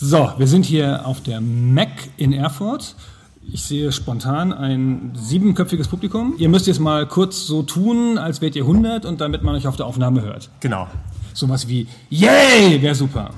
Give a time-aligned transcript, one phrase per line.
[0.00, 2.94] So, wir sind hier auf der Mac in Erfurt.
[3.52, 6.36] Ich sehe spontan ein siebenköpfiges Publikum.
[6.38, 9.66] Ihr müsst jetzt mal kurz so tun, als wärt ihr 100 und damit man euch
[9.66, 10.50] auf der Aufnahme hört.
[10.60, 10.86] Genau.
[11.34, 13.30] Sowas wie Yay wäre super.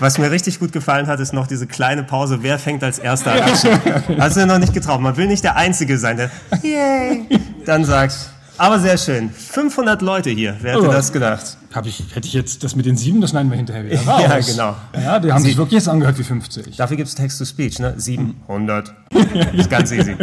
[0.00, 2.38] Was mir richtig gut gefallen hat, ist noch diese kleine Pause.
[2.40, 4.18] Wer fängt als erster an?
[4.18, 5.02] Hast du noch nicht getraut.
[5.02, 6.30] Man will nicht der Einzige sein, der
[6.62, 7.26] Yay
[7.66, 8.30] dann sagt.
[8.58, 9.30] Aber sehr schön.
[9.30, 10.56] 500 Leute hier.
[10.60, 10.92] Wer hätte Oh.
[10.92, 11.56] das gedacht?
[11.72, 14.22] Hab ich, hätte ich jetzt das mit den sieben, das schneiden wir hinterher wieder raus.
[14.22, 14.76] Ja, genau.
[14.94, 16.76] Ja, die haben Sie- sich wirklich jetzt angehört wie 50.
[16.76, 17.94] Dafür gibt es Text-to-Speech, ne?
[17.96, 18.92] 700.
[19.54, 20.16] ist ganz easy.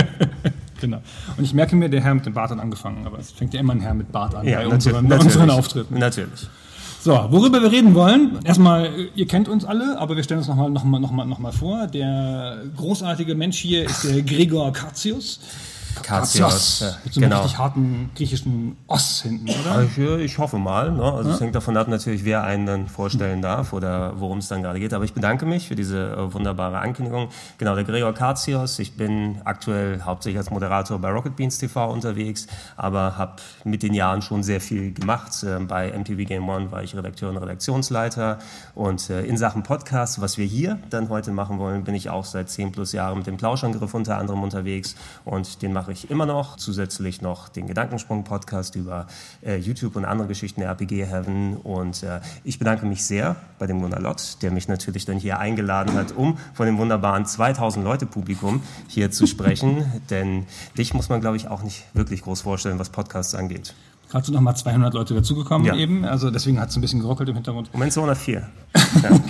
[0.82, 1.02] Genau.
[1.38, 3.60] Und ich merke mir, der Herr mit dem Bart hat angefangen, aber es fängt ja
[3.62, 5.26] immer ein Herr mit Bart an Ja, bei unseren, bei natürlich.
[5.36, 5.98] unseren Auftritten.
[5.98, 6.48] Natürlich.
[7.02, 10.72] So, worüber wir reden wollen, erstmal, ihr kennt uns alle, aber wir stellen uns nochmal
[10.72, 11.86] noch mal, noch mal, noch mal vor.
[11.88, 15.40] Der großartige Mensch hier ist der Gregor Katzius.
[16.02, 16.80] Katzios.
[16.80, 17.42] Ja, Mit so einem genau.
[17.42, 19.84] richtig harten griechischen Oss hinten, oder?
[19.84, 20.92] Ich, äh, ich hoffe mal.
[20.92, 21.04] Ne?
[21.04, 24.62] Also es hängt davon ab natürlich, wer einen dann vorstellen darf oder worum es dann
[24.62, 24.94] gerade geht.
[24.94, 27.30] Aber ich bedanke mich für diese äh, wunderbare Ankündigung.
[27.58, 28.80] Genau, der Gregor Katzios.
[28.80, 33.94] Ich bin aktuell hauptsächlich als Moderator bei Rocket Beans TV unterwegs, aber habe mit den
[33.94, 35.44] Jahren schon sehr viel gemacht.
[35.44, 38.40] Äh, bei MTV Game One war ich Redakteur und Redaktionsleiter.
[38.74, 42.26] Und äh, in Sachen Podcast, was wir hier dann heute machen wollen, bin ich auch
[42.26, 44.96] seit zehn plus Jahren mit dem Plauschangriff unter anderem unterwegs.
[45.24, 46.58] Und den mache ich immer noch.
[46.58, 49.08] Zusätzlich noch den Gedankensprung-Podcast über
[49.44, 51.58] äh, YouTube und andere Geschichten der RPG Heaven.
[51.58, 55.40] Und äh, ich bedanke mich sehr bei dem Gunnar Lott, der mich natürlich dann hier
[55.40, 59.86] eingeladen hat, um von dem wunderbaren 2000 Leute Publikum hier zu sprechen.
[60.10, 60.46] Denn
[60.78, 63.74] dich muss man, glaube ich, auch nicht wirklich groß vorstellen, was Podcasts angeht.
[64.10, 65.76] Gerade sind nochmal 200 Leute dazugekommen Ja.
[65.76, 67.74] eben, also deswegen hat es ein bisschen geruckelt im Hintergrund.
[67.74, 68.48] Moment 204.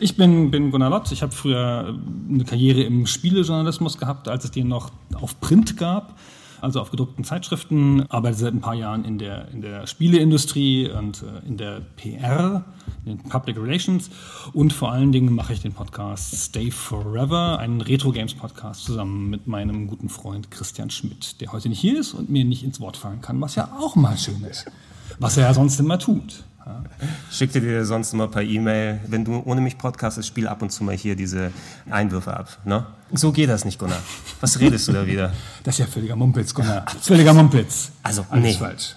[0.00, 1.12] Ich bin, bin Gunnar Lott.
[1.12, 1.96] Ich habe früher
[2.28, 6.18] eine Karriere im Spielejournalismus gehabt, als es den noch auf Print gab,
[6.60, 8.04] also auf gedruckten Zeitschriften.
[8.10, 12.64] Arbeite seit ein paar Jahren in der, in der Spieleindustrie und äh, in der PR,
[13.04, 14.10] in den Public Relations.
[14.52, 19.30] Und vor allen Dingen mache ich den Podcast Stay Forever, einen Retro Games Podcast zusammen
[19.30, 22.80] mit meinem guten Freund Christian Schmidt, der heute nicht hier ist und mir nicht ins
[22.80, 24.66] Wort fallen kann, was ja auch mal schön ist.
[25.18, 26.44] Was er ja sonst immer tut.
[27.30, 30.84] Schickte dir sonst immer per E-Mail, wenn du ohne mich podcastest, spiel ab und zu
[30.84, 31.50] mal hier diese
[31.90, 32.58] Einwürfe ab.
[32.64, 32.86] Ne?
[33.12, 33.98] So geht das nicht, Gunnar.
[34.40, 35.32] Was redest du da wieder?
[35.64, 36.84] Das ist ja völliger Mumpitz, Gunnar.
[37.00, 37.90] Völliger Mumpitz.
[38.02, 38.54] Also, Alles nee.
[38.54, 38.96] falsch.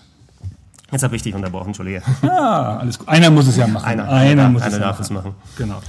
[0.92, 2.02] Jetzt habe ich dich unterbrochen, Entschuldige.
[2.22, 3.08] Ja, alles gut.
[3.09, 3.86] Einer muss es ja machen.
[3.86, 5.03] Einer, einer, einer, muss einer es ja darf machen.
[5.03, 5.36] es machen.
[5.58, 5.82] Genau.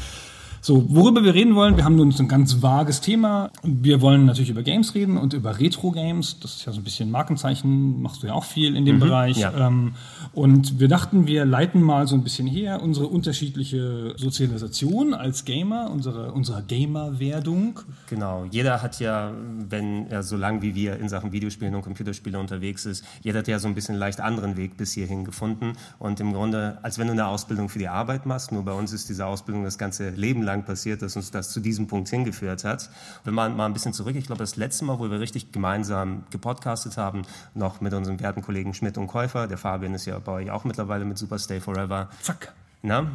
[0.66, 3.52] So, worüber wir reden wollen, wir haben nun so ein ganz vages Thema.
[3.62, 6.40] Wir wollen natürlich über Games reden und über Retro-Games.
[6.40, 9.36] Das ist ja so ein bisschen Markenzeichen, machst du ja auch viel in dem Bereich.
[9.36, 9.42] Mhm.
[9.42, 9.68] ja.
[9.68, 9.94] Ähm,
[10.32, 15.88] und wir dachten, wir leiten mal so ein bisschen her unsere unterschiedliche Sozialisation als Gamer,
[15.92, 17.78] unsere, unsere Gamer-Werdung.
[18.10, 18.44] Genau.
[18.50, 19.34] Jeder hat ja,
[19.68, 23.46] wenn er so lang wie wir in Sachen Videospielen und Computerspiele unterwegs ist, jeder hat
[23.46, 25.74] ja so ein bisschen leicht anderen Weg bis hierhin gefunden.
[26.00, 28.92] Und im Grunde, als wenn du eine Ausbildung für die Arbeit machst, nur bei uns
[28.92, 32.64] ist diese Ausbildung das ganze Leben lang passiert, dass uns das zu diesem Punkt hingeführt
[32.64, 32.90] hat.
[33.24, 36.24] Wenn man mal ein bisschen zurück, ich glaube, das letzte Mal, wo wir richtig gemeinsam
[36.30, 37.22] gepodcastet haben,
[37.54, 40.64] noch mit unserem werten Kollegen Schmidt und Käufer, der Fabian ist ja bei euch auch
[40.64, 42.08] mittlerweile mit Super Stay Forever.
[42.22, 42.52] Zack.
[42.82, 43.10] Na?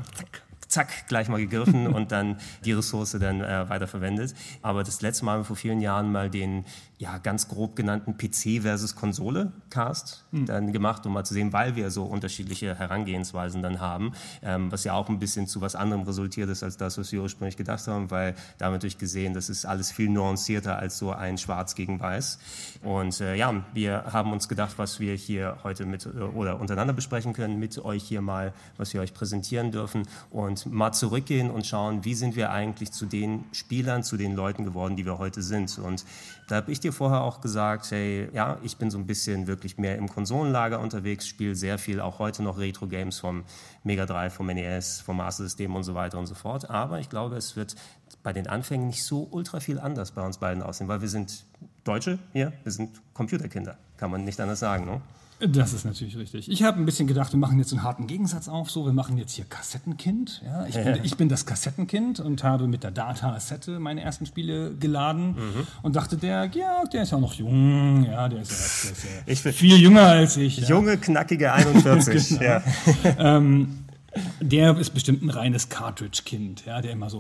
[0.68, 4.34] Zack, gleich mal gegriffen und dann die Ressource dann äh, weiterverwendet.
[4.62, 6.66] Aber das letzte Mal haben wir vor vielen Jahren mal den
[7.02, 11.76] ja, ganz grob genannten PC versus Konsole Cast dann gemacht, um mal zu sehen, weil
[11.76, 14.12] wir so unterschiedliche Herangehensweisen dann haben,
[14.44, 17.24] ähm, was ja auch ein bisschen zu was anderem resultiert ist als das, was wir
[17.24, 21.00] ursprünglich gedacht haben, weil da haben wir natürlich gesehen, das ist alles viel nuancierter als
[21.00, 22.38] so ein Schwarz gegen Weiß.
[22.84, 26.94] Und äh, ja, wir haben uns gedacht, was wir hier heute mit äh, oder untereinander
[26.94, 31.66] besprechen können, mit euch hier mal, was wir euch präsentieren dürfen und mal zurückgehen und
[31.66, 35.42] schauen, wie sind wir eigentlich zu den Spielern, zu den Leuten geworden, die wir heute
[35.42, 35.80] sind.
[35.80, 36.06] Und
[36.48, 39.78] da habe ich dir vorher auch gesagt, hey, ja, ich bin so ein bisschen wirklich
[39.78, 43.44] mehr im Konsolenlager unterwegs, spiele sehr viel auch heute noch Retro-Games vom
[43.84, 46.70] Mega Drive, vom NES, vom Master System und so weiter und so fort.
[46.70, 47.76] Aber ich glaube, es wird
[48.24, 51.46] bei den Anfängen nicht so ultra viel anders bei uns beiden aussehen, weil wir sind
[51.84, 54.86] Deutsche hier, wir sind Computerkinder, kann man nicht anders sagen.
[54.86, 55.02] Ne?
[55.48, 56.50] Das ist natürlich richtig.
[56.50, 58.70] Ich habe ein bisschen gedacht, wir machen jetzt einen harten Gegensatz auf.
[58.70, 60.42] So, wir machen jetzt hier Kassettenkind.
[60.46, 64.74] Ja, ich, bin, ich bin das Kassettenkind und habe mit der Data-Sette meine ersten Spiele
[64.76, 65.36] geladen
[65.82, 68.06] und dachte, der Georg, der ist ja noch jung.
[68.06, 68.58] Ja, der ist ja,
[68.90, 70.58] der ist ja Ich bin- viel jünger als ich.
[70.58, 70.68] Ja.
[70.70, 72.32] Junge, knackige 41.
[72.42, 72.62] ja.
[74.42, 77.20] Der ist bestimmt ein reines Cartridge-Kind, ja, der immer so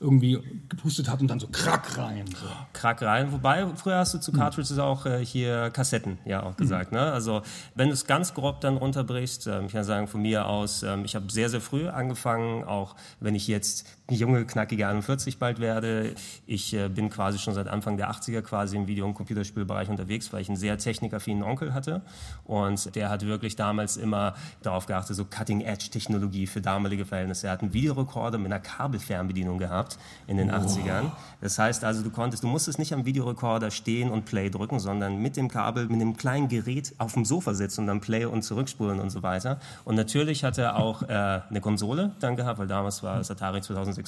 [0.00, 2.24] irgendwie gepustet hat und dann so krack rein.
[2.26, 2.46] So.
[2.72, 3.32] Krack rein.
[3.32, 6.90] Wobei, früher hast du zu Cartridges auch äh, hier Kassetten ja auch gesagt.
[6.92, 7.00] Ne?
[7.00, 7.42] Also
[7.74, 11.04] wenn du es ganz grob dann runterbrichst, ähm, ich kann sagen von mir aus, ähm,
[11.04, 16.14] ich habe sehr, sehr früh angefangen, auch wenn ich jetzt junge, knackige 41 bald werde.
[16.46, 20.32] Ich äh, bin quasi schon seit Anfang der 80er quasi im Video- und Computerspielbereich unterwegs,
[20.32, 22.02] weil ich einen sehr technikaffinen Onkel hatte
[22.44, 27.46] und der hat wirklich damals immer darauf geachtet, so Cutting-Edge-Technologie für damalige Verhältnisse.
[27.46, 31.10] Er hat einen Videorekorder mit einer Kabelfernbedienung gehabt in den 80ern.
[31.40, 35.18] Das heißt also, du konntest, du musstest nicht am Videorekorder stehen und Play drücken, sondern
[35.18, 38.42] mit dem Kabel, mit einem kleinen Gerät auf dem Sofa sitzen und dann Play und
[38.42, 39.60] zurückspulen und so weiter.
[39.84, 43.60] Und natürlich hat er auch äh, eine Konsole dann gehabt, weil damals war es Atari
[43.60, 43.99] 2600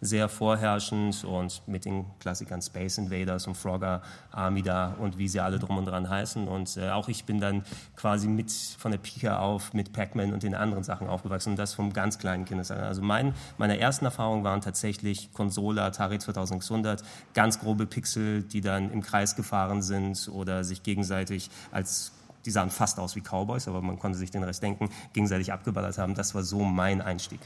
[0.00, 5.58] sehr vorherrschend und mit den Klassikern Space Invaders und Frogger, Amida und wie sie alle
[5.58, 6.48] drum und dran heißen.
[6.48, 7.64] Und äh, auch ich bin dann
[7.96, 11.74] quasi mit von der Pika auf mit Pac-Man und den anderen Sachen aufgewachsen und das
[11.74, 12.86] vom ganz kleinen Kindesalter.
[12.86, 17.02] Also mein, meine ersten Erfahrungen waren tatsächlich Konsole, Atari 2600,
[17.34, 22.12] ganz grobe Pixel, die dann im Kreis gefahren sind oder sich gegenseitig als
[22.46, 25.98] die sahen fast aus wie Cowboys, aber man konnte sich den Rest denken, gegenseitig abgeballert
[25.98, 26.14] haben.
[26.14, 27.40] Das war so mein Einstieg.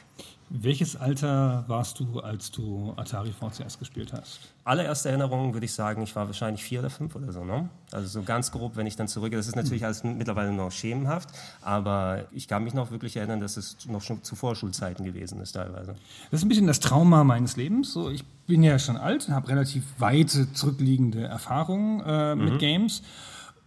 [0.52, 4.40] Welches Alter warst du, als du Atari VCS gespielt hast?
[4.64, 7.44] Allererste Erinnerung würde ich sagen, ich war wahrscheinlich vier oder fünf oder so.
[7.44, 7.68] Ne?
[7.92, 9.38] Also so ganz grob, wenn ich dann zurückgehe.
[9.38, 11.28] Das ist natürlich alles mittlerweile noch schemenhaft,
[11.62, 15.52] aber ich kann mich noch wirklich erinnern, dass es noch schon zu Vorschulzeiten gewesen ist
[15.52, 15.94] teilweise.
[16.32, 17.92] Das ist ein bisschen das Trauma meines Lebens.
[17.92, 22.58] So, ich bin ja schon alt und habe relativ weite zurückliegende Erfahrungen äh, mit mhm.
[22.58, 23.02] Games.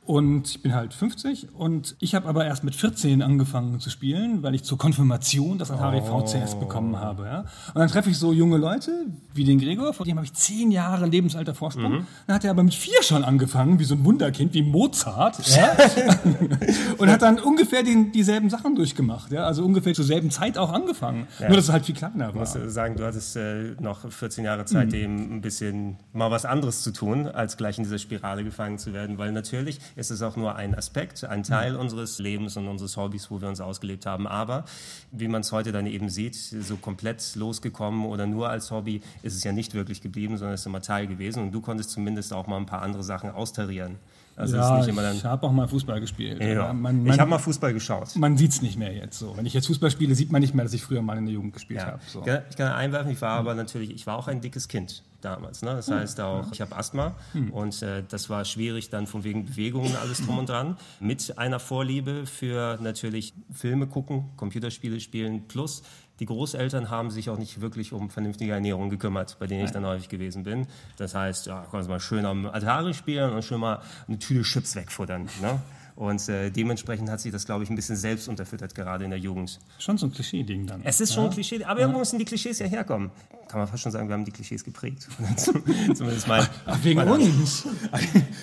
[0.06, 4.44] Und ich bin halt 50 und ich habe aber erst mit 14 angefangen zu spielen,
[4.44, 6.26] weil ich zur Konfirmation das Atari oh.
[6.26, 7.24] VCS bekommen habe.
[7.24, 7.40] Ja?
[7.40, 10.72] Und dann treffe ich so junge Leute wie den Gregor, vor dem habe ich zehn
[10.72, 12.00] Jahre Lebensalter Vorsprung.
[12.00, 12.08] Mhm.
[12.28, 15.40] Dann hat er aber mit vier schon angefangen, wie so ein Wunderkind, wie Mozart.
[15.56, 15.74] Ja?
[16.98, 19.32] und hat dann ungefähr den, dieselben Sachen durchgemacht.
[19.32, 19.46] Ja?
[19.46, 21.28] Also ungefähr zur selben Zeit auch angefangen.
[21.40, 21.48] Ja.
[21.48, 22.44] Nur, dass es halt viel kleiner war.
[22.44, 24.92] Ich muss sagen, du hattest äh, noch 14 Jahre Zeit, mhm.
[24.92, 28.92] dem ein bisschen mal was anderes zu tun, als gleich in dieser Spirale gefangen zu
[28.92, 31.80] werden, weil natürlich ist es auch nur ein Aspekt, ein Teil mhm.
[31.80, 34.28] unseres Lebens und unseres Hobbys, wo wir uns ausgelebt haben.
[34.28, 34.66] Aber
[35.12, 39.36] wie man es heute dann eben sieht, so komplett losgekommen oder nur als Hobby ist
[39.36, 41.44] es ja nicht wirklich geblieben, sondern es ist immer Teil gewesen.
[41.44, 43.98] Und du konntest zumindest auch mal ein paar andere Sachen austarieren.
[44.36, 46.42] Also ja, ich habe auch mal Fußball gespielt.
[46.42, 46.74] Ja.
[46.74, 48.16] Man, man, ich habe mal Fußball geschaut.
[48.16, 49.38] Man sieht es nicht mehr jetzt so.
[49.38, 51.36] Wenn ich jetzt Fußball spiele, sieht man nicht mehr, dass ich früher mal in der
[51.36, 51.86] Jugend gespielt ja.
[51.86, 52.00] habe.
[52.08, 52.26] So.
[52.50, 55.62] Ich kann einwerfen, ich war aber natürlich, ich war auch ein dickes Kind damals.
[55.62, 55.72] Ne?
[55.76, 57.52] Das heißt auch, ich habe Asthma hm.
[57.52, 60.78] und äh, das war schwierig dann von wegen Bewegungen alles drum und dran.
[61.00, 65.84] Mit einer Vorliebe für natürlich Filme gucken, Computerspiele spielen plus
[66.20, 69.86] die Großeltern haben sich auch nicht wirklich um vernünftige Ernährung gekümmert, bei denen ich dann
[69.86, 70.68] häufig gewesen bin.
[70.98, 74.76] Das heißt, ja, kannst mal schön am Atari spielen und schön mal eine Tüte Chips
[74.76, 75.28] wegfuttern.
[75.42, 75.60] Ne?
[75.96, 79.20] Und äh, dementsprechend hat sich das, glaube ich, ein bisschen selbst unterfüttert, gerade in der
[79.20, 79.60] Jugend.
[79.78, 80.82] Schon so ein Klischee-Ding dann.
[80.84, 81.30] Es ist schon ja.
[81.30, 81.82] ein Klischee, aber ja.
[81.82, 83.12] irgendwo müssen die Klischees ja herkommen.
[83.54, 85.08] Kann man fast schon sagen, wir haben die Klischees geprägt.
[85.38, 86.50] Zumindest mal.
[86.66, 87.68] Ach, wegen uns?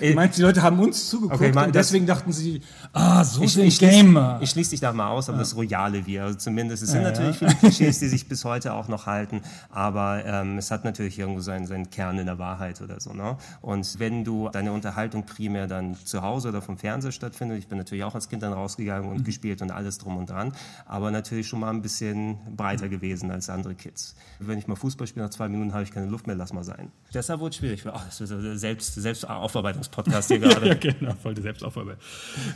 [0.01, 2.63] du meinst, die Leute haben uns zugeguckt okay, und deswegen dachten sie,
[2.93, 4.39] ah, so ich, sind ich Gamer.
[4.41, 5.43] Ich, schließe dich da mal aus, aber ja.
[5.43, 6.85] das royale Wir, also zumindest.
[6.85, 10.71] Es sind natürlich viele Klischees, die sich bis heute auch noch halten, aber ähm, es
[10.71, 13.13] hat natürlich irgendwo seinen, seinen Kern in der Wahrheit oder so.
[13.13, 13.37] Ne?
[13.63, 17.59] Und wenn du deine Unterhaltung primär dann zu Hause oder vom Fernseher stattfindet.
[17.59, 19.25] Ich bin natürlich auch als Kind dann rausgegangen und mhm.
[19.25, 20.53] gespielt und alles drum und dran,
[20.87, 24.15] aber natürlich schon mal ein bisschen breiter gewesen als andere Kids.
[24.39, 26.65] Wenn ich mal Fußball spiele, nach zwei Minuten habe ich keine Luft mehr, lass mal
[26.65, 26.91] sein.
[27.13, 27.83] Deshalb wurde es schwierig.
[27.87, 30.69] Oh, das ist ein Selbst, Selbstaufarbeitungspodcast hier gerade.
[30.69, 32.01] ja, genau, voll die Selbstaufarbeitung.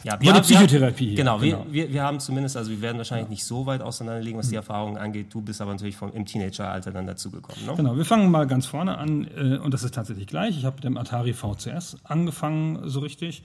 [0.03, 1.15] Ja, wir, haben, Psychotherapie.
[1.15, 1.65] Genau, genau.
[1.67, 3.31] Wir, wir, wir, haben zumindest, also wir werden wahrscheinlich ja.
[3.31, 4.59] nicht so weit auseinanderlegen, was die mhm.
[4.59, 5.33] Erfahrungen angeht.
[5.33, 7.67] Du bist aber natürlich vom, im Teenageralter dann dazugekommen.
[7.67, 7.75] Ne?
[7.77, 10.57] Genau, wir fangen mal ganz vorne an äh, und das ist tatsächlich gleich.
[10.57, 13.43] Ich habe mit dem Atari VCS angefangen, so richtig.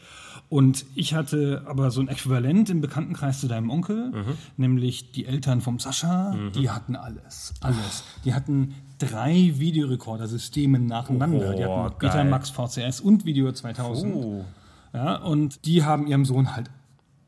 [0.50, 4.38] Und ich hatte aber so ein Äquivalent im Bekanntenkreis zu deinem Onkel, mhm.
[4.58, 6.52] nämlich die Eltern vom Sascha, mhm.
[6.54, 7.54] die hatten alles.
[7.62, 8.04] Alles.
[8.26, 11.52] Die hatten drei Videorekordersysteme nacheinander.
[11.52, 14.16] Oh, die hatten Betamax VCS und Video 2000.
[14.16, 14.46] Oh.
[14.94, 16.70] Ja, und die haben ihrem Sohn halt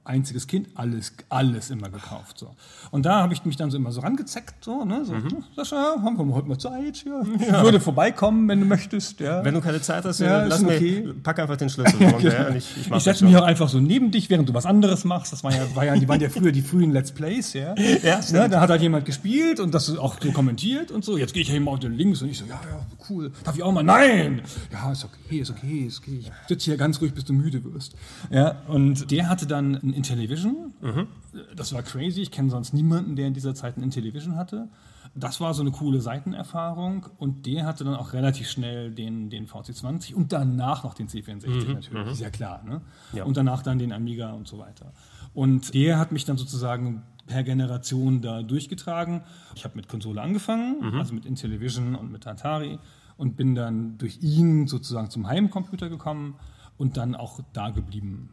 [0.04, 2.40] einziges Kind, alles, alles immer gekauft.
[2.40, 2.56] So.
[2.90, 5.06] Und da habe ich mich dann so immer so rangezeckt, so, ne?
[5.06, 5.44] So, mhm.
[5.56, 7.06] Sascha, haben wir heute mal Zeit?
[7.06, 7.22] Ja.
[7.22, 7.58] ja.
[7.58, 9.20] Ich würde vorbeikommen, wenn du möchtest.
[9.20, 9.46] Ja.
[9.46, 11.14] Wenn du keine Zeit hast, ja, lass mir, okay.
[11.22, 12.02] pack einfach den Schlüssel.
[12.02, 12.50] ja, genau.
[12.58, 15.34] ich, ich, ich setze mich auch einfach so neben dich, während du was anderes machst.
[15.34, 17.76] Das war ja, war ja, die waren ja früher die frühen Let's Plays, ja.
[18.04, 18.50] ja, ne?
[18.50, 21.18] Da hat halt jemand gespielt und das auch so kommentiert und so.
[21.18, 23.32] Jetzt gehe ich ja immer auf den Links und ich so, ja, ja, cool.
[23.44, 23.84] Darf ich auch mal?
[23.84, 24.42] Nein!
[24.72, 26.20] Ja, ist okay, ist okay, ist okay.
[26.20, 27.96] Ich sitze hier ganz ruhig, bis du müde wirst.
[28.30, 31.08] Ja, und der hatte dann ein Intellivision Mhm.
[31.56, 32.22] Das war crazy.
[32.22, 34.68] Ich kenne sonst niemanden, der in dieser Zeit ein Intellivision hatte.
[35.14, 39.48] Das war so eine coole Seitenerfahrung und der hatte dann auch relativ schnell den, den
[39.48, 42.64] VC20 und danach noch den C64 mhm, natürlich, ist ja klar.
[42.64, 42.82] Ne?
[43.12, 43.26] Ja.
[43.26, 44.94] Und danach dann den Amiga und so weiter.
[45.34, 49.22] Und der hat mich dann sozusagen per Generation da durchgetragen.
[49.56, 51.00] Ich habe mit Konsole angefangen, mhm.
[51.00, 52.78] also mit Intellivision und mit Atari
[53.16, 56.36] und bin dann durch ihn sozusagen zum Heimcomputer gekommen
[56.78, 58.32] und dann auch da geblieben.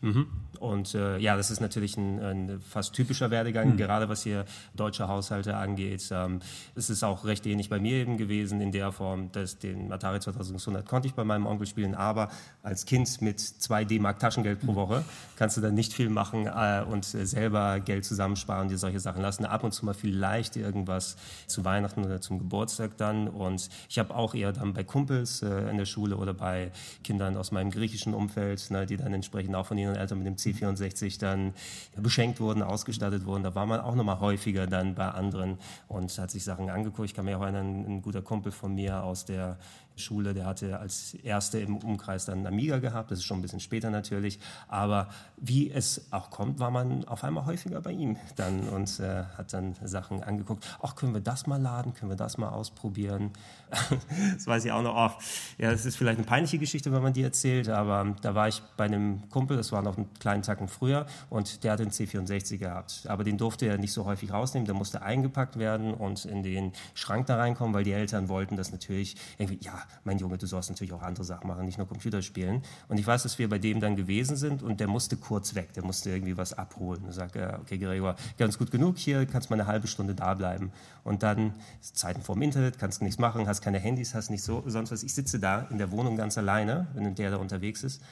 [0.00, 0.26] Mhm.
[0.60, 3.76] Und äh, ja, das ist natürlich ein, ein fast typischer Werdegang, mhm.
[3.78, 6.06] gerade was hier deutsche Haushalte angeht.
[6.10, 6.40] Ähm,
[6.74, 10.20] es ist auch recht ähnlich bei mir eben gewesen in der Form, dass den Atari
[10.20, 12.28] 2600 konnte ich bei meinem Onkel spielen, aber
[12.62, 15.02] als Kind mit 2 D-Mark Taschengeld pro Woche
[15.36, 19.22] kannst du dann nicht viel machen äh, und äh, selber Geld zusammensparen, dir solche Sachen
[19.22, 19.46] lassen.
[19.46, 21.16] Ab und zu mal vielleicht irgendwas
[21.46, 23.28] zu Weihnachten oder zum Geburtstag dann.
[23.28, 26.70] Und ich habe auch eher dann bei Kumpels äh, in der Schule oder bei
[27.02, 30.36] Kindern aus meinem griechischen Umfeld, ne, die dann entsprechend auch von ihren Eltern mit dem
[30.36, 31.54] C64 dann
[31.96, 33.42] beschenkt wurden, ausgestattet wurden.
[33.42, 37.08] Da war man auch nochmal häufiger dann bei anderen und hat sich Sachen angeguckt.
[37.08, 39.58] Ich kann mir auch erinnern, ein guter Kumpel von mir aus der
[39.96, 43.60] Schule, der hatte als Erste im Umkreis dann Amiga gehabt, das ist schon ein bisschen
[43.60, 48.68] später natürlich, aber wie es auch kommt, war man auf einmal häufiger bei ihm dann
[48.68, 52.38] und äh, hat dann Sachen angeguckt, ach, können wir das mal laden, können wir das
[52.38, 53.30] mal ausprobieren,
[54.34, 55.22] das weiß ich auch noch, oh,
[55.58, 58.62] ja, das ist vielleicht eine peinliche Geschichte, wenn man die erzählt, aber da war ich
[58.76, 62.58] bei einem Kumpel, das war noch einen kleinen Tacken früher und der hat den C64
[62.58, 66.42] gehabt, aber den durfte er nicht so häufig rausnehmen, der musste eingepackt werden und in
[66.42, 70.46] den Schrank da reinkommen, weil die Eltern wollten das natürlich irgendwie, ja, mein Junge, du
[70.46, 72.62] sollst natürlich auch andere Sachen machen, nicht nur Computer spielen.
[72.88, 75.72] Und ich weiß, dass wir bei dem dann gewesen sind und der musste kurz weg,
[75.74, 77.04] der musste irgendwie was abholen.
[77.04, 80.34] Und sagte, okay, Gregor, ganz gut genug, hier kannst du mal eine halbe Stunde da
[80.34, 80.72] bleiben.
[81.04, 84.90] Und dann Zeiten vorm Internet, kannst nichts machen, hast keine Handys, hast nicht so, sonst
[84.90, 85.02] was.
[85.02, 88.02] Ich sitze da in der Wohnung ganz alleine, wenn der da unterwegs ist.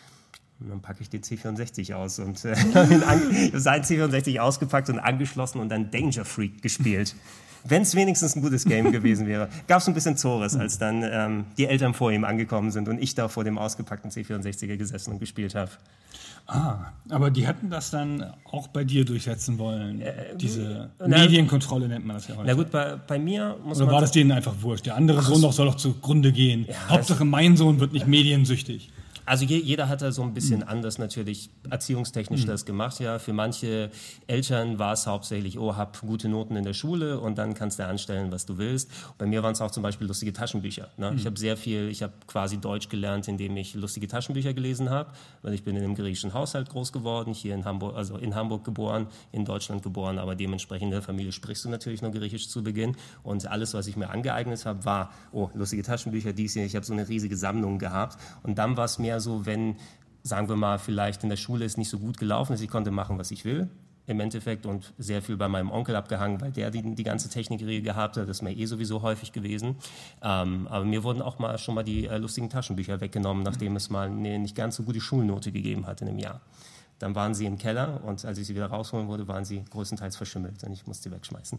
[0.60, 2.56] Und dann packe ich den C64 aus und äh,
[3.54, 7.14] sein C64 ausgepackt und angeschlossen und dann Danger Freak gespielt
[7.68, 9.48] wenn es wenigstens ein gutes Game gewesen wäre.
[9.66, 13.00] Gab es ein bisschen Zores, als dann ähm, die Eltern vor ihm angekommen sind und
[13.00, 15.70] ich da vor dem ausgepackten C64er gesessen und gespielt habe.
[16.50, 20.00] Ah, aber die hätten das dann auch bei dir durchsetzen wollen.
[20.00, 22.46] Äh, Diese na, Medienkontrolle nennt man das ja heute.
[22.46, 23.88] Na gut, bei, bei mir muss Oder man.
[23.88, 24.86] Oder war das denen einfach wurscht?
[24.86, 26.64] Der andere Sohn doch soll doch zugrunde gehen.
[26.66, 28.90] Ja, Hauptsache, mein Sohn wird nicht mediensüchtig.
[29.28, 30.68] Also je, jeder hat da so ein bisschen mhm.
[30.68, 32.46] anders natürlich erziehungstechnisch mhm.
[32.46, 32.98] das gemacht.
[32.98, 33.90] Ja, für manche
[34.26, 37.86] Eltern war es hauptsächlich, oh, hab gute Noten in der Schule und dann kannst du
[37.86, 38.90] anstellen, was du willst.
[39.18, 40.88] Bei mir waren es auch zum Beispiel lustige Taschenbücher.
[40.96, 41.10] Ne?
[41.10, 41.18] Mhm.
[41.18, 45.10] Ich habe sehr viel, ich habe quasi Deutsch gelernt, indem ich lustige Taschenbücher gelesen habe,
[45.42, 48.64] weil ich bin in einem griechischen Haushalt groß geworden, hier in Hamburg, also in Hamburg
[48.64, 52.62] geboren, in Deutschland geboren, aber dementsprechend in der Familie sprichst du natürlich nur Griechisch zu
[52.64, 52.96] Beginn.
[53.22, 56.64] Und alles, was ich mir angeeignet habe, war, oh, lustige Taschenbücher, dies hier.
[56.64, 58.18] Ich habe so eine riesige Sammlung gehabt.
[58.42, 59.76] Und dann war es mehr so, wenn,
[60.22, 62.90] sagen wir mal, vielleicht in der Schule es nicht so gut gelaufen ist, ich konnte
[62.90, 63.68] machen, was ich will
[64.08, 67.82] im Endeffekt und sehr viel bei meinem Onkel abgehangen, weil der die, die ganze Technikregel
[67.82, 68.26] gehabt hat.
[68.26, 69.76] Das ist mir eh sowieso häufig gewesen.
[70.22, 73.90] Ähm, aber mir wurden auch mal schon mal die äh, lustigen Taschenbücher weggenommen, nachdem es
[73.90, 76.40] mal eine nicht ganz so gute Schulnote gegeben hat in einem Jahr.
[76.98, 80.16] Dann waren sie im Keller und als ich sie wieder rausholen wollte, waren sie größtenteils
[80.16, 81.58] verschimmelt und ich musste sie wegschmeißen.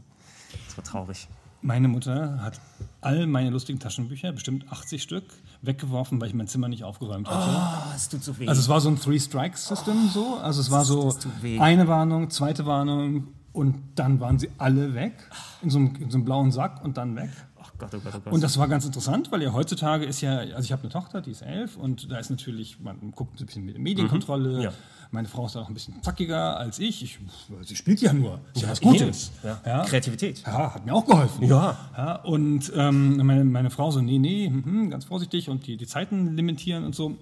[0.65, 1.27] Das war traurig.
[1.61, 2.59] Meine Mutter hat
[3.01, 5.25] all meine lustigen Taschenbücher, bestimmt 80 Stück,
[5.61, 7.49] weggeworfen, weil ich mein Zimmer nicht aufgeräumt hatte.
[7.49, 8.47] Oh, es tut so weh.
[8.47, 10.35] Also es war so ein Three-Strikes-System oh, so.
[10.37, 11.13] Also es war so
[11.59, 15.29] eine Warnung, zweite Warnung und dann waren sie alle weg
[15.61, 17.29] in so einem, in so einem blauen Sack und dann weg.
[17.79, 18.33] Gott, oh Gott, oh Gott.
[18.33, 21.21] Und das war ganz interessant, weil ja heutzutage ist ja, also ich habe eine Tochter,
[21.21, 24.57] die ist elf und da ist natürlich, man guckt ein bisschen mit Medienkontrolle.
[24.57, 24.61] Mhm.
[24.61, 24.73] Ja.
[25.11, 27.01] Meine Frau ist da noch ein bisschen zackiger als ich.
[27.01, 27.19] ich
[27.63, 28.39] sie spielt ja nur.
[28.53, 29.31] Ist ja was Gutes.
[29.43, 29.59] Ja.
[29.65, 29.83] Ja.
[29.85, 30.43] Kreativität.
[30.45, 31.47] Ja, hat mir auch geholfen.
[31.47, 32.21] Ja.
[32.23, 36.35] und ähm, meine, meine, Frau so, nee, nee, hm, ganz vorsichtig und die, die Zeiten
[36.35, 37.17] limitieren und so.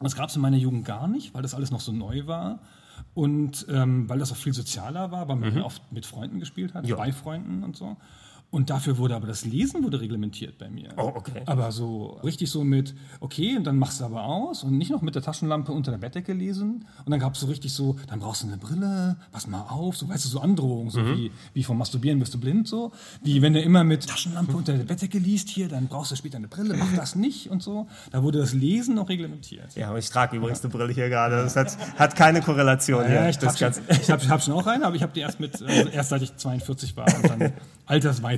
[0.00, 2.58] Das gab es in meiner Jugend gar nicht, weil das alles noch so neu war.
[3.14, 5.62] Und ähm, weil das auch viel sozialer war, weil man mhm.
[5.62, 6.96] oft mit Freunden gespielt hat, ja.
[6.96, 7.96] bei Freunden und so.
[8.52, 10.90] Und dafür wurde aber das Lesen wurde reglementiert bei mir.
[10.98, 11.40] Oh, okay.
[11.46, 15.00] Aber so richtig so mit, okay, und dann machst du aber aus und nicht noch
[15.00, 16.84] mit der Taschenlampe unter der Bettdecke lesen.
[17.02, 19.96] Und dann gab es so richtig so, dann brauchst du eine Brille, pass mal auf,
[19.96, 21.16] so weißt du, so Androhungen, so mhm.
[21.16, 22.92] wie, wie vom Masturbieren wirst du blind, so.
[23.22, 26.36] Wie wenn du immer mit Taschenlampe unter der Bettdecke liest hier, dann brauchst du später
[26.36, 27.86] eine Brille, mach das nicht und so.
[28.10, 29.74] Da wurde das Lesen noch reglementiert.
[29.76, 30.64] Ja, aber ich trage übrigens ja.
[30.64, 31.36] eine Brille hier gerade.
[31.36, 33.16] Das hat, hat keine Korrelation ja, hier.
[33.16, 35.88] Ja, ich habe hab, hab schon auch eine, aber ich habe die erst mit, also
[35.88, 37.52] erst seit ich 42 war und dann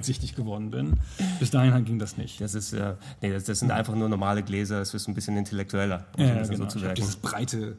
[0.04, 0.94] altersweitsichtig geworden bin.
[1.40, 2.40] Bis dahin ging das nicht.
[2.40, 5.36] Das ist, äh, nee, das, das, sind einfach nur normale Gläser, es ist ein bisschen
[5.36, 6.56] intellektueller, um ja, genau.
[6.56, 6.96] so zu wirken.
[6.96, 7.76] Dieses breite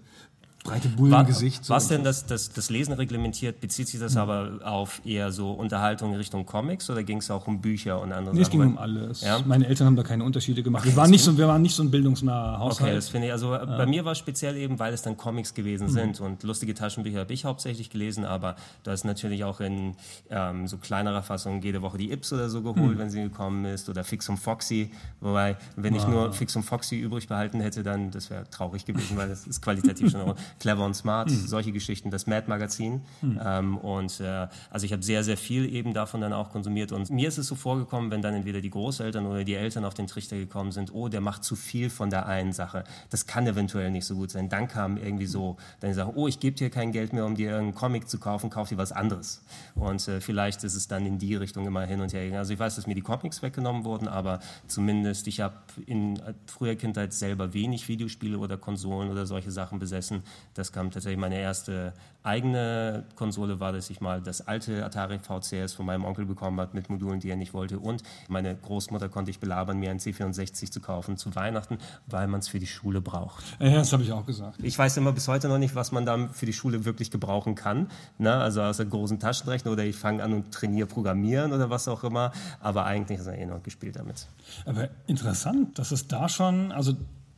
[0.65, 1.69] breite Bullengesicht.
[1.69, 3.61] War, was denn das, das, das Lesen reglementiert?
[3.61, 4.19] Bezieht sich das mhm.
[4.19, 8.11] aber auf eher so Unterhaltung in Richtung Comics oder ging es auch um Bücher und
[8.11, 8.59] andere nee, Sachen?
[8.61, 9.21] es ging um alles.
[9.21, 9.39] Ja?
[9.45, 10.83] Meine Eltern haben da keine Unterschiede gemacht.
[10.83, 12.89] Wir waren nicht so, wir waren nicht so ein bildungsnaher Haushalt.
[12.89, 13.33] Okay, das finde ich.
[13.33, 13.63] Also ja.
[13.63, 15.91] bei mir war es speziell eben, weil es dann Comics gewesen mhm.
[15.91, 19.95] sind und lustige Taschenbücher habe ich hauptsächlich gelesen, aber du hast natürlich auch in
[20.29, 22.99] ähm, so kleinerer Fassung jede Woche die Ips oder so geholt, mhm.
[22.99, 24.91] wenn sie gekommen ist oder Fix und Foxy.
[25.21, 29.15] Wobei, wenn ich nur Fix und Foxy übrig behalten hätte, dann das wäre traurig gewesen,
[29.15, 31.47] weil das ist qualitativ schon clever und smart, mhm.
[31.47, 33.01] solche Geschichten, das Mad-Magazin.
[33.21, 33.39] Mhm.
[33.43, 36.91] Ähm, und äh, also ich habe sehr, sehr viel eben davon dann auch konsumiert.
[36.91, 39.93] Und mir ist es so vorgekommen, wenn dann entweder die Großeltern oder die Eltern auf
[39.93, 42.83] den Trichter gekommen sind, oh, der macht zu viel von der einen Sache.
[43.09, 44.49] Das kann eventuell nicht so gut sein.
[44.49, 47.51] Dann kam irgendwie so, dann sagen, oh, ich gebe dir kein Geld mehr, um dir
[47.51, 49.43] irgendeinen Comic zu kaufen, kauf dir was anderes.
[49.75, 52.39] Und äh, vielleicht ist es dann in die Richtung immer hin und her gegangen.
[52.39, 56.75] Also ich weiß, dass mir die Comics weggenommen wurden, aber zumindest ich habe in früher
[56.75, 60.23] Kindheit selber wenig Videospiele oder Konsolen oder solche Sachen besessen.
[60.53, 61.93] Das kam tatsächlich meine erste
[62.25, 66.75] eigene Konsole war, dass ich mal das alte Atari VCS von meinem Onkel bekommen habe
[66.75, 67.79] mit Modulen, die er nicht wollte.
[67.79, 72.39] Und meine Großmutter konnte ich belabern, mir ein C64 zu kaufen zu Weihnachten, weil man
[72.39, 73.43] es für die Schule braucht.
[73.59, 74.57] Ja, das habe ich auch gesagt.
[74.63, 77.53] Ich weiß immer bis heute noch nicht, was man da für die Schule wirklich gebrauchen
[77.53, 77.89] kann.
[78.17, 78.33] Ne?
[78.33, 82.31] Also außer großen Taschenrechner oder ich fange an und trainiere Programmieren oder was auch immer.
[82.59, 84.27] Aber eigentlich ist er eh noch gespielt damit.
[84.65, 86.93] Aber interessant, dass es da schon, also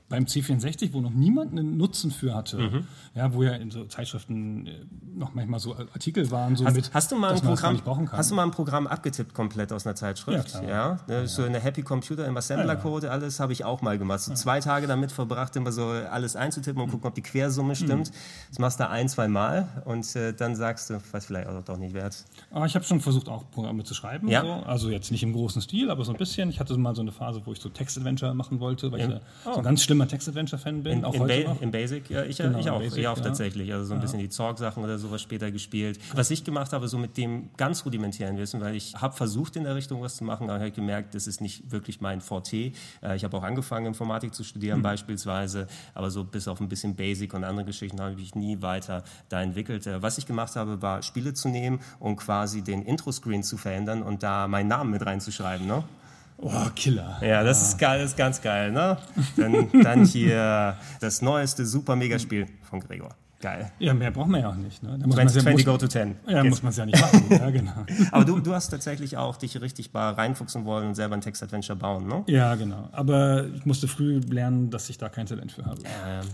[0.09, 2.87] beim C64, wo noch niemand einen Nutzen für hatte, mhm.
[3.13, 4.85] ja, wo ja in so Zeitschriften äh,
[5.15, 8.35] noch manchmal so Artikel waren, so hast, mit, hast du mal ein Programm, Hast du
[8.35, 10.53] mal ein Programm abgetippt komplett aus einer Zeitschrift?
[10.53, 11.27] Ja, ja, ne, ja.
[11.27, 14.21] so eine Happy Computer im Assembler-Code, alles habe ich auch mal gemacht.
[14.21, 16.91] So zwei Tage damit verbracht, immer so alles einzutippen und mhm.
[16.93, 18.09] gucken, ob die Quersumme stimmt.
[18.09, 18.15] Mhm.
[18.49, 21.77] Das machst du ein, zwei Mal und äh, dann sagst du, was vielleicht auch doch
[21.77, 22.23] nicht wert.
[22.51, 24.29] Aber ich habe schon versucht, auch Programme zu schreiben.
[24.29, 24.41] Ja.
[24.41, 24.51] So.
[24.65, 26.49] Also jetzt nicht im großen Stil, aber so ein bisschen.
[26.49, 29.55] Ich hatte mal so eine Phase, wo ich so Text-Adventure machen wollte, weil ich oh.
[29.55, 30.99] so ganz schlimmer Text-Adventure-Fan bin.
[30.99, 31.61] In, auch in, heute ba noch.
[31.61, 33.23] in Basic, ja, ich, genau, ich auch, Basic, ich auch ja.
[33.23, 33.73] tatsächlich.
[33.73, 35.99] Also so ein bisschen die Zorg-Sachen oder sowas später gespielt.
[36.13, 39.63] Was ich gemacht habe, so mit dem ganz rudimentären Wissen, weil ich habe versucht, in
[39.63, 42.71] der Richtung was zu machen, aber ich habe gemerkt, das ist nicht wirklich mein Forte.
[43.01, 44.83] Äh, ich habe auch angefangen, Informatik zu studieren mhm.
[44.83, 49.03] beispielsweise, aber so bis auf ein bisschen Basic und andere Geschichten habe ich nie weiter
[49.29, 49.87] da entwickelt.
[49.87, 54.03] Äh, was ich gemacht habe, war Spiele zu nehmen und quasi den Intro-Screen zu verändern
[54.03, 55.67] und da meinen Namen mit reinzuschreiben.
[55.67, 55.83] Ne?
[56.39, 57.17] Oh, Killer.
[57.21, 58.97] Ja, das ist geil, das ist ganz geil, ne?
[59.35, 63.15] Dann, dann hier das neueste super Megaspiel von Gregor.
[63.39, 63.71] Geil.
[63.77, 64.81] Ja, mehr braucht man ja auch nicht.
[64.81, 64.97] Ne?
[64.99, 66.15] Da muss 20, ja, 20 go to 10.
[66.27, 66.49] Ja, Jetzt.
[66.49, 67.25] muss man es ja nicht machen.
[67.29, 67.85] ja, genau.
[68.11, 71.77] Aber du, du hast tatsächlich auch dich richtig mal reinfuchsen wollen und selber ein Text-Adventure
[71.77, 72.23] bauen, ne?
[72.25, 72.89] Ja, genau.
[72.93, 75.81] Aber ich musste früh lernen, dass ich da kein Talent für habe.
[76.07, 76.25] Ähm.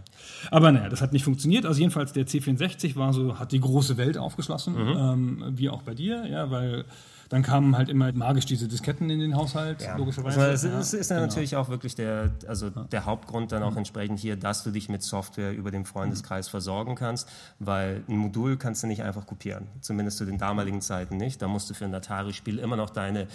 [0.49, 1.65] Aber naja, das hat nicht funktioniert.
[1.65, 4.97] Also jedenfalls der C64 war so, hat die große Welt aufgeschlossen, mhm.
[4.97, 6.85] ähm, wie auch bei dir, ja, weil
[7.33, 9.97] dann kamen halt immer magisch diese Disketten in den Haushalt, ja.
[9.97, 10.39] logischerweise.
[10.39, 11.25] Also das ist, ja, genau.
[11.25, 13.79] natürlich auch wirklich der, also der Hauptgrund dann auch mhm.
[13.79, 16.51] entsprechend hier, dass du dich mit Software über den Freundeskreis mhm.
[16.51, 21.17] versorgen kannst, weil ein Modul kannst du nicht einfach kopieren, zumindest zu den damaligen Zeiten
[21.17, 21.41] nicht.
[21.41, 23.25] Da musst du für ein Atari-Spiel immer noch deine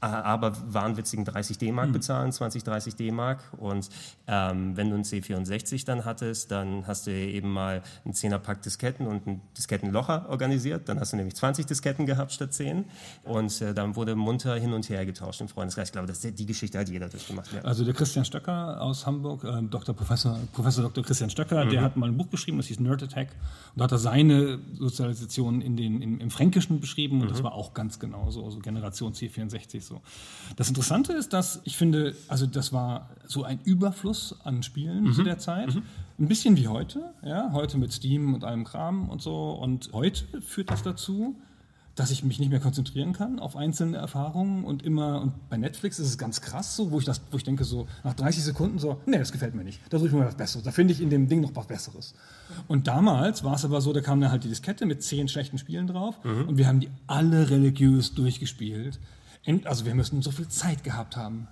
[0.00, 1.92] aber wahnwitzigen 30 D-Mark mhm.
[1.92, 3.42] bezahlen, 20, 30 D-Mark.
[3.58, 3.88] Und
[4.26, 9.06] ähm, wenn du ein C64 dann hattest, dann hast du eben mal einen 10er-Pack Disketten
[9.06, 10.88] und ein Diskettenlocher organisiert.
[10.88, 12.86] Dann hast du nämlich 20 Disketten gehabt statt 10.
[13.24, 15.88] Und äh, dann wurde munter hin und her getauscht im Freundeskreis.
[15.88, 17.52] Ich glaube, das, die Geschichte hat jeder durchgemacht.
[17.52, 17.60] Ja.
[17.62, 19.94] Also der Christian Stöcker aus Hamburg, äh, Dr.
[19.94, 21.04] Professor, Professor Dr.
[21.04, 21.70] Christian Stöcker, mhm.
[21.70, 23.28] der hat mal ein Buch geschrieben, das hieß Nerd Attack.
[23.74, 27.20] Und da hat er seine Sozialisation in den, im, im Fränkischen beschrieben.
[27.20, 27.32] Und mhm.
[27.32, 30.00] das war auch ganz genau so, also Generation C64 so.
[30.56, 35.12] Das Interessante ist, dass ich finde, also das war so ein Überfluss an Spielen mhm.
[35.12, 35.74] zu der Zeit.
[35.74, 35.82] Mhm.
[36.18, 39.52] Ein bisschen wie heute, ja, heute mit Steam und allem Kram und so.
[39.52, 41.36] Und heute führt das dazu,
[41.96, 45.98] dass ich mich nicht mehr konzentrieren kann auf einzelne Erfahrungen und immer, und bei Netflix
[45.98, 48.78] ist es ganz krass so, wo ich, das, wo ich denke so, nach 30 Sekunden
[48.78, 51.02] so, nee, das gefällt mir nicht, da suche ich mir was Besseres, da finde ich
[51.02, 52.14] in dem Ding noch was Besseres.
[52.68, 55.58] Und damals war es aber so, da kam dann halt die Diskette mit zehn schlechten
[55.58, 56.48] Spielen drauf mhm.
[56.48, 58.98] und wir haben die alle religiös durchgespielt
[59.64, 61.48] also wir müssen so viel Zeit gehabt haben.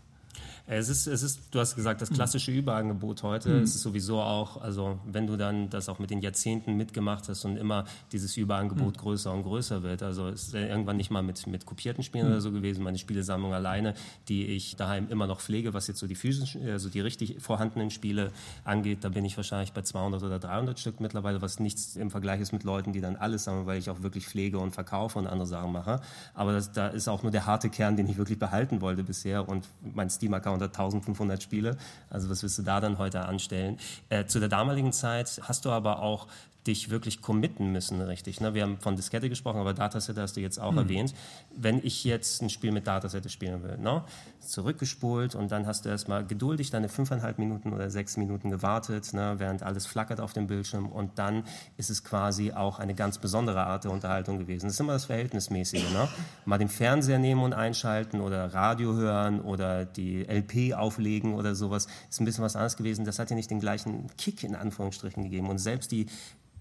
[0.71, 3.49] Es ist, es ist, du hast gesagt, das klassische Überangebot heute.
[3.49, 3.63] Mhm.
[3.63, 7.47] Es ist sowieso auch, also wenn du dann das auch mit den Jahrzehnten mitgemacht hast
[7.47, 9.01] und immer dieses Überangebot mhm.
[9.01, 10.03] größer und größer wird.
[10.03, 12.33] Also es ist irgendwann nicht mal mit, mit kopierten Spielen mhm.
[12.33, 12.85] oder so gewesen.
[12.85, 13.95] Meine Spielesammlung alleine,
[14.29, 17.91] die ich daheim immer noch pflege, was jetzt so die physischen, also die richtig vorhandenen
[17.91, 18.31] Spiele
[18.65, 22.43] angeht, da bin ich wahrscheinlich bei 200 oder 300 Stück mittlerweile, was nichts im Vergleich
[22.43, 25.29] ist mit Leuten, die dann alles sammeln, weil ich auch wirklich pflege und verkaufe und
[25.29, 26.03] andere Sachen mache.
[26.35, 29.49] Aber das, da ist auch nur der harte Kern, den ich wirklich behalten wollte bisher
[29.49, 31.77] und mein Steam-Account 1500 Spiele.
[32.11, 33.79] Also was wirst du da dann heute anstellen?
[34.09, 36.27] Äh, zu der damaligen Zeit hast du aber auch
[36.69, 38.41] dich wirklich committen müssen, richtig.
[38.41, 38.55] Ne?
[38.55, 40.79] Wir haben von Diskette gesprochen, aber Datasette hast du jetzt auch mhm.
[40.79, 41.15] erwähnt.
[41.57, 44.05] Wenn ich jetzt ein Spiel mit Datasette spielen will, ne?
[44.41, 49.35] zurückgespult und dann hast du erstmal geduldig deine fünfeinhalb Minuten oder sechs Minuten gewartet, ne?
[49.39, 51.45] während alles flackert auf dem Bildschirm und dann
[51.77, 54.67] ist es quasi auch eine ganz besondere Art der Unterhaltung gewesen.
[54.67, 55.91] Das ist immer das Verhältnismäßige.
[55.93, 56.09] Ne?
[56.45, 61.89] Mal den Fernseher nehmen und einschalten oder Radio hören oder die LP auflegen oder sowas,
[62.09, 63.05] ist ein bisschen was anderes gewesen.
[63.05, 66.07] Das hat ja nicht den gleichen Kick in Anführungsstrichen gegeben und selbst die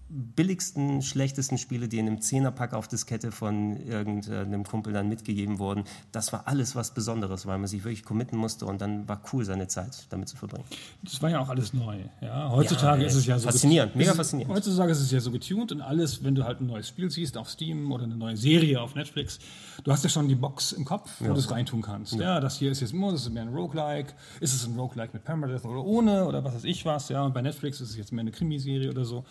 [0.08, 5.84] billigsten, schlechtesten Spiele, die in einem Zehnerpack auf Diskette von irgendeinem Kumpel dann mitgegeben wurden,
[6.12, 9.44] das war alles was Besonderes, weil man sich wirklich committen musste und dann war cool,
[9.44, 10.64] seine Zeit damit zu verbringen.
[11.02, 11.98] Das war ja auch alles neu.
[12.22, 12.50] Ja?
[12.50, 13.48] Heutzutage ja, ist es ja so.
[13.48, 14.54] Faszinierend, mega faszinierend.
[14.54, 17.36] Heutzutage ist es ja so getuned und alles, wenn du halt ein neues Spiel siehst
[17.36, 19.38] auf Steam oder eine neue Serie auf Netflix,
[19.84, 21.32] du hast ja schon die Box im Kopf, wo ja.
[21.32, 22.14] du es reintun kannst.
[22.14, 22.20] Ja.
[22.20, 22.40] ja.
[22.40, 24.14] das hier ist jetzt immer, das ist mehr ein Roguelike.
[24.40, 27.10] Ist es ein Roguelike mit Permadeath oder ohne oder was weiß ich was.
[27.10, 27.24] Ja?
[27.24, 29.24] Und bei Netflix ist es jetzt mehr eine Krimiserie oder so.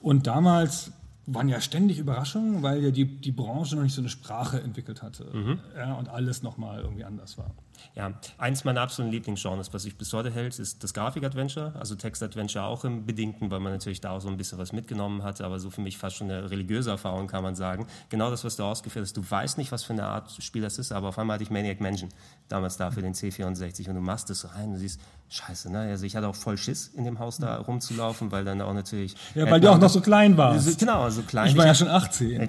[0.00, 0.92] Und damals
[1.26, 5.02] waren ja ständig Überraschungen, weil ja die, die Branche noch nicht so eine Sprache entwickelt
[5.02, 5.60] hatte mhm.
[5.76, 7.50] ja, und alles nochmal irgendwie anders war.
[7.94, 12.64] Ja, eins meiner absoluten Lieblingsgenres, was sich bis heute hält, ist das Grafik-Adventure, also Text-Adventure
[12.64, 15.58] auch im Bedingten, weil man natürlich da auch so ein bisschen was mitgenommen hat, aber
[15.58, 17.86] so für mich fast schon eine religiöse Erfahrung, kann man sagen.
[18.08, 20.78] Genau das, was du ausgeführt hast, du weißt nicht, was für eine Art Spiel das
[20.78, 22.10] ist, aber auf einmal hatte ich Maniac Mansion
[22.48, 25.80] damals da für den C64 und du machst es rein und siehst, scheiße, ne?
[25.80, 29.14] Also ich hatte auch voll Schiss, in dem Haus da rumzulaufen, weil dann auch natürlich...
[29.34, 30.78] Ja, weil du auch noch so klein warst.
[30.78, 31.48] Genau, so klein.
[31.48, 32.48] Ich war ich ja schon 18.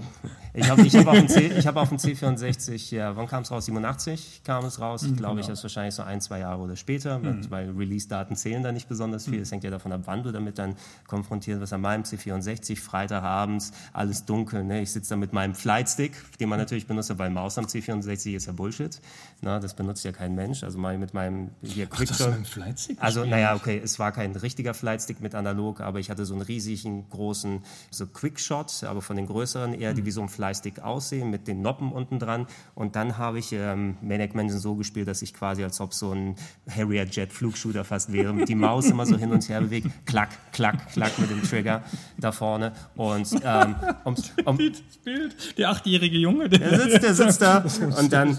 [0.54, 3.66] Ich habe ich hab auf, dem hab auf dem C64, ja, wann kam es raus?
[3.66, 5.04] 87 kam es raus.
[5.04, 5.42] Ich mhm, glaube, genau.
[5.42, 7.50] ich das wahrscheinlich so ein, zwei Jahre oder später, mhm.
[7.50, 9.42] weil Release-Daten zählen da nicht besonders viel.
[9.42, 9.56] Es mhm.
[9.56, 10.76] hängt ja davon ab, wann du damit dann
[11.08, 11.74] konfrontiert wirst.
[11.74, 14.64] An meinem C64, Freitagabends, alles dunkel.
[14.64, 14.82] Ne?
[14.82, 18.46] Ich sitze da mit meinem Flightstick, den man natürlich benutzt, weil Maus am C64 ist
[18.48, 19.00] ja Bullshit.
[19.42, 20.64] Na, das benutzt ja kein Mensch.
[20.64, 22.48] Also mal mit meinem hier Quickshot.
[22.48, 22.98] Flightstick?
[23.02, 26.44] Also, naja, okay, es war kein richtiger Flightstick mit analog, aber ich hatte so einen
[26.44, 30.06] riesigen, großen, so Quickshot, aber von den größeren eher, die mhm.
[30.06, 32.48] wie so ein Fleißstick aussehen, mit den Noppen unten dran.
[32.76, 36.14] Und dann habe ich ähm, Maniac Mansion so gespielt, dass ich quasi, als ob so
[36.14, 36.36] ein
[36.70, 40.30] Harrier Jet Flugshooter fast wäre, mit die Maus immer so hin und her bewegt, klack,
[40.54, 41.84] klack, klack mit dem Trigger
[42.18, 42.74] da vorne.
[42.96, 47.66] Und ähm, um, um, Bild, der achtjährige Junge, der, der sitzt, der sitzt da
[48.00, 48.38] und dann,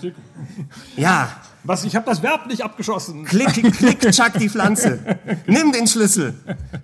[0.96, 1.28] ja,
[1.64, 3.24] was, ich habe das Verb nicht abgeschossen.
[3.24, 5.18] Klick, klick, tschack die Pflanze.
[5.46, 6.34] Nimm den Schlüssel.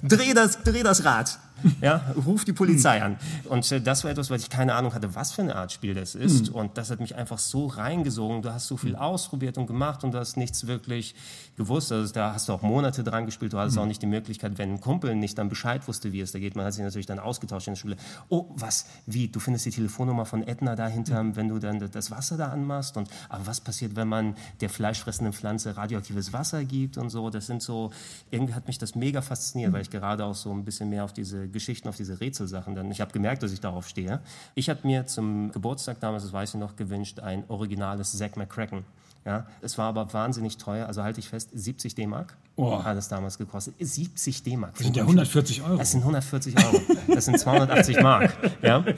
[0.02, 1.38] Dreh das, dreh das Rad
[1.80, 3.16] ja, ruf die Polizei an.
[3.44, 5.94] Und äh, das war etwas, weil ich keine Ahnung hatte, was für eine Art Spiel
[5.94, 6.50] das ist.
[6.50, 6.54] Mhm.
[6.54, 8.42] Und das hat mich einfach so reingesogen.
[8.42, 11.14] Du hast so viel ausprobiert und gemacht und du hast nichts wirklich
[11.56, 11.92] gewusst.
[11.92, 13.52] Also da hast du auch Monate dran gespielt.
[13.52, 13.82] Du hattest mhm.
[13.82, 16.56] auch nicht die Möglichkeit, wenn ein Kumpel nicht dann Bescheid wusste, wie es da geht.
[16.56, 17.96] Man hat sich natürlich dann ausgetauscht in der Schule.
[18.28, 18.86] Oh, was?
[19.06, 19.28] Wie?
[19.28, 21.36] Du findest die Telefonnummer von Edna dahinter, mhm.
[21.36, 22.96] wenn du dann das Wasser da anmachst.
[22.96, 27.30] Und aber was passiert, wenn man der fleischfressenden Pflanze radioaktives Wasser gibt und so?
[27.30, 27.90] Das sind so,
[28.30, 29.74] irgendwie hat mich das mega fasziniert, mhm.
[29.74, 32.90] weil ich gerade auch so ein bisschen mehr auf diese Geschichten, auf diese Rätselsachen dann.
[32.90, 34.20] Ich habe gemerkt, dass ich darauf stehe.
[34.54, 38.84] Ich habe mir zum Geburtstag damals, das weiß ich noch, gewünscht, ein originales Zack McCracken.
[39.26, 42.84] Ja, es war aber wahnsinnig teuer, also halte ich fest, 70 D-Mark oh.
[42.84, 43.74] hat es damals gekostet.
[43.80, 44.74] 70 D-Mark.
[44.74, 45.76] Das sind ja 140 Euro.
[45.76, 46.80] Das sind 140 Euro.
[47.08, 48.32] Das sind 280 Mark.
[48.62, 48.84] Ja?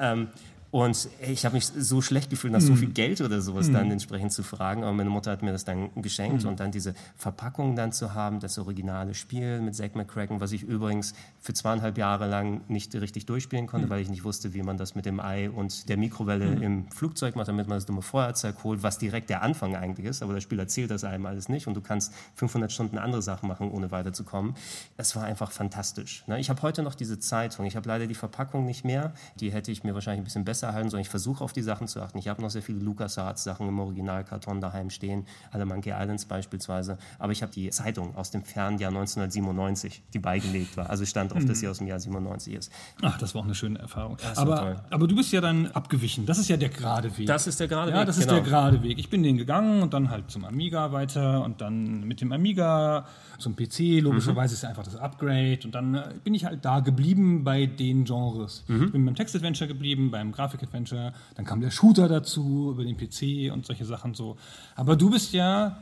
[0.00, 0.28] Ähm,
[0.70, 2.66] und ich habe mich so schlecht gefühlt, nach mm.
[2.66, 3.72] so viel Geld oder sowas mm.
[3.72, 4.82] dann entsprechend zu fragen.
[4.82, 6.48] Aber meine Mutter hat mir das dann geschenkt mm.
[6.48, 10.62] und dann diese Verpackung dann zu haben, das originale Spiel mit Zack McCracken, was ich
[10.62, 13.90] übrigens für zweieinhalb Jahre lang nicht richtig durchspielen konnte, hm.
[13.90, 17.36] weil ich nicht wusste, wie man das mit dem Ei und der Mikrowelle im Flugzeug
[17.36, 20.22] macht, damit man das dumme Feuerzeug holt, was direkt der Anfang eigentlich ist.
[20.22, 23.48] Aber das Spiel erzählt das einem alles nicht und du kannst 500 Stunden andere Sachen
[23.48, 24.54] machen, ohne weiterzukommen.
[24.96, 26.24] Es war einfach fantastisch.
[26.26, 26.38] Ne?
[26.38, 27.64] Ich habe heute noch diese Zeitung.
[27.64, 29.14] Ich habe leider die Verpackung nicht mehr.
[29.40, 31.88] Die hätte ich mir wahrscheinlich ein bisschen besser erhalten, sondern ich versuche auf die Sachen
[31.88, 32.18] zu achten.
[32.18, 36.98] Ich habe noch sehr viele LucasArts-Sachen im Originalkarton daheim stehen, alle Monkey Islands beispielsweise.
[37.18, 40.90] Aber ich habe die Zeitung aus dem fernen Jahr 1997, die beigelegt war.
[40.90, 41.48] Also stand auf, mhm.
[41.48, 42.72] dass sie aus dem Jahr 97 ist.
[43.02, 44.16] Ach, das war auch eine schöne Erfahrung.
[44.36, 46.26] Aber, aber du bist ja dann abgewichen.
[46.26, 47.26] Das ist ja der gerade Weg.
[47.26, 47.98] Das ist der gerade Weg.
[47.98, 48.32] Ja, das genau.
[48.32, 48.98] ist der gerade Weg.
[48.98, 53.06] Ich bin den gegangen und dann halt zum Amiga weiter und dann mit dem Amiga
[53.38, 54.00] zum PC.
[54.00, 54.54] Logischerweise mhm.
[54.54, 55.60] ist ja einfach das Upgrade.
[55.64, 58.64] Und dann äh, bin ich halt da geblieben bei den Genres.
[58.68, 58.84] Mhm.
[58.84, 62.96] Ich bin beim Text-Adventure geblieben, beim Grafik-Adventure Adventure, dann kam der Shooter dazu über den
[62.96, 64.36] PC und solche Sachen so.
[64.76, 65.76] Aber du bist ja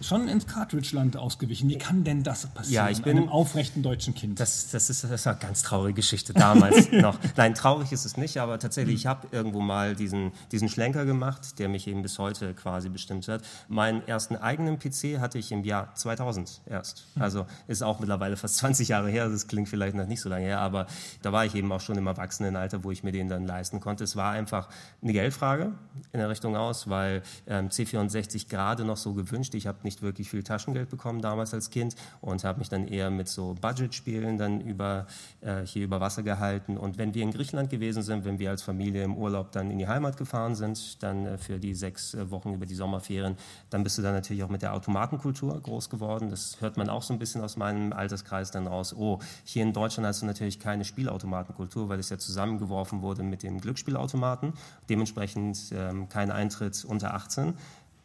[0.00, 1.68] schon ins Cartridge-Land ausgewichen.
[1.68, 2.86] Wie kann denn das passieren?
[2.86, 4.40] Ja, ich bin einem aufrechten deutschen Kind.
[4.40, 7.18] Das, das, ist, das ist eine ganz traurige Geschichte damals noch.
[7.36, 11.58] Nein, traurig ist es nicht, aber tatsächlich, ich habe irgendwo mal diesen, diesen Schlenker gemacht,
[11.58, 13.42] der mich eben bis heute quasi bestimmt hat.
[13.68, 17.06] Meinen ersten eigenen PC hatte ich im Jahr 2000 erst.
[17.14, 17.22] Hm.
[17.22, 19.28] Also ist auch mittlerweile fast 20 Jahre her.
[19.28, 20.86] Das klingt vielleicht noch nicht so lange her, aber
[21.22, 24.04] da war ich eben auch schon im Erwachsenenalter, wo ich mir den dann leisten konnte.
[24.04, 24.68] Es war einfach
[25.02, 25.72] eine Geldfrage
[26.12, 29.54] in der Richtung aus, weil ähm, C64 gerade noch so gewünscht.
[29.54, 33.10] Ich habe nicht wirklich viel Taschengeld bekommen damals als Kind und habe mich dann eher
[33.10, 35.06] mit so Budgetspielen dann über,
[35.40, 36.76] äh, hier über Wasser gehalten.
[36.76, 39.78] Und wenn wir in Griechenland gewesen sind, wenn wir als Familie im Urlaub dann in
[39.78, 43.36] die Heimat gefahren sind, dann äh, für die sechs äh, Wochen über die Sommerferien,
[43.70, 46.30] dann bist du dann natürlich auch mit der Automatenkultur groß geworden.
[46.30, 48.94] Das hört man auch so ein bisschen aus meinem Alterskreis dann raus.
[48.94, 53.42] Oh, hier in Deutschland hast du natürlich keine Spielautomatenkultur, weil es ja zusammengeworfen wurde mit
[53.42, 54.52] dem Glücksspielautomaten.
[54.88, 57.54] Dementsprechend ähm, kein Eintritt unter 18.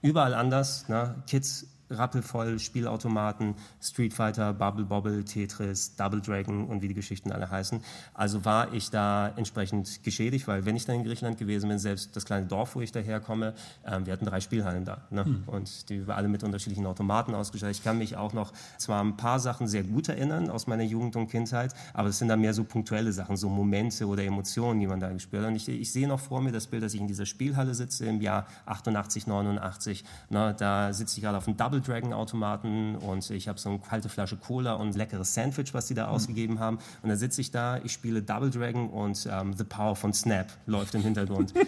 [0.06, 0.88] Überall anders.
[0.88, 1.16] Ne?
[1.26, 7.50] Kids rappelvoll Spielautomaten, Street Fighter, Bubble Bobble, Tetris, Double Dragon und wie die Geschichten alle
[7.50, 7.82] heißen.
[8.14, 12.16] Also war ich da entsprechend geschädigt, weil wenn ich dann in Griechenland gewesen bin, selbst
[12.16, 13.54] das kleine Dorf, wo ich daherkomme,
[13.86, 15.26] ähm, wir hatten drei Spielhallen da ne?
[15.26, 15.44] Hm.
[15.48, 17.78] und die waren alle mit unterschiedlichen Automaten ausgestattet.
[17.78, 21.16] Ich kann mich auch noch zwar ein paar Sachen sehr gut erinnern aus meiner Jugend
[21.16, 24.88] und Kindheit, aber es sind dann mehr so punktuelle Sachen, so Momente oder Emotionen, die
[24.88, 25.50] man da gespürt hat.
[25.50, 28.06] Und ich, ich sehe noch vor mir das Bild, dass ich in dieser Spielhalle sitze
[28.06, 30.04] im Jahr 88, 89.
[30.30, 30.56] Ne?
[30.58, 33.80] Da sitze ich gerade auf dem Double Double Dragon Automaten und ich habe so eine
[33.80, 36.14] kalte Flasche Cola und ein leckeres Sandwich, was die da mhm.
[36.14, 36.78] ausgegeben haben.
[37.02, 40.48] Und dann sitze ich da, ich spiele Double Dragon und ähm, The Power von Snap
[40.66, 41.54] läuft im Hintergrund.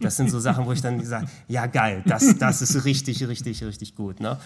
[0.00, 3.64] Das sind so Sachen, wo ich dann sage, ja geil, das, das ist richtig, richtig,
[3.64, 4.20] richtig gut.
[4.20, 4.38] Ne?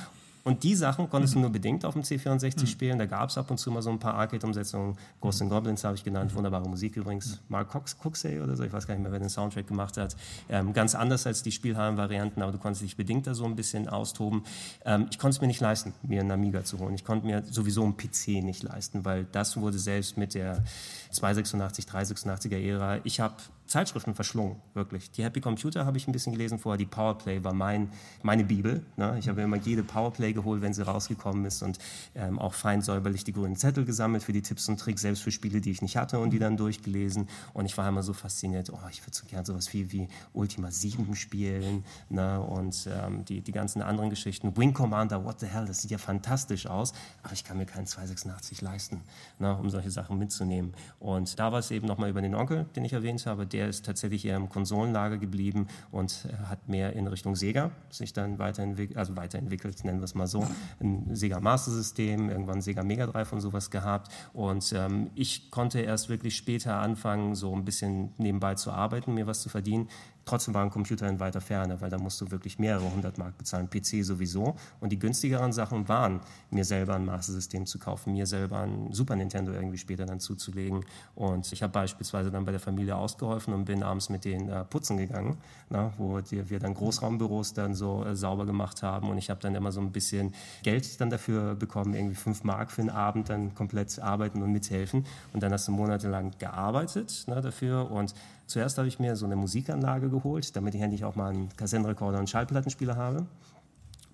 [0.45, 2.67] Und die Sachen konntest du nur bedingt auf dem C64 mhm.
[2.67, 2.99] spielen.
[2.99, 4.97] Da gab es ab und zu mal so ein paar Arcade-Umsetzungen.
[5.21, 7.41] Ghosts and Goblins habe ich genannt, wunderbare Musik übrigens.
[7.49, 10.17] Mark Cox, Cooksey oder so, ich weiß gar nicht mehr, wer den Soundtrack gemacht hat.
[10.49, 13.89] Ähm, ganz anders als die Spielhallen-Varianten, aber du konntest dich bedingt da so ein bisschen
[13.89, 14.43] austoben.
[14.85, 16.95] Ähm, ich konnte es mir nicht leisten, mir einen Amiga zu holen.
[16.95, 20.65] Ich konnte mir sowieso einen PC nicht leisten, weil das wurde selbst mit der
[21.11, 22.99] 286, 386er Ära.
[23.05, 23.35] Ich habe
[23.73, 25.11] Zeitschriften verschlungen, wirklich.
[25.13, 27.89] Die Happy Computer habe ich ein bisschen gelesen vorher, die Powerplay war mein,
[28.23, 28.85] meine Bibel.
[28.99, 29.17] Ne?
[29.19, 31.79] Ich habe immer jede Powerplay geholt, wenn sie rausgekommen ist und
[32.15, 35.31] ähm, auch fein säuberlich die grünen Zettel gesammelt für die Tipps und Tricks, selbst für
[35.31, 37.29] Spiele, die ich nicht hatte und die dann durchgelesen.
[37.55, 40.71] Und ich war immer so fasziniert, oh, ich würde so gerne sowas wie, wie Ultima
[40.71, 42.43] 7 spielen ne?
[42.43, 44.55] und ähm, die, die ganzen anderen Geschichten.
[44.55, 47.87] Wing Commander, what the hell, das sieht ja fantastisch aus, aber ich kann mir keinen
[47.87, 49.01] 286 leisten,
[49.39, 49.57] ne?
[49.57, 50.75] um solche Sachen mitzunehmen.
[51.01, 53.87] Und da war es eben nochmal über den Onkel, den ich erwähnt habe, der ist
[53.87, 59.17] tatsächlich eher im Konsolenlager geblieben und hat mehr in Richtung Sega sich dann weiterentwickelt, also
[59.17, 60.47] weiterentwickelt, nennen wir es mal so.
[60.81, 64.13] Ein Sega Master System, irgendwann Sega Mega Drive und sowas gehabt.
[64.33, 69.27] Und ähm, ich konnte erst wirklich später anfangen, so ein bisschen nebenbei zu arbeiten, mir
[69.27, 69.89] was zu verdienen.
[70.25, 73.37] Trotzdem war ein Computer in weiter Ferne, weil da musst du wirklich mehrere hundert Mark
[73.39, 74.57] bezahlen, PC sowieso.
[74.81, 79.17] Und die günstigeren Sachen waren, mir selber ein Master-System zu kaufen, mir selber ein Super
[79.17, 80.85] Nintendo irgendwie später dann zuzulegen.
[81.15, 84.65] Und ich habe beispielsweise dann bei der Familie ausgeholfen und bin abends mit denen äh,
[84.65, 85.39] putzen gegangen,
[85.71, 89.11] na, wo die, wir dann Großraumbüros dann so äh, sauber gemacht haben.
[89.11, 92.71] Und ich habe dann immer so ein bisschen Geld dann dafür bekommen, irgendwie fünf Mark
[92.71, 95.05] für einen Abend dann komplett arbeiten und mithelfen.
[95.33, 98.15] Und dann hast du monatelang gearbeitet na, dafür und
[98.53, 102.19] Zuerst habe ich mir so eine Musikanlage geholt, damit ich endlich auch mal einen Kassettenrekorder
[102.19, 103.25] und Schallplattenspieler habe.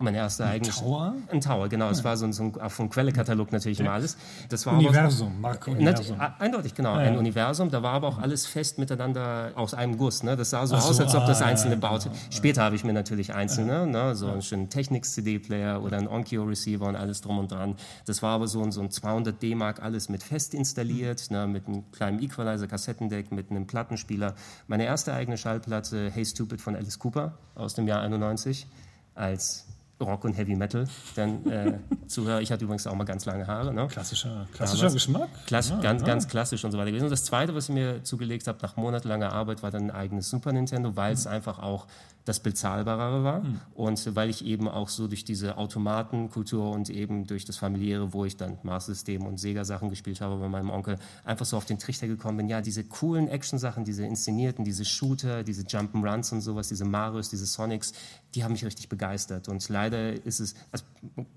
[0.00, 0.76] Mein erster ein eigentlich.
[0.76, 1.14] Tower?
[1.32, 1.90] Ein Tower, genau.
[1.90, 2.04] Es ja.
[2.04, 4.16] war so ein, so ein vom Quellekatalog natürlich immer alles.
[4.48, 6.20] Das war Universum, so, Universum.
[6.38, 6.94] Eindeutig, genau.
[6.94, 7.08] Ja, ja.
[7.08, 7.70] Ein Universum.
[7.70, 10.22] Da war aber auch alles fest miteinander aus einem Guss.
[10.22, 10.36] Ne?
[10.36, 12.10] Das sah so, so aus, als ob das ah, einzelne ah, baute.
[12.30, 14.14] Später habe ich mir natürlich einzelne, ne?
[14.14, 17.74] so einen schönen Technics-CD-Player oder einen Onkyo-Receiver und alles drum und dran.
[18.06, 21.48] Das war aber so ein, so ein 200 D-Mark, alles mit fest installiert, ne?
[21.48, 24.34] mit einem kleinen Equalizer, Kassettendeck, mit einem Plattenspieler.
[24.68, 28.68] Meine erste eigene Schallplatte, Hey Stupid von Alice Cooper aus dem Jahr 91
[29.14, 29.66] als
[30.00, 30.84] Rock und Heavy Metal
[31.16, 32.42] dann äh, zuhöre.
[32.42, 33.74] Ich hatte übrigens auch mal ganz lange Haare.
[33.74, 33.86] Ne?
[33.88, 35.28] Klassischer, klassischer Geschmack.
[35.46, 36.06] Klass, ja, ganz, ja.
[36.06, 37.04] ganz klassisch und so weiter gewesen.
[37.04, 40.30] Und das Zweite, was ich mir zugelegt habe nach monatelanger Arbeit, war dann ein eigenes
[40.30, 41.32] Super Nintendo, weil es mhm.
[41.32, 41.86] einfach auch
[42.28, 43.60] das bezahlbarere war mhm.
[43.74, 48.26] und weil ich eben auch so durch diese Automatenkultur und eben durch das familiäre, wo
[48.26, 51.64] ich dann Master System und Sega Sachen gespielt habe bei meinem Onkel, einfach so auf
[51.64, 56.32] den Trichter gekommen bin, ja, diese coolen Action Sachen, diese inszenierten, diese Shooter, diese Jump'n'Runs
[56.32, 57.94] und sowas, diese Marios, diese Sonics,
[58.38, 59.48] die haben mich richtig begeistert.
[59.48, 60.84] Und leider ist es, also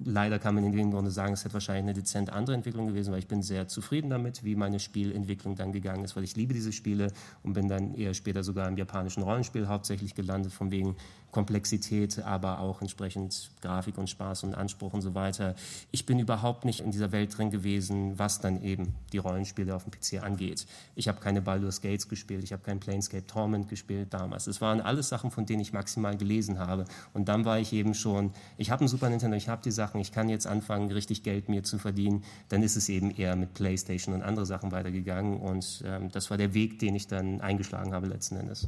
[0.05, 3.11] leider kann man in dem Grunde sagen, es hätte wahrscheinlich eine dezent andere Entwicklung gewesen,
[3.11, 6.53] weil ich bin sehr zufrieden damit, wie meine Spielentwicklung dann gegangen ist, weil ich liebe
[6.53, 7.11] diese Spiele
[7.41, 10.95] und bin dann eher später sogar im japanischen Rollenspiel hauptsächlich gelandet, von wegen
[11.31, 15.55] Komplexität, aber auch entsprechend Grafik und Spaß und Anspruch und so weiter.
[15.91, 19.85] Ich bin überhaupt nicht in dieser Welt drin gewesen, was dann eben die Rollenspiele auf
[19.85, 20.65] dem PC angeht.
[20.95, 24.47] Ich habe keine Baldur's Gates gespielt, ich habe kein Planescape Torment gespielt damals.
[24.47, 26.85] Es waren alles Sachen, von denen ich maximal gelesen habe.
[27.13, 30.01] Und dann war ich eben schon, ich habe ein Super Nintendo, ich habe die Sachen,
[30.01, 32.23] ich kann jetzt anfangen, richtig Geld mir zu verdienen.
[32.49, 35.39] Dann ist es eben eher mit Playstation und andere Sachen weitergegangen.
[35.39, 38.67] Und ähm, das war der Weg, den ich dann eingeschlagen habe letzten Endes.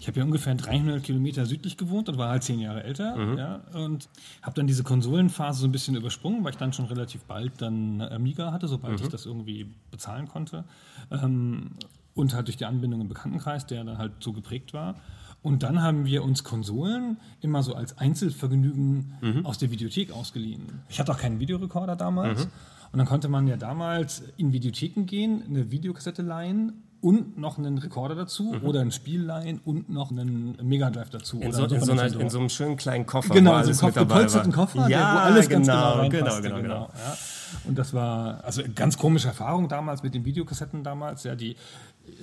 [0.00, 3.16] Ich habe ja ungefähr 300 Kilometer südlich gewohnt und war halt zehn Jahre älter.
[3.16, 3.38] Mhm.
[3.38, 4.08] Ja, und
[4.42, 8.00] habe dann diese Konsolenphase so ein bisschen übersprungen, weil ich dann schon relativ bald dann
[8.00, 9.04] Amiga hatte, sobald mhm.
[9.04, 10.64] ich das irgendwie bezahlen konnte.
[11.10, 11.70] Ähm,
[12.14, 14.96] und halt durch die Anbindung im Bekanntenkreis, der dann halt so geprägt war.
[15.42, 19.46] Und dann haben wir uns Konsolen immer so als Einzelvergnügen mhm.
[19.46, 20.62] aus der Videothek ausgeliehen.
[20.88, 22.46] Ich hatte auch keinen Videorekorder damals.
[22.46, 22.50] Mhm.
[22.92, 27.78] Und dann konnte man ja damals in Videotheken gehen, eine Videokassette leihen und noch einen
[27.78, 28.66] Rekorder dazu mhm.
[28.66, 31.38] oder ein Spiel leihen und noch einen Mega Drive dazu.
[31.38, 33.32] In, so, in, so, einer, in so, einem schönen kleinen Koffer.
[33.32, 36.62] Genau, alles so einen gepolsterten Koffer, ja, der, wo alles genau, ganz genau Genau, genau,
[36.62, 36.90] genau.
[36.92, 37.16] Ja.
[37.62, 41.22] Und das war also eine ganz komische Erfahrung damals mit den Videokassetten damals.
[41.22, 41.54] Ja, die,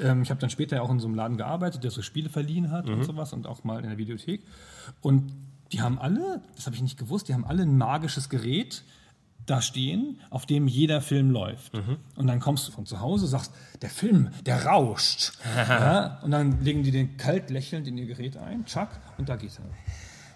[0.02, 2.70] ähm, ich habe dann später auch in so einem Laden gearbeitet, der so Spiele verliehen
[2.70, 2.96] hat mhm.
[2.96, 4.42] und sowas und auch mal in der Videothek.
[5.00, 5.32] Und
[5.72, 8.84] die haben alle, das habe ich nicht gewusst, die haben alle ein magisches Gerät,
[9.46, 11.74] da stehen, auf dem jeder Film läuft.
[11.74, 11.98] Mhm.
[12.16, 15.34] Und dann kommst du von zu Hause, sagst, der Film, der rauscht.
[15.56, 19.36] ja, und dann legen die den kalt lächelnd in ihr Gerät ein, tschack, und da
[19.36, 19.66] geht er.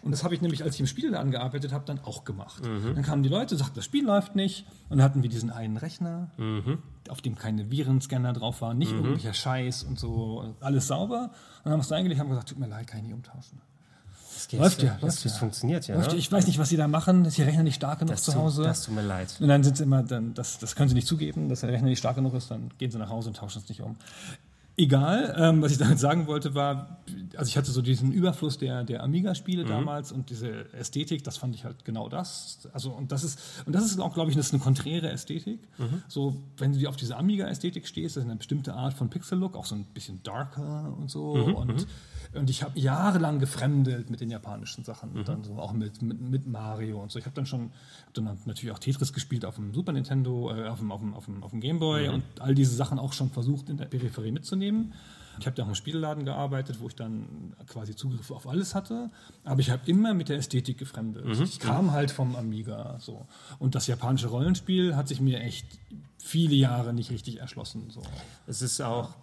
[0.04, 2.64] Und das habe ich nämlich, als ich im Spielladen gearbeitet habe, dann auch gemacht.
[2.66, 2.96] Mhm.
[2.96, 4.66] Dann kamen die Leute, sagten, das Spiel läuft nicht.
[4.90, 6.78] Und dann hatten wir diesen einen Rechner, mhm.
[7.10, 9.00] auf dem keine Virenscanner drauf waren, nicht mhm.
[9.00, 11.24] irgendwelcher Scheiß und so, alles sauber.
[11.24, 13.60] Und dann haben wir es eingelegt, haben gesagt, tut mir leid, kann ich nicht umtauschen.
[14.38, 15.32] Das läuft ja, läuft das, ja.
[15.32, 15.96] funktioniert ja.
[15.96, 16.18] Läuft, ne?
[16.18, 17.26] Ich weiß nicht, was sie da machen.
[17.26, 18.64] Ist ihr Rechner nicht stark genug das zu Hause?
[18.64, 19.36] das tut mir leid.
[19.40, 21.88] Und dann sind sie immer, dann, das, das können sie nicht zugeben, dass der Rechner
[21.88, 22.52] nicht stark genug ist.
[22.52, 23.96] Dann gehen sie nach Hause und tauschen es nicht um.
[24.80, 27.00] Egal, ähm, was ich damit sagen wollte, war,
[27.36, 29.70] also ich hatte so diesen Überfluss der, der Amiga-Spiele mhm.
[29.70, 32.60] damals und diese Ästhetik, das fand ich halt genau das.
[32.74, 35.62] Also, und das ist, und das ist auch, glaube ich, das ist eine konträre Ästhetik.
[35.80, 36.04] Mhm.
[36.08, 39.66] So, wenn du auf diese Amiga-Ästhetik stehst, das ist eine bestimmte Art von Pixel-Look, auch
[39.66, 41.34] so ein bisschen darker und so.
[41.34, 41.56] Mhm.
[41.56, 41.86] Und mhm.
[42.34, 45.26] Und ich habe jahrelang gefremdelt mit den japanischen Sachen, mhm.
[45.26, 47.20] dann so auch mit, mit, mit, Mario und so.
[47.20, 47.72] Ich habe dann schon
[48.06, 51.14] hab dann natürlich auch Tetris gespielt auf dem Super Nintendo, äh, auf, dem, auf, dem,
[51.14, 52.16] auf, dem, auf dem Game Boy mhm.
[52.16, 54.94] und all diese Sachen auch schon versucht in der Peripherie mitzunehmen.
[55.40, 59.12] Ich habe da auch im Spielladen gearbeitet, wo ich dann quasi Zugriff auf alles hatte.
[59.44, 61.26] Aber ich habe immer mit der Ästhetik gefremdet.
[61.26, 61.44] Mhm.
[61.44, 62.98] Ich kam halt vom Amiga.
[63.00, 63.28] So.
[63.60, 65.68] Und das japanische Rollenspiel hat sich mir echt
[66.18, 67.90] viele Jahre nicht richtig erschlossen.
[67.90, 68.02] So.
[68.48, 69.14] Es ist auch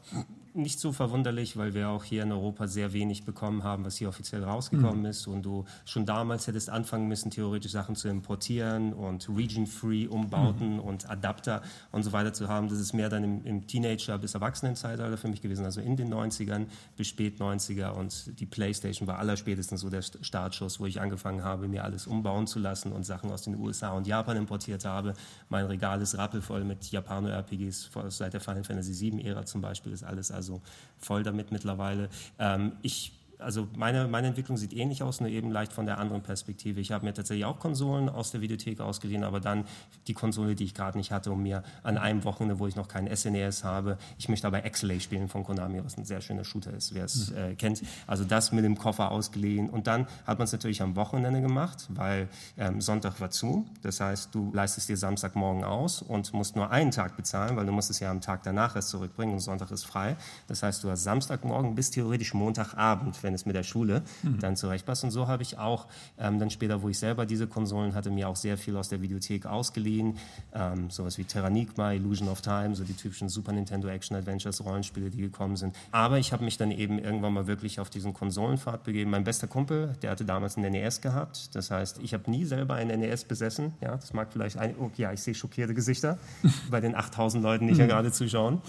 [0.54, 4.08] nicht so verwunderlich, weil wir auch hier in Europa sehr wenig bekommen haben, was hier
[4.08, 5.06] offiziell rausgekommen mhm.
[5.06, 5.26] ist.
[5.26, 10.80] Und du schon damals hättest anfangen müssen, theoretisch Sachen zu importieren und Region-Free Umbauten mhm.
[10.80, 12.68] und Adapter und so weiter zu haben.
[12.68, 16.12] Das ist mehr dann im, im Teenager- bis Erwachsenenzeitalter für mich gewesen, also in den
[16.12, 17.90] 90ern bis spät 90er.
[17.90, 22.46] Und die Playstation war allerspätestens so der Startschuss, wo ich angefangen habe, mir alles umbauen
[22.46, 25.14] zu lassen und Sachen aus den USA und Japan importiert habe.
[25.48, 30.30] Mein Regal ist rappelvoll mit Japano-RPGs seit der Final Fantasy VII-Ära zum Beispiel, ist alles
[30.30, 30.60] also also
[30.98, 32.08] voll damit mittlerweile.
[32.38, 33.12] Ähm, ich
[33.44, 36.80] also meine, meine Entwicklung sieht ähnlich aus, nur eben leicht von der anderen Perspektive.
[36.80, 39.64] Ich habe mir tatsächlich auch Konsolen aus der Videothek ausgeliehen, aber dann
[40.06, 42.88] die Konsole, die ich gerade nicht hatte, um mir an einem Wochenende, wo ich noch
[42.88, 46.72] keinen SNES habe, ich möchte aber Exley spielen von Konami, was ein sehr schöner Shooter
[46.72, 47.36] ist, wer es mhm.
[47.36, 47.82] äh, kennt.
[48.06, 51.86] Also das mit dem Koffer ausgeliehen und dann hat man es natürlich am Wochenende gemacht,
[51.90, 53.66] weil ähm, Sonntag war zu.
[53.82, 57.72] Das heißt, du leistest dir Samstagmorgen aus und musst nur einen Tag bezahlen, weil du
[57.72, 60.16] musst es ja am Tag danach erst zurückbringen und Sonntag ist frei.
[60.46, 64.38] Das heißt, du hast Samstagmorgen bis theoretisch Montagabend, wenn es mit der Schule mhm.
[64.40, 65.04] dann zurechtpasst.
[65.04, 65.86] Und so habe ich auch
[66.18, 69.02] ähm, dann später, wo ich selber diese Konsolen hatte, mir auch sehr viel aus der
[69.02, 70.18] Videothek ausgeliehen.
[70.52, 75.10] Ähm, sowas wie Terranigma, Illusion of Time, so die typischen Super Nintendo Action Adventures Rollenspiele,
[75.10, 75.74] die gekommen sind.
[75.90, 79.10] Aber ich habe mich dann eben irgendwann mal wirklich auf diesen Konsolenpfad begeben.
[79.10, 81.54] Mein bester Kumpel, der hatte damals einen NES gehabt.
[81.54, 83.74] Das heißt, ich habe nie selber einen NES besessen.
[83.80, 86.18] Ja, das mag vielleicht ein, oh, ja, ich sehe schockierte Gesichter
[86.70, 87.88] bei den 8000 Leuten, die hier mhm.
[87.88, 88.60] gerade zuschauen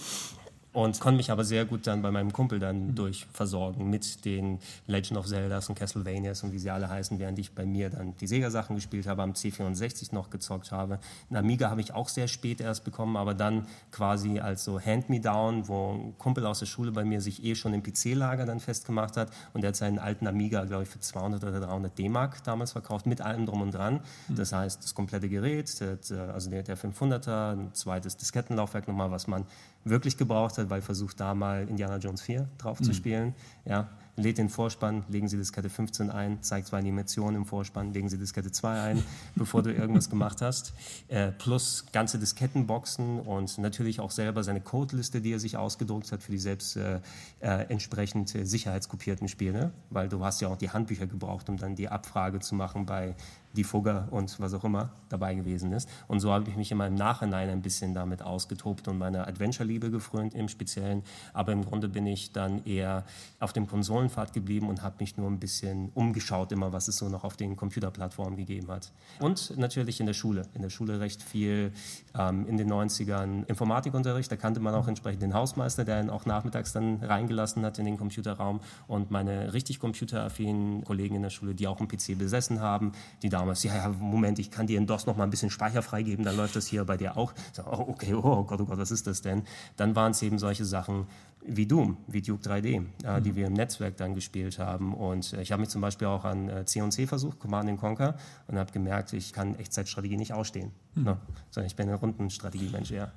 [0.76, 2.96] und konnte mich aber sehr gut dann bei meinem Kumpel dann mhm.
[2.96, 7.40] durch versorgen mit den Legend of Zeldas und Castlevanias und wie sie alle heißen, während
[7.40, 11.00] ich bei mir dann die Sega-Sachen gespielt habe, am C64 noch gezockt habe.
[11.30, 15.70] Ein Amiga habe ich auch sehr spät erst bekommen, aber dann quasi als so Hand-Me-Down,
[15.70, 19.16] wo ein Kumpel aus der Schule bei mir sich eh schon im PC-Lager dann festgemacht
[19.16, 22.74] hat und der hat seinen alten Amiga, glaube ich, für 200 oder 300 D-Mark damals
[22.74, 24.02] verkauft, mit allem drum und dran.
[24.28, 24.36] Mhm.
[24.36, 29.28] Das heißt, das komplette Gerät, der, also der, der 500er, ein zweites Diskettenlaufwerk nochmal, was
[29.28, 29.46] man
[29.86, 32.84] wirklich gebraucht hat, weil versucht da mal Indiana Jones 4 drauf mhm.
[32.84, 33.36] zu spielen.
[33.66, 38.10] Ja, lädt den Vorspann, legen Sie Diskette 15 ein, zeigt zwei Animationen im Vorspann, legen
[38.10, 39.04] Sie Diskette 2 ein,
[39.36, 40.74] bevor du irgendwas gemacht hast.
[41.08, 46.24] Äh, plus ganze Diskettenboxen und natürlich auch selber seine Codeliste, die er sich ausgedruckt hat
[46.24, 47.00] für die selbst äh,
[47.42, 51.90] äh, entsprechend sicherheitskopierten Spiele, weil du hast ja auch die Handbücher gebraucht, um dann die
[51.90, 53.16] Abfrage zu machen bei
[53.56, 55.90] die Fugger und was auch immer dabei gewesen ist.
[56.08, 59.90] Und so habe ich mich immer im Nachhinein ein bisschen damit ausgetobt und meine Adventure-Liebe
[59.90, 61.04] gefrönt im Speziellen.
[61.34, 63.06] Aber im Grunde bin ich dann eher
[63.40, 67.10] auf dem Konsolenpfad geblieben und habe mich nur ein bisschen umgeschaut, immer was es so
[67.10, 68.92] noch auf den Computerplattformen gegeben hat.
[69.20, 70.44] Und natürlich in der Schule.
[70.54, 71.72] In der Schule recht viel
[72.18, 74.32] ähm, in den 90ern Informatikunterricht.
[74.32, 77.86] Da kannte man auch entsprechend den Hausmeister, der ihn auch nachmittags dann reingelassen hat in
[77.86, 78.60] den Computerraum.
[78.88, 82.92] Und meine richtig computeraffinen Kollegen in der Schule, die auch einen PC besessen haben,
[83.22, 85.52] die damals damals, ja, ja, Moment, ich kann dir in DOS noch mal ein bisschen
[85.52, 87.32] Speicher freigeben, dann läuft das hier bei dir auch.
[87.54, 89.44] So, oh, okay, oh Gott, oh Gott, was ist das denn?
[89.78, 91.06] Dann waren es eben solche Sachen
[91.48, 94.96] wie Doom, wie Duke 3D, äh, die wir im Netzwerk dann gespielt haben.
[94.96, 98.16] Und äh, ich habe mich zum Beispiel auch an äh, C&C versucht, Command Conquer,
[98.48, 100.72] und habe gemerkt, ich kann Echtzeitstrategie nicht ausstehen.
[100.96, 101.04] Mhm.
[101.04, 101.18] Ne?
[101.52, 103.12] Sondern ich bin ein Rundenstrategie-Mensch, ja.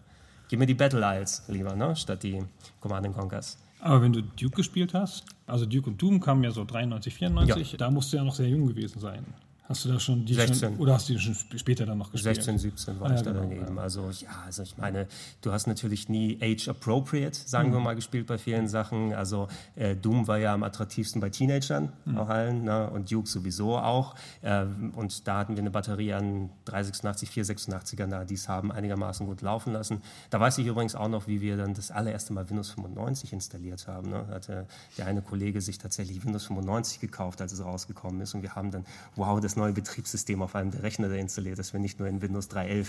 [0.49, 1.97] Gib mir die Battle Isles lieber, ne?
[1.97, 2.43] statt die
[2.81, 3.57] Command Conquers.
[3.81, 7.73] Aber wenn du Duke gespielt hast, also Duke und Doom kamen ja so 93, 94,
[7.73, 7.79] ja.
[7.79, 9.25] da musst du ja noch sehr jung gewesen sein.
[9.69, 10.57] Hast du da schon die 16.
[10.57, 12.37] Schon, oder hast du die schon später dann noch gespielt?
[12.37, 13.77] 16, 17 war ah, ich da genau, daneben.
[13.77, 13.83] Ja.
[13.83, 15.07] Also ja, also ich meine,
[15.43, 17.75] du hast natürlich nie age appropriate, sagen mhm.
[17.75, 19.13] wir mal, gespielt bei vielen Sachen.
[19.13, 22.17] Also äh, Doom war ja am attraktivsten bei Teenagern mhm.
[22.17, 22.89] auch allen ne?
[22.89, 24.15] und Duke sowieso auch.
[24.41, 24.65] Äh,
[24.97, 29.43] und da hatten wir eine Batterie an 386, 486ern da, die es haben einigermaßen gut
[29.43, 30.01] laufen lassen.
[30.31, 33.87] Da weiß ich übrigens auch noch, wie wir dann das allererste Mal Windows 95 installiert
[33.87, 34.09] haben.
[34.09, 34.25] Ne?
[34.29, 34.67] Da hatte
[34.97, 38.71] der eine Kollege sich tatsächlich Windows 95 gekauft, als es rausgekommen ist und wir haben
[38.71, 42.09] dann, wow, das neue Betriebssystem auf einem der Rechner der installiert ist, wenn nicht nur
[42.09, 42.87] in Windows 3.11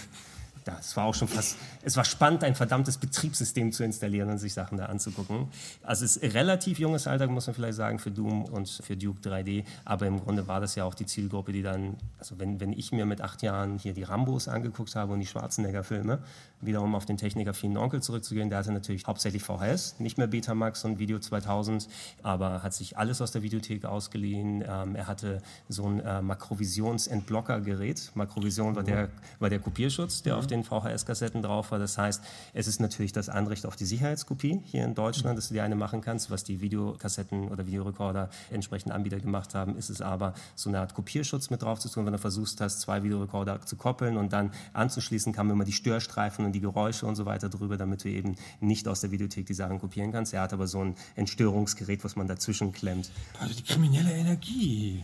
[0.70, 4.38] ja, es war auch schon fast, es war spannend, ein verdammtes Betriebssystem zu installieren und
[4.38, 5.48] sich Sachen da anzugucken.
[5.84, 9.28] Also es ist relativ junges Alter, muss man vielleicht sagen, für Doom und für Duke
[9.28, 12.74] 3D, aber im Grunde war das ja auch die Zielgruppe, die dann, also wenn, wenn
[12.74, 16.20] ich mir mit acht Jahren hier die Rambos angeguckt habe und die Schwarzenegger-Filme,
[16.62, 21.00] wiederum auf den technikaffinen Onkel zurückzugehen, der hatte natürlich hauptsächlich VHS, nicht mehr Betamax und
[21.00, 21.88] Video 2000,
[22.22, 24.64] aber hat sich alles aus der Videothek ausgeliehen.
[24.68, 28.12] Ähm, er hatte so ein äh, Makrovisions-Entblocker-Gerät.
[28.14, 29.10] Makrovision war der,
[29.40, 30.40] war der Kopierschutz, der mhm.
[30.40, 31.80] auf den VHS-Kassetten drauf war.
[31.80, 35.54] Das heißt, es ist natürlich das Anrecht auf die Sicherheitskopie hier in Deutschland, dass du
[35.54, 40.02] dir eine machen kannst, was die Videokassetten oder Videorekorder entsprechend Anbieter gemacht haben, ist es
[40.02, 43.62] aber so eine Art Kopierschutz mit drauf zu tun, wenn du versuchst hast, zwei Videorekorder
[43.66, 47.50] zu koppeln und dann anzuschließen, kamen immer die Störstreifen und die Geräusche und so weiter
[47.50, 50.34] drüber, damit du eben nicht aus der Videothek die Sachen kopieren kannst.
[50.34, 53.12] Er hat aber so ein Entstörungsgerät, was man dazwischen klemmt.
[53.40, 55.04] Also die kriminelle Energie.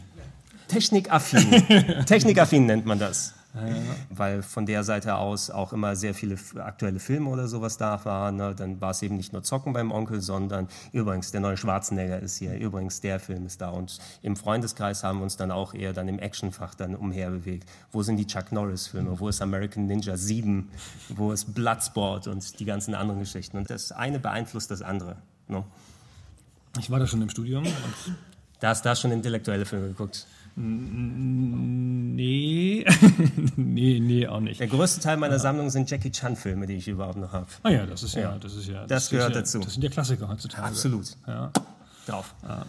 [0.68, 2.06] Technikaffin.
[2.06, 3.35] Technikaffin nennt man das.
[3.56, 3.96] Ja.
[4.10, 8.36] Weil von der Seite aus auch immer sehr viele aktuelle Filme oder sowas da waren.
[8.36, 8.54] Ne?
[8.56, 12.38] Dann war es eben nicht nur Zocken beim Onkel, sondern übrigens, der neue Schwarzenegger ist
[12.38, 13.70] hier, übrigens, der Film ist da.
[13.70, 17.70] Und im Freundeskreis haben wir uns dann auch eher dann im Actionfach dann umherbewegt.
[17.92, 19.20] Wo sind die Chuck Norris-Filme?
[19.20, 20.70] Wo ist American Ninja 7?
[21.10, 23.58] Wo ist Bloodsport und die ganzen anderen Geschichten?
[23.58, 25.16] Und das eine beeinflusst das andere.
[25.48, 25.64] Ne?
[26.80, 27.66] Ich war da schon im Studium.
[28.60, 30.28] da hast du schon intellektuelle Filme geguckt.
[30.58, 32.16] Nee,
[33.58, 34.62] nee, nee, auch nicht.
[34.62, 35.40] Der größte Teil meiner ja.
[35.40, 37.48] Sammlung sind Jackie Chan-Filme, die ich überhaupt noch habe.
[37.64, 38.38] Ah ja, das ist ja, ja.
[38.40, 38.82] das ist ja.
[38.82, 39.60] Das, das gehört ja, dazu.
[39.60, 40.68] Das sind ja Klassiker heutzutage.
[40.68, 41.18] Absolut.
[41.28, 41.52] Ja.
[42.06, 42.34] Drauf.
[42.44, 42.66] Ja.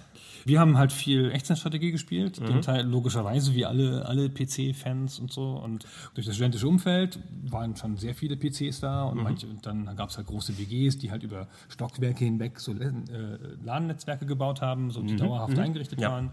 [0.47, 2.47] Wir haben halt viel Echtzeitstrategie gespielt, mhm.
[2.47, 5.51] den Teil logischerweise wie alle, alle PC-Fans und so.
[5.57, 5.85] Und
[6.15, 7.19] durch das studentische Umfeld
[7.49, 9.25] waren schon sehr viele PCs da und mhm.
[9.25, 12.93] manche, dann gab es halt große WGs, die halt über Stockwerke hinweg so äh,
[13.65, 15.19] LAN-Netzwerke gebaut haben, so die mhm.
[15.19, 15.63] dauerhaft mhm.
[15.63, 16.31] eingerichtet waren.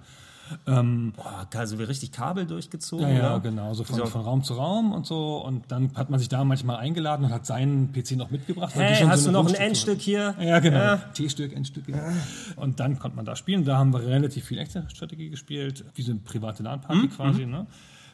[0.68, 3.08] Ähm, Boah, also wir richtig Kabel durchgezogen.
[3.08, 4.06] Ja, ja, genau, so von, so.
[4.06, 5.38] von, Raum zu Raum und so.
[5.38, 8.76] Und dann hat man sich da manchmal eingeladen und hat seinen PC noch mitgebracht.
[8.76, 10.36] Hey, hast so du noch ein Endstück hier?
[10.40, 10.78] Ja, genau.
[10.78, 10.98] Ja.
[10.98, 11.88] T-Stück, Endstück.
[11.88, 12.14] Ja.
[12.56, 13.66] Und dann konnte man da spielen.
[13.66, 17.10] Da haben wir relativ viel echte Strategie gespielt, wie so eine private LAN-Party mhm.
[17.10, 17.46] quasi.
[17.46, 17.68] Ne?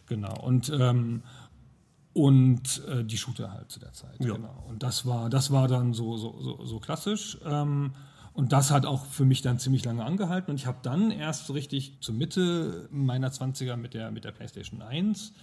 [0.08, 0.40] Genau.
[0.42, 1.24] Und ähm,
[2.14, 4.20] und äh, die Shooter halt zu der Zeit.
[4.20, 4.34] Ja.
[4.36, 4.66] Genau.
[4.68, 7.38] Und das war, das war dann so, so, so, so klassisch.
[7.46, 7.92] Ähm,
[8.40, 10.52] und das hat auch für mich dann ziemlich lange angehalten.
[10.52, 14.32] Und ich habe dann erst so richtig zur Mitte meiner 20er mit der, mit der
[14.32, 15.34] PlayStation 1,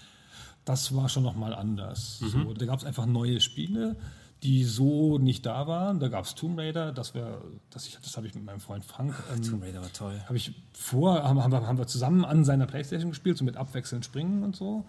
[0.65, 2.23] das war schon nochmal anders.
[2.23, 2.29] Mhm.
[2.29, 3.97] So, da gab es einfach neue Spiele,
[4.43, 6.01] die so nicht da waren.
[6.01, 9.15] Da gab es Tomb Raider, das, wär, das, das habe ich mit meinem Freund Frank.
[9.31, 10.19] Ähm, Tomb Raider war toll.
[10.25, 13.59] Habe ich vor, haben, haben, wir, haben wir zusammen an seiner PlayStation gespielt, so mit
[13.59, 14.87] abwechselnd springen und so.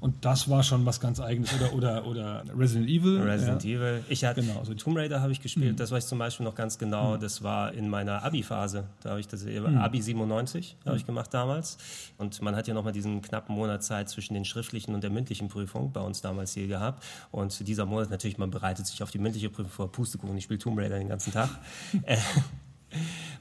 [0.00, 1.52] Und das war schon was ganz Eigenes.
[1.54, 3.20] Oder, oder, oder Resident Evil.
[3.20, 3.76] Resident ja.
[3.76, 4.04] Evil.
[4.08, 5.72] Ich hatte, genau, so Tomb Raider habe ich gespielt.
[5.72, 5.76] Mhm.
[5.76, 7.16] Das weiß ich zum Beispiel noch ganz genau.
[7.16, 7.20] Mhm.
[7.20, 8.84] Das war in meiner Abi-Phase.
[9.02, 9.76] Da habe ich das, mhm.
[9.76, 11.76] Abi 97 habe ich gemacht damals.
[12.16, 15.10] Und man hat ja noch mal diesen knappen Monat Zeit zwischen den schriftlichen und der
[15.10, 17.04] mündlichen Prüfung bei uns damals hier gehabt.
[17.30, 19.92] Und dieser Monat natürlich, man bereitet sich auf die mündliche Prüfung vor.
[19.92, 21.50] Pustekuchen, ich spiele Tomb Raider den ganzen Tag.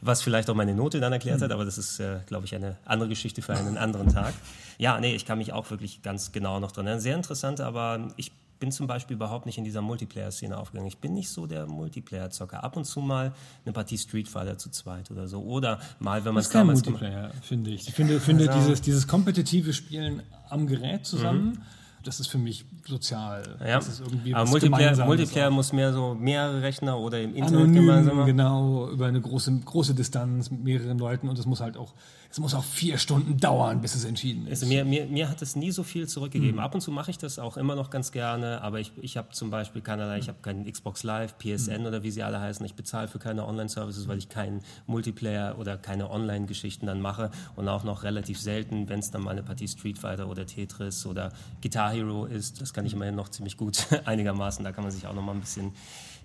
[0.01, 2.77] Was vielleicht auch meine Note dann erklärt hat, aber das ist, äh, glaube ich, eine
[2.85, 4.33] andere Geschichte für einen anderen Tag.
[4.77, 7.01] Ja, nee, ich kann mich auch wirklich ganz genau noch dran erinnern.
[7.01, 10.87] Sehr interessant, aber ich bin zum Beispiel überhaupt nicht in dieser Multiplayer-Szene aufgegangen.
[10.87, 12.63] Ich bin nicht so der Multiplayer-Zocker.
[12.63, 13.33] Ab und zu mal
[13.65, 15.41] eine Partie Street Fighter zu zweit oder so.
[15.41, 17.87] Oder mal, wenn man es Multiplayer, finde ich.
[17.87, 18.59] Ich finde, finde also.
[18.59, 21.51] dieses, dieses kompetitive Spielen am Gerät zusammen.
[21.51, 21.61] Mhm
[22.03, 23.57] das ist für mich sozial.
[23.59, 23.75] Ja.
[23.75, 27.85] Das ist irgendwie Aber Multiplayer, Multiplayer muss mehr so mehrere Rechner oder im Internet Anonym,
[27.85, 28.25] gemeinsam.
[28.25, 31.93] genau, über eine große, große Distanz mit mehreren Leuten und es muss halt auch,
[32.31, 34.61] es muss auch vier Stunden dauern, bis es entschieden ist.
[34.61, 36.59] Also mir, mir, mir hat es nie so viel zurückgegeben.
[36.59, 39.29] Ab und zu mache ich das auch immer noch ganz gerne, aber ich, ich habe
[39.31, 42.63] zum Beispiel keinerlei, ich habe keinen Xbox Live, PSN oder wie sie alle heißen.
[42.67, 47.67] Ich bezahle für keine Online-Services, weil ich keinen Multiplayer oder keine Online-Geschichten dann mache und
[47.67, 51.31] auch noch relativ selten, wenn es dann mal eine Partie Street Fighter oder Tetris oder
[51.63, 52.61] Guitar Hero ist.
[52.61, 54.63] Das kann ich immerhin noch ziemlich gut einigermaßen.
[54.63, 55.71] Da kann man sich auch noch mal ein bisschen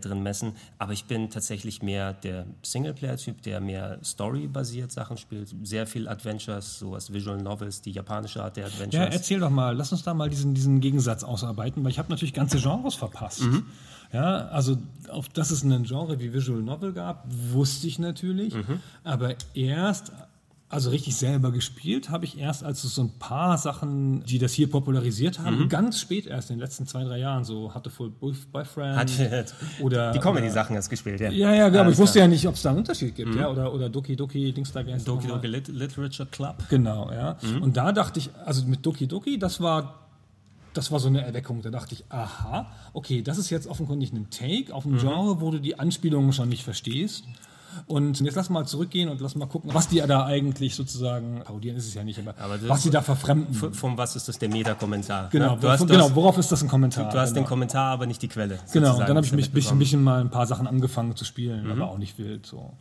[0.05, 0.53] drin messen.
[0.79, 5.55] Aber ich bin tatsächlich mehr der Singleplayer-Typ, der mehr Story-basiert Sachen spielt.
[5.63, 9.15] Sehr viel Adventures, sowas Visual Novels, die japanische Art der Ja, Adventures.
[9.15, 12.35] erzähl doch mal, lass uns da mal diesen, diesen Gegensatz ausarbeiten, weil ich habe natürlich
[12.35, 13.43] ganze Genres verpasst.
[13.43, 13.65] Mhm.
[14.13, 14.77] Ja, also
[15.09, 18.79] auf dass es einen Genre wie Visual Novel gab, wusste ich natürlich, Mhm.
[19.03, 20.13] aber erst
[20.75, 24.53] also richtig selber gespielt habe ich erst, als es so ein paar Sachen, die das
[24.53, 25.69] hier popularisiert haben, Mhm.
[25.69, 30.13] ganz spät erst in den letzten zwei, drei Jahren, so hatte Full Boyfriend Hat- oder
[30.13, 31.31] die Comedy-Sachen hast gespielt, ja.
[31.31, 33.35] Ja, ja, genau, aber Alles ich wusste ja nicht, ob es da einen Unterschied gibt,
[33.35, 35.29] ja, oder, oder Doki Doki, Dings da Doki nochmal.
[35.29, 36.57] Doki Lit Literature Club.
[36.69, 37.37] Genau, ja.
[37.61, 40.01] Und da dachte ich, also mit Doki Doki, das war,
[40.75, 41.63] das war so eine Erweckung.
[41.63, 45.51] Da dachte ich, aha, okay, das ist jetzt offenkundig ein Take auf ein Genre, wo
[45.53, 47.25] du die Anspielungen schon nicht verstehst.
[47.87, 51.77] Und jetzt lass mal zurückgehen und lass mal gucken, was die da eigentlich sozusagen, parodieren
[51.77, 53.55] ist es ja nicht, aber, Aber was die da verfremden.
[53.75, 55.29] Von was ist das der Meta-Kommentar?
[55.31, 55.69] genau, ne?
[55.69, 57.11] hast, von, genau, worauf ist das ein Kommentar?
[57.11, 57.49] du hast den genau.
[57.49, 58.59] Kommentar, aber nicht die Quelle.
[58.73, 59.79] Genau, und dann habe ich mich damit ein bisschen, bekommen.
[59.79, 62.47] bisschen mal ein paar Sachen angefangen zu spielen, aber auch nicht wild.
[62.47, 62.73] So.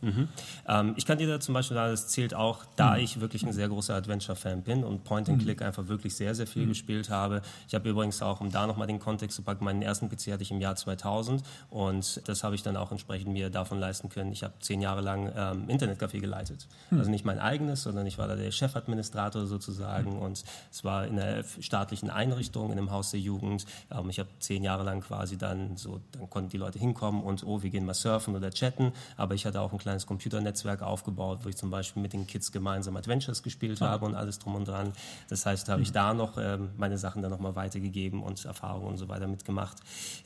[0.68, 3.52] Ähm, ich kann dir da zum Beispiel sagen, das zählt auch, da ich wirklich ein
[3.52, 6.68] sehr großer Adventure-Fan bin und Point-and-Click einfach wirklich sehr, sehr viel Hm.
[6.68, 7.42] gespielt habe.
[7.68, 10.42] Ich habe übrigens auch, um da nochmal den Kontext zu packen, meinen ersten PC hatte
[10.42, 14.32] ich im Jahr 2000 und das habe ich dann auch entsprechend mir davon leisten können.
[14.32, 16.66] Ich habe zehn Jahre lang ähm, Internetcafé geleitet.
[16.90, 16.98] Hm.
[16.98, 20.18] Also nicht mein eigenes, sondern ich war da der Chefadministrator sozusagen Hm.
[20.18, 23.66] und es war in einer staatlichen Einrichtung, in einem Haus der Jugend.
[23.90, 27.44] Ähm, ich habe zehn Jahre lang quasi dann so, dann konnten die Leute hinkommen und
[27.44, 28.92] oh, wir gehen mal surfen oder chatten.
[29.16, 32.52] Aber ich hatte auch ein kleines Computernetzwerk aufgebaut, wo ich zum Beispiel mit den Kids
[32.52, 34.92] gemeinsam Adventures gespielt habe und alles drum und dran.
[35.28, 38.98] Das heißt, habe ich da noch ähm, meine Sachen dann nochmal weitergegeben und Erfahrungen und
[38.98, 39.78] so weiter mitgemacht.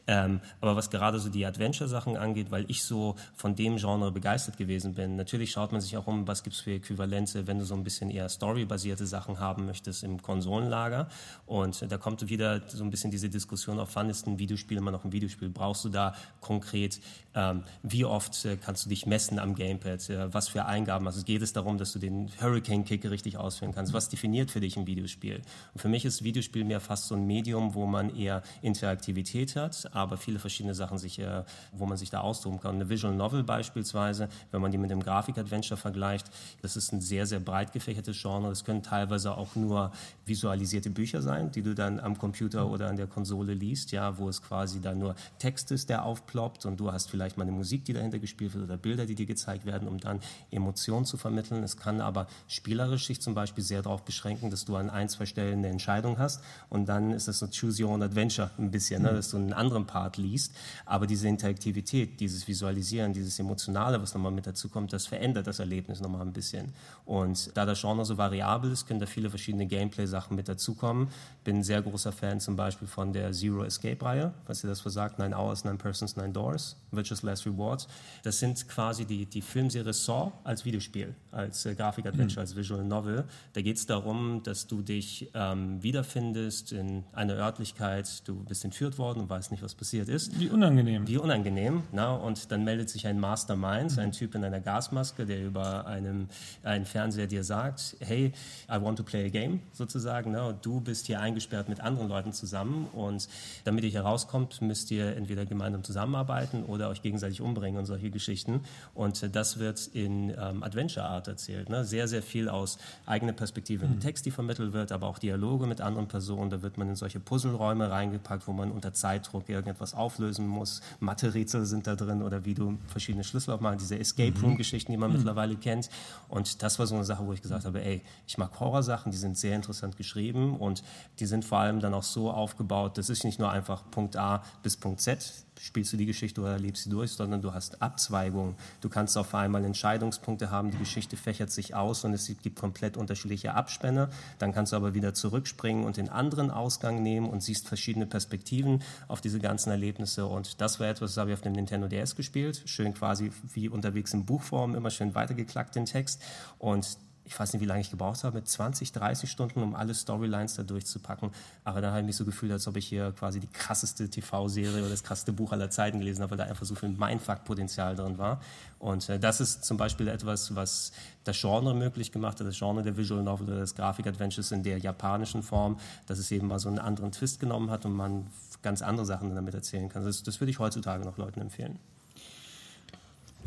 [0.06, 4.47] Ähm, aber was gerade so die Adventure-Sachen angeht, weil ich so von dem Genre begeistert
[4.56, 7.64] gewesen bin, natürlich schaut man sich auch um, was gibt es für Äquivalente, wenn du
[7.64, 11.08] so ein bisschen eher storybasierte Sachen haben möchtest im Konsolenlager.
[11.46, 14.90] Und da kommt wieder so ein bisschen diese Diskussion auf, wann ist ein Videospiel immer
[14.90, 15.48] noch ein Videospiel?
[15.48, 17.00] Brauchst du da konkret,
[17.34, 20.08] ähm, wie oft äh, kannst du dich messen am Gamepad?
[20.10, 21.06] Äh, was für Eingaben?
[21.06, 23.92] Also geht es darum, dass du den Hurricane-Kick richtig ausführen kannst?
[23.92, 25.42] Was definiert für dich ein Videospiel?
[25.74, 29.94] Und für mich ist Videospiel mehr fast so ein Medium, wo man eher Interaktivität hat,
[29.94, 32.76] aber viele verschiedene Sachen, sich, äh, wo man sich da austoben kann.
[32.76, 36.30] Eine Visual Novel beispielsweise, wenn man die mit dem Grafik-Adventure vergleicht,
[36.62, 38.48] das ist ein sehr, sehr breit gefächertes Genre.
[38.48, 39.92] Das können teilweise auch nur
[40.26, 44.28] visualisierte Bücher sein, die du dann am Computer oder an der Konsole liest, ja, wo
[44.28, 47.84] es quasi dann nur Text ist, der aufploppt und du hast vielleicht mal eine Musik,
[47.84, 50.20] die dahinter gespielt wird oder Bilder, die dir gezeigt werden, um dann
[50.50, 51.62] Emotionen zu vermitteln.
[51.62, 55.26] Es kann aber spielerisch sich zum Beispiel sehr darauf beschränken, dass du an ein, zwei
[55.26, 59.02] Stellen eine Entscheidung hast und dann ist das so Choose Your Own Adventure ein bisschen,
[59.02, 60.54] ne, dass du einen anderen Part liest.
[60.84, 65.58] Aber diese Interaktivität, dieses Visualisieren, dieses Emotionale, was nochmal mit dazu kommt, das verändert das
[65.58, 66.72] Erlebnis nochmal ein bisschen.
[67.06, 71.08] Und da das Genre so variabel ist, können da viele verschiedene Gameplay-Sachen mit dazukommen.
[71.44, 75.18] Bin ein sehr großer Fan zum Beispiel von der Zero Escape-Reihe, was ihr das versagt,
[75.18, 77.88] Nine Hours, Nine Persons, Nine Doors, Virtuous Last Rewards.
[78.22, 83.24] Das sind quasi die, die Filmserie Saw als Videospiel, als äh, Grafik-Adventure, als Visual Novel.
[83.52, 88.98] Da geht es darum, dass du dich ähm, wiederfindest in einer Örtlichkeit, du bist entführt
[88.98, 90.38] worden und weißt nicht, was passiert ist.
[90.38, 91.06] Wie unangenehm.
[91.06, 91.82] Wie unangenehm.
[91.92, 92.14] Na?
[92.14, 96.28] Und dann meldet sich ein Mastermind, ein Typ in einer Gasmaske, der über einem,
[96.62, 98.32] einen Fernseher dir sagt, hey,
[98.70, 100.32] I want to play a game, sozusagen.
[100.32, 100.44] Ne?
[100.44, 102.86] Und du bist hier eingesperrt mit anderen Leuten zusammen.
[102.92, 103.28] Und
[103.64, 108.10] damit ihr hier rauskommt, müsst ihr entweder gemeinsam zusammenarbeiten oder euch gegenseitig umbringen und solche
[108.10, 108.60] Geschichten.
[108.94, 111.68] Und äh, das wird in ähm, Adventure-Art erzählt.
[111.68, 111.84] Ne?
[111.84, 115.80] Sehr, sehr viel aus eigener Perspektive mit Text, die vermittelt wird, aber auch Dialoge mit
[115.80, 116.50] anderen Personen.
[116.50, 120.80] Da wird man in solche Puzzleräume reingepackt, wo man unter Zeitdruck irgendetwas auflösen muss.
[121.00, 125.12] Mathe-Rätsel sind da drin oder wie du verschiedene Schlüssel aufmachst, diese Escape Room-Geschichten, die man
[125.12, 125.90] mittlerweile kennt.
[126.28, 129.18] Und das war so eine Sache, wo ich gesagt habe, ey, ich mag Horrorsachen, die
[129.18, 130.82] sind sehr interessant geschrieben und
[131.18, 134.42] die sind vor allem dann auch so aufgebaut, das ist nicht nur einfach Punkt A
[134.62, 138.54] bis Punkt Z, spielst du die Geschichte oder lebst sie durch, sondern du hast Abzweigungen.
[138.80, 142.96] Du kannst auf einmal Entscheidungspunkte haben, die Geschichte fächert sich aus und es gibt komplett
[142.96, 144.08] unterschiedliche Abspänne.
[144.38, 148.82] Dann kannst du aber wieder zurückspringen und den anderen Ausgang nehmen und siehst verschiedene Perspektiven
[149.08, 150.26] auf diese ganzen Erlebnisse.
[150.26, 152.62] Und das war etwas, das habe ich auf dem Nintendo DS gespielt.
[152.66, 156.22] Schön quasi wie unterwegs in Buchform, immer schön weitergeklackt den Text.
[156.58, 156.98] Und
[157.28, 160.54] ich weiß nicht, wie lange ich gebraucht habe, mit 20, 30 Stunden, um alle Storylines
[160.54, 161.30] da durchzupacken.
[161.62, 164.80] Aber dann habe ich mich so gefühlt, als ob ich hier quasi die krasseste TV-Serie
[164.80, 168.16] oder das krasseste Buch aller Zeiten gelesen habe, weil da einfach so viel Mindfuck-Potenzial drin
[168.16, 168.40] war.
[168.78, 170.92] Und äh, das ist zum Beispiel etwas, was
[171.24, 174.78] das Genre möglich gemacht hat, das Genre der Visual Novel oder des Grafik-Adventures in der
[174.78, 178.26] japanischen Form, dass es eben mal so einen anderen Twist genommen hat und man
[178.62, 180.02] ganz andere Sachen damit erzählen kann.
[180.04, 181.78] Das, das würde ich heutzutage noch Leuten empfehlen.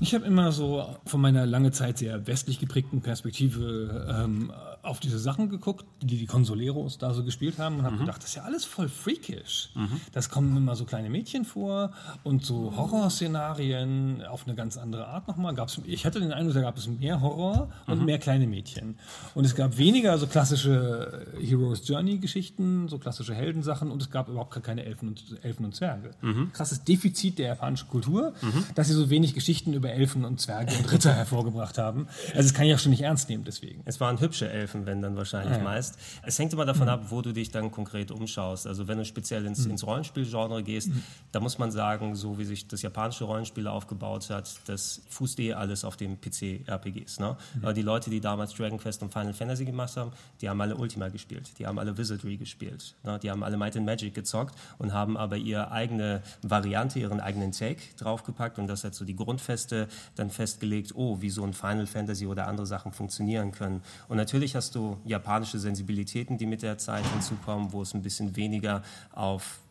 [0.01, 5.19] Ich habe immer so von meiner lange Zeit sehr westlich geprägten Perspektive ähm, auf diese
[5.19, 7.99] Sachen geguckt, die die Consoleros da so gespielt haben und habe mhm.
[7.99, 9.69] gedacht, das ist ja alles voll freakish.
[9.75, 10.01] Mhm.
[10.11, 11.91] Das kommen immer so kleine Mädchen vor
[12.23, 15.53] und so Horrorszenarien auf eine ganz andere Art nochmal.
[15.53, 18.05] Gab's, ich hatte den Eindruck, da gab es mehr Horror und mhm.
[18.05, 18.97] mehr kleine Mädchen.
[19.35, 24.29] Und es gab weniger so klassische Heroes Journey Geschichten, so klassische Heldensachen und es gab
[24.29, 26.09] überhaupt keine Elfen und, Elfen und Zwerge.
[26.21, 26.51] Mhm.
[26.53, 28.63] Krasses Defizit der japanischen Kultur, mhm.
[28.73, 32.07] dass sie so wenig Geschichten über Elfen und Zwerge und Ritter hervorgebracht haben.
[32.29, 33.81] Also das kann ich auch schon nicht ernst nehmen deswegen.
[33.85, 35.63] Es waren hübsche Elfen wenn dann wahrscheinlich ja.
[35.63, 35.97] meist.
[36.23, 36.93] Es hängt immer davon mhm.
[36.93, 38.67] ab, wo du dich dann konkret umschaust.
[38.67, 39.71] Also wenn du speziell ins, mhm.
[39.71, 41.03] ins Rollenspielgenre gehst, mhm.
[41.31, 45.53] da muss man sagen, so wie sich das japanische Rollenspiel aufgebaut hat, das fußt eh
[45.53, 47.19] alles auf dem PC-RPGs.
[47.19, 47.37] Ne?
[47.61, 47.73] Mhm.
[47.73, 50.11] Die Leute, die damals Dragon Quest und Final Fantasy gemacht haben,
[50.41, 53.19] die haben alle Ultima gespielt, die haben alle Wizardry gespielt, ne?
[53.19, 57.51] die haben alle Might and Magic gezockt und haben aber ihre eigene Variante, ihren eigenen
[57.51, 59.80] Take draufgepackt und das hat so die Grundfeste
[60.15, 63.82] dann festgelegt, oh, wie so ein Final Fantasy oder andere Sachen funktionieren können.
[64.07, 68.36] Und natürlich hast du japanische Sensibilitäten, die mit der Zeit hinzukommen, wo es ein bisschen
[68.36, 69.61] weniger auf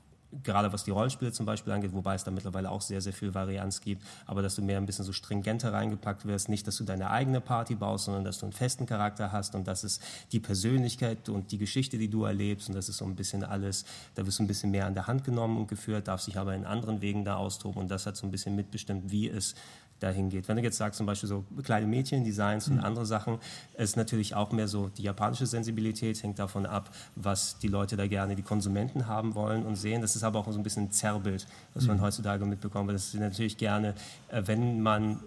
[0.44, 3.34] gerade was die Rollenspiele zum Beispiel angeht, wobei es da mittlerweile auch sehr, sehr viel
[3.34, 6.84] Varianz gibt, aber dass du mehr ein bisschen so stringenter reingepackt wirst, nicht, dass du
[6.84, 10.02] deine eigene Party baust, sondern dass du einen festen Charakter hast und das ist
[10.32, 13.84] die Persönlichkeit und die Geschichte, die du erlebst und das ist so ein bisschen alles,
[14.14, 16.54] da wirst du ein bisschen mehr an der Hand genommen und geführt, darfst dich aber
[16.54, 19.54] in anderen Wegen da austoben und das hat so ein bisschen mitbestimmt, wie es
[20.00, 20.48] dahin geht.
[20.48, 22.84] Wenn du jetzt sagst, zum Beispiel so kleine Mädchen-Designs und mhm.
[22.84, 23.38] andere Sachen,
[23.76, 28.06] ist natürlich auch mehr so die japanische Sensibilität, hängt davon ab, was die Leute da
[28.06, 30.02] gerne, die Konsumenten haben wollen und sehen.
[30.02, 32.02] Das ist aber auch so ein bisschen ein Zerrbild, was man mhm.
[32.02, 32.88] heutzutage mitbekommt.
[32.88, 33.94] Weil das ist natürlich gerne,
[34.28, 35.20] äh, wenn man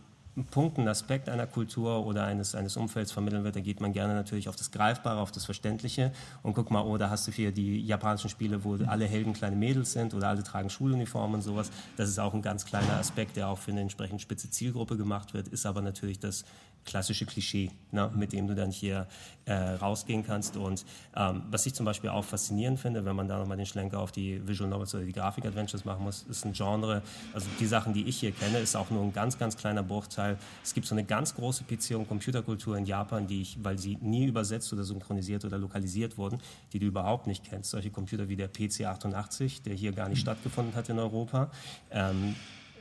[0.49, 4.15] Punkt, einen Aspekt einer Kultur oder eines, eines Umfelds vermitteln wird, da geht man gerne
[4.15, 6.11] natürlich auf das Greifbare, auf das Verständliche
[6.41, 9.55] und guck mal, oh, da hast du hier die japanischen Spiele, wo alle Helden kleine
[9.55, 11.69] Mädels sind oder alle tragen Schuluniformen und sowas.
[11.97, 15.36] Das ist auch ein ganz kleiner Aspekt, der auch für eine entsprechend spitze Zielgruppe gemacht
[15.36, 16.45] wird, ist aber natürlich das
[16.86, 19.07] klassische Klischee, ne, mit dem du dann hier
[19.45, 20.57] äh, rausgehen kannst.
[20.57, 23.99] Und ähm, was ich zum Beispiel auch faszinierend finde, wenn man da nochmal den Schlenker
[23.99, 27.01] auf die Visual Novels oder die Grafik-Adventures machen muss, ist ein Genre,
[27.34, 30.38] also die Sachen, die ich hier kenne, ist auch nur ein ganz, ganz kleiner Bruchteil.
[30.63, 33.97] Es gibt so eine ganz große PC- und Computerkultur in Japan, die ich, weil sie
[34.01, 36.39] nie übersetzt oder synchronisiert oder lokalisiert wurden,
[36.71, 37.71] die du überhaupt nicht kennst.
[37.71, 40.21] Solche Computer wie der PC-88, der hier gar nicht mhm.
[40.21, 41.49] stattgefunden hat in Europa.
[41.91, 42.36] Ähm,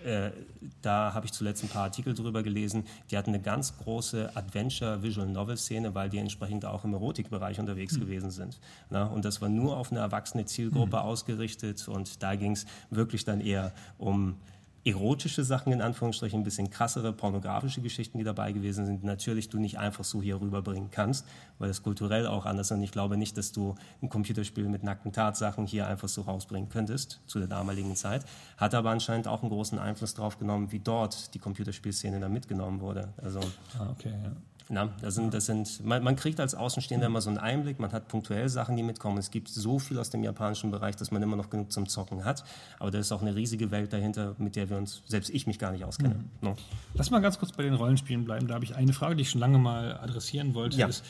[0.04, 0.32] äh,
[0.80, 2.84] da habe ich zuletzt ein paar Artikel drüber gelesen.
[3.10, 8.00] Die hatten eine ganz große Adventure-Visual-Novel-Szene, weil die entsprechend auch im Erotikbereich unterwegs mhm.
[8.00, 8.58] gewesen sind.
[8.90, 11.02] Na, und das war nur auf eine erwachsene Zielgruppe mhm.
[11.02, 14.36] ausgerichtet und da ging es wirklich dann eher um
[14.84, 19.58] erotische Sachen in Anführungsstrichen, ein bisschen krassere pornografische Geschichten, die dabei gewesen sind, natürlich du
[19.58, 21.24] nicht einfach so hier rüberbringen kannst,
[21.58, 22.76] weil das kulturell auch anders ist.
[22.76, 26.68] Und ich glaube nicht, dass du ein Computerspiel mit nackten Tatsachen hier einfach so rausbringen
[26.68, 28.24] könntest zu der damaligen Zeit.
[28.56, 32.80] Hat aber anscheinend auch einen großen Einfluss darauf genommen, wie dort die Computerspielszene dann mitgenommen
[32.80, 33.08] wurde.
[33.22, 33.40] Also,
[33.78, 34.32] ah, okay, ja.
[34.72, 37.92] Na, das sind, das sind, man, man, kriegt als Außenstehender immer so einen Einblick, man
[37.92, 39.18] hat punktuell Sachen, die mitkommen.
[39.18, 42.24] Es gibt so viel aus dem japanischen Bereich, dass man immer noch genug zum Zocken
[42.24, 42.42] hat.
[42.78, 45.58] Aber da ist auch eine riesige Welt dahinter, mit der wir uns, selbst ich mich
[45.58, 46.14] gar nicht auskenne.
[46.14, 46.30] Mhm.
[46.40, 46.56] No.
[46.94, 48.46] Lass mal ganz kurz bei den Rollenspielen bleiben.
[48.46, 50.78] Da habe ich eine Frage, die ich schon lange mal adressieren wollte.
[50.78, 50.86] Ja.
[50.86, 51.04] Ist,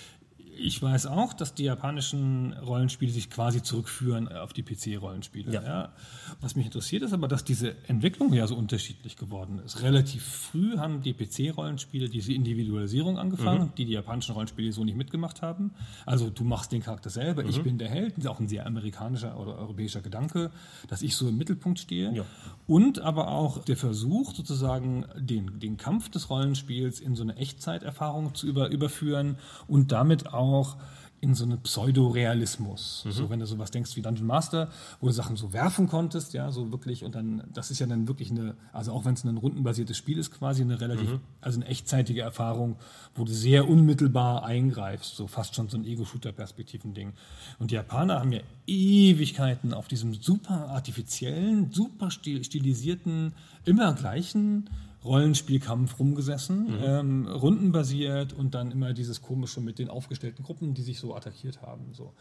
[0.56, 5.52] ich weiß auch, dass die japanischen Rollenspiele sich quasi zurückführen auf die PC-Rollenspiele.
[5.52, 5.62] Ja.
[5.62, 5.92] Ja.
[6.40, 9.82] Was mich interessiert ist aber, dass diese Entwicklung ja so unterschiedlich geworden ist.
[9.82, 13.74] Relativ früh haben die PC-Rollenspiele diese Individualisierung angefangen, mhm.
[13.76, 15.72] die die japanischen Rollenspiele so nicht mitgemacht haben.
[16.06, 17.48] Also du machst den Charakter selber, mhm.
[17.48, 18.16] ich bin der Held.
[18.16, 20.50] Das ist auch ein sehr amerikanischer oder europäischer Gedanke,
[20.88, 22.12] dass ich so im Mittelpunkt stehe.
[22.12, 22.24] Ja.
[22.66, 28.34] Und aber auch der Versuch, sozusagen den, den Kampf des Rollenspiels in so eine Echtzeiterfahrung
[28.34, 29.36] zu über, überführen
[29.66, 30.76] und damit auch auch
[31.22, 33.04] in so einen Pseudorealismus.
[33.06, 33.12] Mhm.
[33.12, 34.68] So, wenn du sowas denkst wie Dungeon Master,
[35.00, 38.08] wo du Sachen so werfen konntest, ja, so wirklich, und dann, das ist ja dann
[38.08, 41.20] wirklich eine, also auch wenn es ein rundenbasiertes Spiel ist, quasi eine relativ, mhm.
[41.40, 42.74] also eine echtzeitige Erfahrung,
[43.14, 47.12] wo du sehr unmittelbar eingreifst, so fast schon so ein Ego-Shooter-Perspektiven-Ding.
[47.60, 53.32] Und die Japaner haben ja Ewigkeiten auf diesem super artifiziellen, super stilisierten,
[53.64, 54.68] immer gleichen
[55.04, 56.84] Rollenspielkampf rumgesessen, mhm.
[56.84, 61.62] ähm, rundenbasiert und dann immer dieses komische mit den aufgestellten Gruppen, die sich so attackiert
[61.62, 61.92] haben.
[61.92, 62.12] So.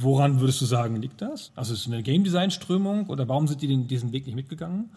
[0.00, 1.52] Woran würdest du sagen, liegt das?
[1.54, 4.34] Also ist es eine Game Design Strömung oder warum sind die den, diesen Weg nicht
[4.34, 4.90] mitgegangen?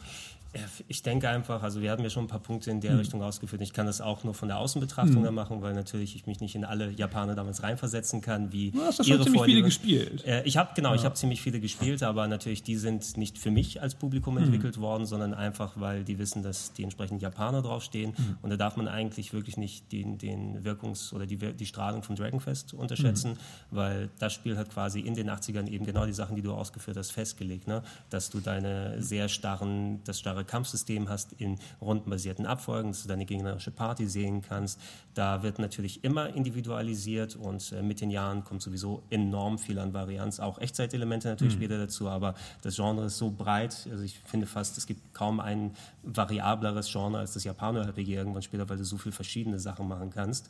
[0.89, 2.99] Ich denke einfach, also wir hatten ja schon ein paar Punkte in der mhm.
[2.99, 3.61] Richtung ausgeführt.
[3.61, 5.33] Ich kann das auch nur von der Außenbetrachtung mhm.
[5.33, 8.99] machen, weil natürlich ich mich nicht in alle Japaner damals reinversetzen kann, wie du hast
[9.07, 10.25] ihre schon ziemlich viele gespielt.
[10.25, 10.95] Äh, ich habe genau, ja.
[10.95, 14.43] ich habe ziemlich viele gespielt, aber natürlich die sind nicht für mich als Publikum mhm.
[14.43, 18.13] entwickelt worden, sondern einfach, weil die wissen, dass die entsprechenden Japaner draufstehen.
[18.17, 18.37] Mhm.
[18.41, 22.17] Und da darf man eigentlich wirklich nicht den, den Wirkungs- oder die, die Strahlung von
[22.17, 23.37] Dragonfest unterschätzen, mhm.
[23.75, 26.97] weil das Spiel hat quasi in den 80ern eben genau die Sachen, die du ausgeführt
[26.97, 27.83] hast, festgelegt, ne?
[28.09, 33.25] dass du deine sehr starren, das starre Kampfsystem hast in rundenbasierten Abfolgen, dass du deine
[33.25, 34.79] gegnerische Party sehen kannst.
[35.13, 39.93] Da wird natürlich immer individualisiert und äh, mit den Jahren kommt sowieso enorm viel an
[39.93, 41.59] Varianz, auch Echtzeitelemente natürlich mhm.
[41.59, 45.39] später dazu, aber das Genre ist so breit, also ich finde fast, es gibt kaum
[45.39, 45.71] ein
[46.03, 50.49] variableres Genre als das Japaner-RPG irgendwann später, weil du so viele verschiedene Sachen machen kannst.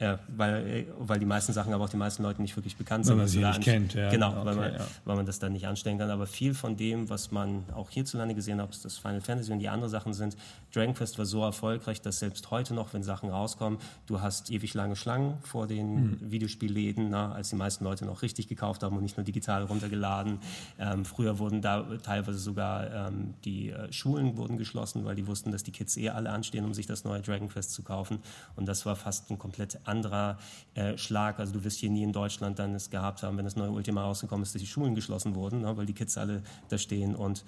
[0.00, 3.12] Ja, weil, weil die meisten Sachen aber auch den meisten Leuten nicht wirklich bekannt sind.
[3.12, 4.10] Weil man sie nicht kennt, ja.
[4.10, 4.86] Genau, okay, weil, man, ja.
[5.04, 6.10] weil man das dann nicht anstellen kann.
[6.10, 9.52] Aber viel von dem, was man auch hierzulande gesehen hat, ob es das Final Fantasy
[9.52, 10.36] und die anderen Sachen sind,
[10.74, 14.74] Dragon Quest war so erfolgreich, dass selbst heute noch, wenn Sachen rauskommen, du hast ewig
[14.74, 16.30] lange Schlangen vor den mhm.
[16.30, 20.38] Videospielläden, na, als die meisten Leute noch richtig gekauft haben und nicht nur digital runtergeladen.
[20.78, 25.52] Ähm, früher wurden da teilweise sogar ähm, die äh, Schulen wurden geschlossen, weil die wussten,
[25.52, 28.18] dass die Kids eh alle anstehen, um sich das neue Dragon Quest zu kaufen.
[28.56, 30.38] Und das war fast ein komplett anderer
[30.74, 31.38] äh, Schlag.
[31.38, 34.02] Also du wirst hier nie in Deutschland dann es gehabt haben, wenn das neue Ultima
[34.02, 37.44] rausgekommen ist, dass die Schulen geschlossen wurden, ne, weil die Kids alle da stehen und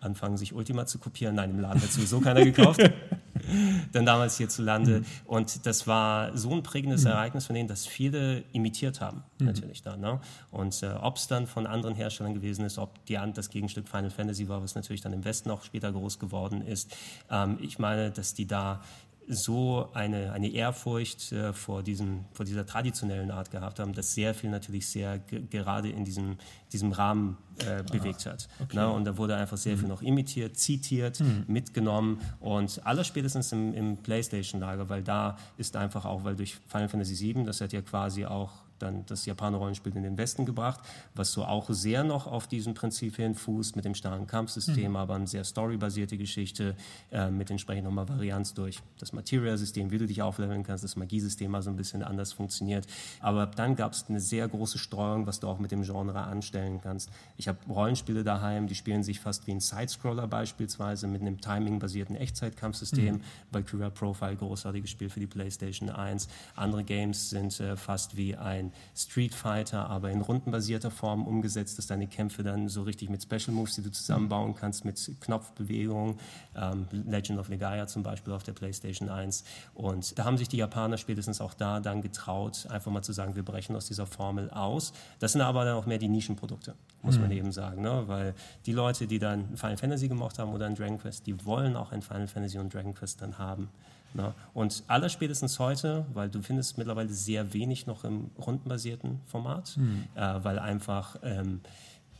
[0.00, 1.34] anfangen, sich Ultima zu kopieren.
[1.34, 2.80] Nein, im Laden hat sowieso keiner gekauft.
[3.92, 5.00] dann damals hierzulande.
[5.00, 5.04] Mhm.
[5.24, 7.10] Und das war so ein prägendes mhm.
[7.10, 9.46] Ereignis von denen, dass viele imitiert haben, mhm.
[9.46, 10.00] natürlich dann.
[10.00, 10.20] Ne?
[10.50, 14.10] Und äh, ob es dann von anderen Herstellern gewesen ist, ob die, das Gegenstück Final
[14.10, 16.94] Fantasy war, was natürlich dann im Westen auch später groß geworden ist.
[17.30, 18.82] Ähm, ich meine, dass die da
[19.28, 24.34] so eine, eine Ehrfurcht äh, vor, diesem, vor dieser traditionellen Art gehabt haben, dass sehr
[24.34, 26.36] viel natürlich sehr gerade in diesem,
[26.72, 28.48] diesem Rahmen äh, bewegt hat.
[28.60, 28.72] Okay.
[28.74, 29.80] Na, und da wurde einfach sehr mhm.
[29.80, 31.44] viel noch imitiert, zitiert, mhm.
[31.46, 36.88] mitgenommen und aller spätestens im, im PlayStation-Lager, weil da ist einfach auch, weil durch Final
[36.88, 40.80] Fantasy VII, das hat ja quasi auch dann das Japaner-Rollenspiel in den Westen gebracht,
[41.14, 44.96] was so auch sehr noch auf diesen Prinzipien fußt, mit dem starren Kampfsystem, mhm.
[44.96, 46.76] aber eine sehr storybasierte Geschichte,
[47.10, 51.50] äh, mit entsprechend nochmal Varianz durch das Material-System, wie du dich aufleveln kannst, das Magiesystem
[51.50, 52.86] mal so ein bisschen anders funktioniert.
[53.20, 56.80] Aber dann gab es eine sehr große Streuung, was du auch mit dem Genre anstellen
[56.82, 57.10] kannst.
[57.36, 62.16] Ich habe Rollenspiele daheim, die spielen sich fast wie ein Sidescroller beispielsweise mit einem timing-basierten
[62.16, 63.16] Echtzeitkampfsystem.
[63.16, 63.20] Mhm.
[63.50, 66.28] Valkyria Profile, großartiges Spiel für die PlayStation 1.
[66.56, 68.63] Andere Games sind äh, fast wie ein
[68.96, 73.54] Street Fighter, aber in rundenbasierter Form umgesetzt, dass deine Kämpfe dann so richtig mit Special
[73.54, 76.18] Moves, die du zusammenbauen kannst, mit Knopfbewegungen,
[76.56, 79.44] ähm, Legend of Legaia zum Beispiel auf der PlayStation 1.
[79.74, 83.36] Und da haben sich die Japaner spätestens auch da dann getraut, einfach mal zu sagen,
[83.36, 84.92] wir brechen aus dieser Formel aus.
[85.18, 87.22] Das sind aber dann auch mehr die Nischenprodukte, muss mhm.
[87.22, 88.04] man eben sagen, ne?
[88.06, 88.34] weil
[88.66, 91.92] die Leute, die dann Final Fantasy gemacht haben oder ein Dragon Quest, die wollen auch
[91.92, 93.68] ein Final Fantasy und Dragon Quest dann haben.
[94.16, 100.04] Na, und allerspätestens heute, weil du findest mittlerweile sehr wenig noch im rundenbasierten Format, mhm.
[100.14, 101.60] äh, weil einfach ähm,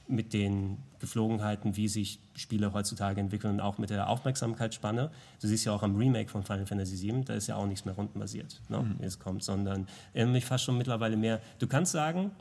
[0.08, 5.10] mit den Geflogenheiten, wie sich Spiele heutzutage entwickeln und auch mit der Aufmerksamkeitsspanne.
[5.40, 7.84] Du siehst ja auch am Remake von Final Fantasy VII, da ist ja auch nichts
[7.84, 8.96] mehr rundenbasiert, ne, mhm.
[9.00, 11.40] es kommt, sondern irgendwie fast schon mittlerweile mehr.
[11.58, 12.32] Du kannst sagen,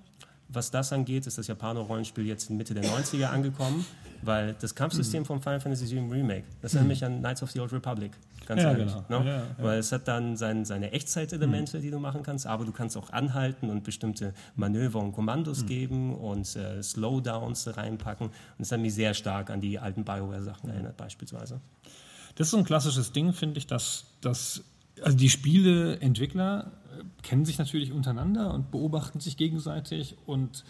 [0.53, 3.85] was das angeht, ist das Japaner-Rollenspiel jetzt in Mitte der 90er angekommen,
[4.21, 5.25] weil das Kampfsystem mhm.
[5.25, 8.11] von Final Fantasy VII Remake, das erinnert mich an Knights of the Old Republic.
[8.45, 8.91] Ganz ja, ehrlich.
[9.07, 9.19] Genau.
[9.19, 9.25] Ne?
[9.25, 9.43] Ja, ja.
[9.57, 11.81] Weil es hat dann sein, seine Echtzeitelemente, mhm.
[11.81, 15.67] die du machen kannst, aber du kannst auch anhalten und bestimmte Manöver und Kommandos mhm.
[15.67, 18.27] geben und äh, Slowdowns reinpacken.
[18.27, 21.61] Und das hat mich sehr stark an die alten Bioware-Sachen erinnert, beispielsweise.
[22.35, 24.63] Das ist so ein klassisches Ding, finde ich, dass, dass
[25.01, 26.71] also die Spieleentwickler
[27.21, 30.63] kennen sich natürlich untereinander und beobachten sich gegenseitig und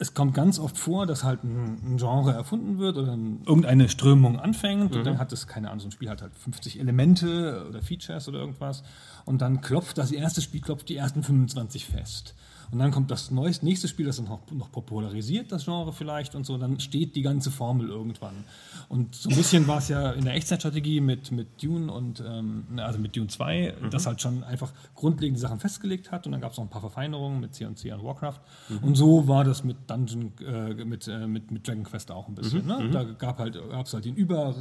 [0.00, 4.40] es kommt ganz oft vor, dass halt ein, Genre erfunden wird oder ein, irgendeine Strömung
[4.40, 4.98] anfängt mhm.
[4.98, 8.26] und dann hat es, keine Ahnung, so ein Spiel hat halt 50 Elemente oder Features
[8.26, 8.82] oder irgendwas
[9.26, 12.34] und dann klopft das erste Spiel klopft die ersten 25 fest.
[12.72, 16.34] Und dann kommt das neueste, nächste Spiel, das dann noch, noch popularisiert, das Genre vielleicht
[16.34, 18.44] und so, dann steht die ganze Formel irgendwann.
[18.88, 22.64] Und so ein bisschen war es ja in der Echtzeitstrategie mit, mit Dune und, ähm,
[22.76, 23.90] also mit Dune 2, mhm.
[23.90, 26.80] das halt schon einfach grundlegende Sachen festgelegt hat und dann gab es noch ein paar
[26.80, 28.40] Verfeinerungen mit C&C und Warcraft.
[28.68, 28.78] Mhm.
[28.78, 32.34] Und so war das mit Dungeon, äh, mit, äh, mit, mit Dragon Quest auch ein
[32.36, 32.62] bisschen.
[32.62, 32.68] Mhm.
[32.68, 32.78] Ne?
[32.84, 32.92] Mhm.
[32.92, 34.54] Da gab halt, es halt den Über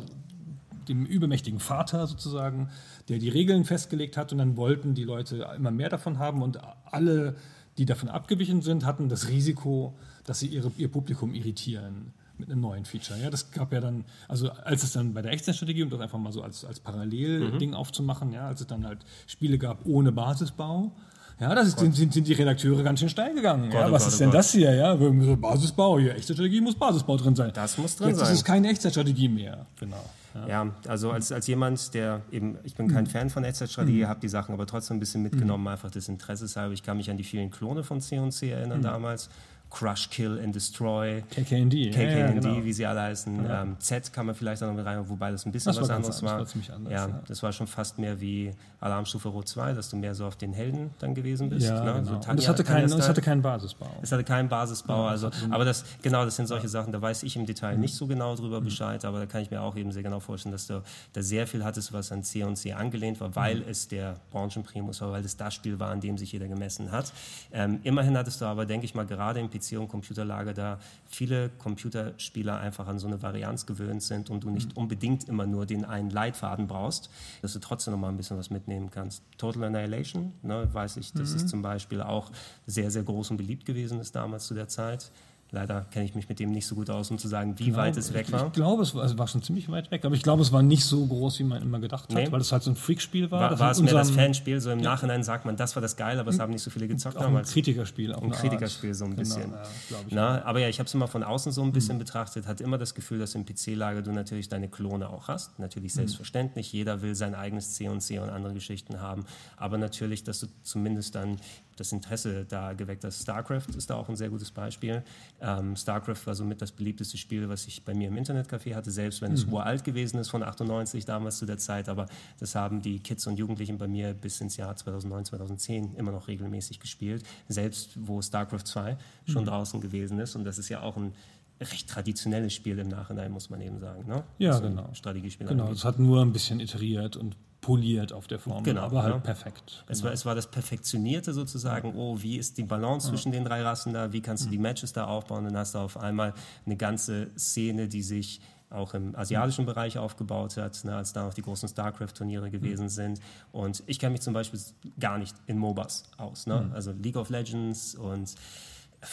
[0.87, 2.69] dem übermächtigen Vater sozusagen,
[3.07, 6.59] der die Regeln festgelegt hat und dann wollten die Leute immer mehr davon haben und
[6.85, 7.35] alle
[7.79, 12.59] die davon abgewichen sind, hatten das Risiko, dass sie ihre, ihr Publikum irritieren mit einem
[12.59, 13.17] neuen Feature.
[13.19, 16.19] Ja, das gab ja dann, also als es dann bei der Echtzeitstrategie, um das einfach
[16.19, 17.75] mal so als, als Parallelding mhm.
[17.75, 20.91] aufzumachen, ja, als es dann halt Spiele gab ohne Basisbau,
[21.39, 23.69] Ja, das ist, sind, sind die Redakteure ganz schön steil gegangen.
[23.69, 24.39] Gott, ja, oh was Gott, ist oh denn Gott.
[24.39, 24.73] das hier?
[24.73, 27.51] Ja, Basisbau, hier, echte Strategie muss Basisbau drin sein.
[27.53, 28.33] Das muss drin Jetzt sein.
[28.33, 29.65] ist es keine Echtzeitstrategie mehr.
[29.79, 30.03] Genau.
[30.35, 30.47] Ja.
[30.47, 34.27] Ja, also als, als jemand, der eben, ich bin kein Fan von Echtzeitstrategie, habe die
[34.27, 36.73] Sachen aber trotzdem ein bisschen mitgenommen, einfach des Interesses halber.
[36.73, 39.29] Ich kann mich an die vielen Klone von C&C erinnern damals.
[39.69, 41.21] Crush, Kill and Destroy.
[41.29, 41.91] KKND.
[41.91, 42.63] KKND, ja, ja, genau.
[42.63, 43.45] wie sie alle heißen.
[43.49, 45.89] Ähm, Z kann man vielleicht auch noch mit rein, wobei das ein bisschen Das was
[45.91, 46.39] anderes war.
[46.39, 47.19] war ziemlich anders, ja, ja.
[47.27, 48.51] das war schon fast mehr wie
[48.81, 51.67] Alarmstufe Rot 2, dass du mehr so auf den Helden dann gewesen bist.
[51.67, 51.93] Ja, ne?
[51.93, 52.03] genau.
[52.03, 53.89] so und Tanja- es hatte, keinen, Tanja es hatte keinen Basisbau.
[54.01, 57.21] Es hatte keinen Basisbau, Ja, also, aber das, genau, das sind solche Sachen, da weiß
[57.23, 57.81] ich im Detail Mhm.
[57.81, 60.53] nicht so genau drüber Bescheid, aber da kann ich mir auch eben sehr genau vorstellen,
[60.53, 60.81] dass du
[61.13, 63.63] da sehr viel hattest, was an C und C angelehnt war, weil Mhm.
[63.69, 67.11] es der Branchenprimus war, weil es das Spiel war, an dem sich jeder gemessen hat.
[67.53, 71.49] Ähm, immerhin hattest du aber, denke ich mal, gerade im PC- und Computerlager da viele
[71.49, 74.53] Computerspieler einfach an so eine Varianz gewöhnt sind und du Mhm.
[74.53, 77.09] nicht unbedingt immer nur den einen Leitfaden brauchst,
[77.41, 79.23] dass du trotzdem noch mal ein bisschen was mitnehmen kannst.
[79.37, 81.35] Total Annihilation, ne, weiß ich, das Mhm.
[81.37, 82.31] ist zum Beispiel auch
[82.67, 85.11] sehr, sehr groß und beliebt gewesen ist damals zu der Zeit.
[85.51, 87.97] Leider kenne ich mich mit dem nicht so gut aus, um zu sagen, wie weit
[87.97, 88.45] es weg war.
[88.47, 90.61] Ich glaube, es war, es war schon ziemlich weit weg, aber ich glaube, es war
[90.61, 92.31] nicht so groß, wie man immer gedacht hat, Nee.
[92.31, 93.41] weil es halt so ein Freakspiel war.
[93.41, 94.61] War, das war es mehr das Fanspiel?
[94.61, 96.87] So im Nachhinein sagt man, das war das Geile, aber es haben nicht so viele
[96.87, 97.51] gezockt Auch ein damals.
[97.51, 98.13] Kritikerspiel.
[98.13, 98.29] Auf Ein.
[98.31, 99.51] Kritikerspiel so ein Genau, bisschen.
[99.51, 100.13] ja, ich.
[100.13, 102.77] Na, aber ja, ich habe es immer von außen so ein bisschen betrachtet, hatte immer
[102.77, 105.57] das Gefühl, dass im PC-Lager du natürlich deine Klone auch hast.
[105.57, 109.25] Natürlich selbstverständlich, jeder will sein eigenes C und C und andere Geschichten haben.
[109.57, 111.37] Aber natürlich, dass du zumindest dann
[111.79, 113.21] das Interesse da geweckt hast.
[113.21, 115.03] StarCraft ist da auch ein sehr gutes Beispiel.
[115.41, 119.21] Ähm, StarCraft war somit das beliebteste Spiel, was ich bei mir im Internetcafé hatte, selbst
[119.21, 121.89] wenn es uralt gewesen ist von 98 damals zu der Zeit.
[121.89, 122.07] Aber
[122.39, 126.27] das haben die Kids und Jugendlichen bei mir bis ins Jahr 2009, 2010 immer noch
[126.27, 127.23] regelmäßig gespielt.
[127.47, 130.35] Selbst wo StarCraft 2 schon draußen gewesen ist.
[130.35, 131.13] Und das ist ja auch ein
[131.61, 134.07] recht traditionelles Spiel im Nachhinein, muss man eben sagen.
[134.07, 134.23] Ne?
[134.37, 134.89] Ja, Was so ein genau.
[134.93, 139.03] Strategiespiel Genau, es hat nur ein bisschen iteriert und poliert auf der Formel, Genau, aber
[139.03, 139.19] halt ja.
[139.19, 139.83] perfekt.
[139.87, 141.93] Es war, es war das Perfektionierte sozusagen.
[141.95, 144.13] Oh, wie ist die Balance zwischen den drei Rassen da?
[144.13, 145.43] Wie kannst du die Matches da aufbauen?
[145.45, 146.33] Dann hast du auf einmal
[146.65, 148.39] eine ganze Szene, die sich
[148.69, 153.19] auch im asiatischen Bereich aufgebaut hat, ne, als da noch die großen StarCraft-Turniere gewesen sind.
[153.51, 154.59] Und ich kenne mich zum Beispiel
[154.99, 156.45] gar nicht in MOBAs aus.
[156.45, 156.69] Ne?
[156.73, 158.35] Also League of Legends und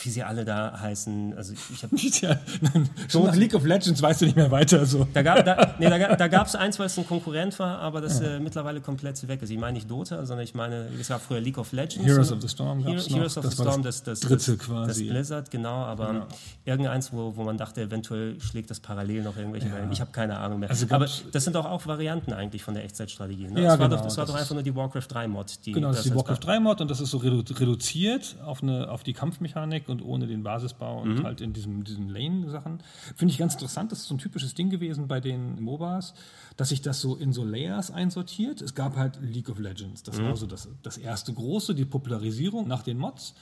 [0.02, 1.34] wie sie alle da heißen.
[1.36, 2.38] Also ich habe Ja,
[3.08, 4.84] schon nach League of Legends weißt du nicht mehr weiter.
[4.86, 5.06] So.
[5.12, 8.20] Da gab da, nee, da, da gab's eins, weil es ein Konkurrent war, aber das
[8.20, 9.50] äh, mittlerweile komplett weg ist.
[9.50, 12.04] Ich meine nicht Dota, sondern ich meine, es gab früher League of Legends.
[12.06, 12.36] Heroes ne?
[12.36, 13.16] of the Storm gab's noch.
[13.16, 15.06] Heroes of Das the war Storm, das das, dritte das, quasi.
[15.06, 16.26] Das Blizzard, genau, aber
[16.64, 19.92] irgendeins, wo, wo man dachte, eventuell schlägt das parallel noch irgendwelche Wellen.
[19.92, 20.70] Ich habe keine Ahnung mehr.
[20.70, 23.48] Also aber das sind doch auch Varianten eigentlich von der Echtzeitstrategie.
[23.48, 23.62] Ne?
[23.62, 25.64] Ja, das war, genau, doch, das war doch einfach nur die Warcraft 3 Mod.
[25.64, 28.62] Die Genau, das ist die Warcraft 3 Mod und das ist so redu reduziert auf,
[28.62, 32.80] eine, auf die Kampfmechanik und ohne den Basisbau und halt in diesem, diesen Lane-Sachen.
[33.14, 36.14] Finde ich ganz interessant, das ist so ein typisches Ding gewesen bei den MOBAs,
[36.56, 38.62] dass sich das so in so Layers einsortiert.
[38.62, 42.66] Es gab halt League of Legends, das war so das, das erste große, die Popularisierung
[42.66, 43.34] nach den Mods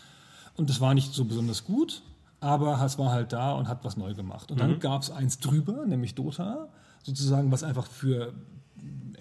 [0.56, 2.02] und das war nicht so besonders gut,
[2.40, 4.50] aber es war halt da und hat was neu gemacht.
[4.50, 6.68] Und dann gab es eins drüber, nämlich Dota,
[7.02, 8.34] sozusagen, was einfach für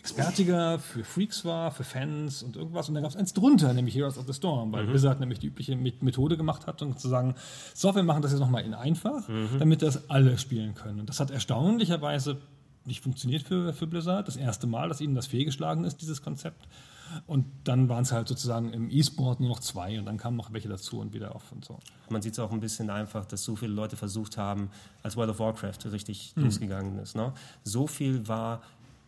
[0.03, 2.89] Expertiger, für Freaks war, für Fans und irgendwas.
[2.89, 5.47] Und dann gab es eins drunter, nämlich Heroes of the Storm, weil Blizzard nämlich die
[5.47, 7.35] übliche Met- Methode gemacht hat und zu sagen,
[7.73, 9.23] so, wir machen das jetzt nochmal in einfach,
[9.59, 10.99] damit das alle spielen können.
[10.99, 12.37] Und das hat erstaunlicherweise
[12.85, 14.27] nicht funktioniert für, für Blizzard.
[14.27, 16.67] Das erste Mal, dass ihnen das fehlgeschlagen ist, dieses Konzept.
[17.27, 20.51] Und dann waren es halt sozusagen im E-Sport nur noch zwei und dann kamen noch
[20.51, 21.79] welche dazu und wieder auf und so.
[22.09, 24.69] Man sieht es auch ein bisschen einfach, dass so viele Leute versucht haben,
[25.03, 26.43] als World of Warcraft richtig Hm.
[26.43, 27.15] losgegangen ist.
[27.15, 27.31] Ne?
[27.63, 28.61] So viel war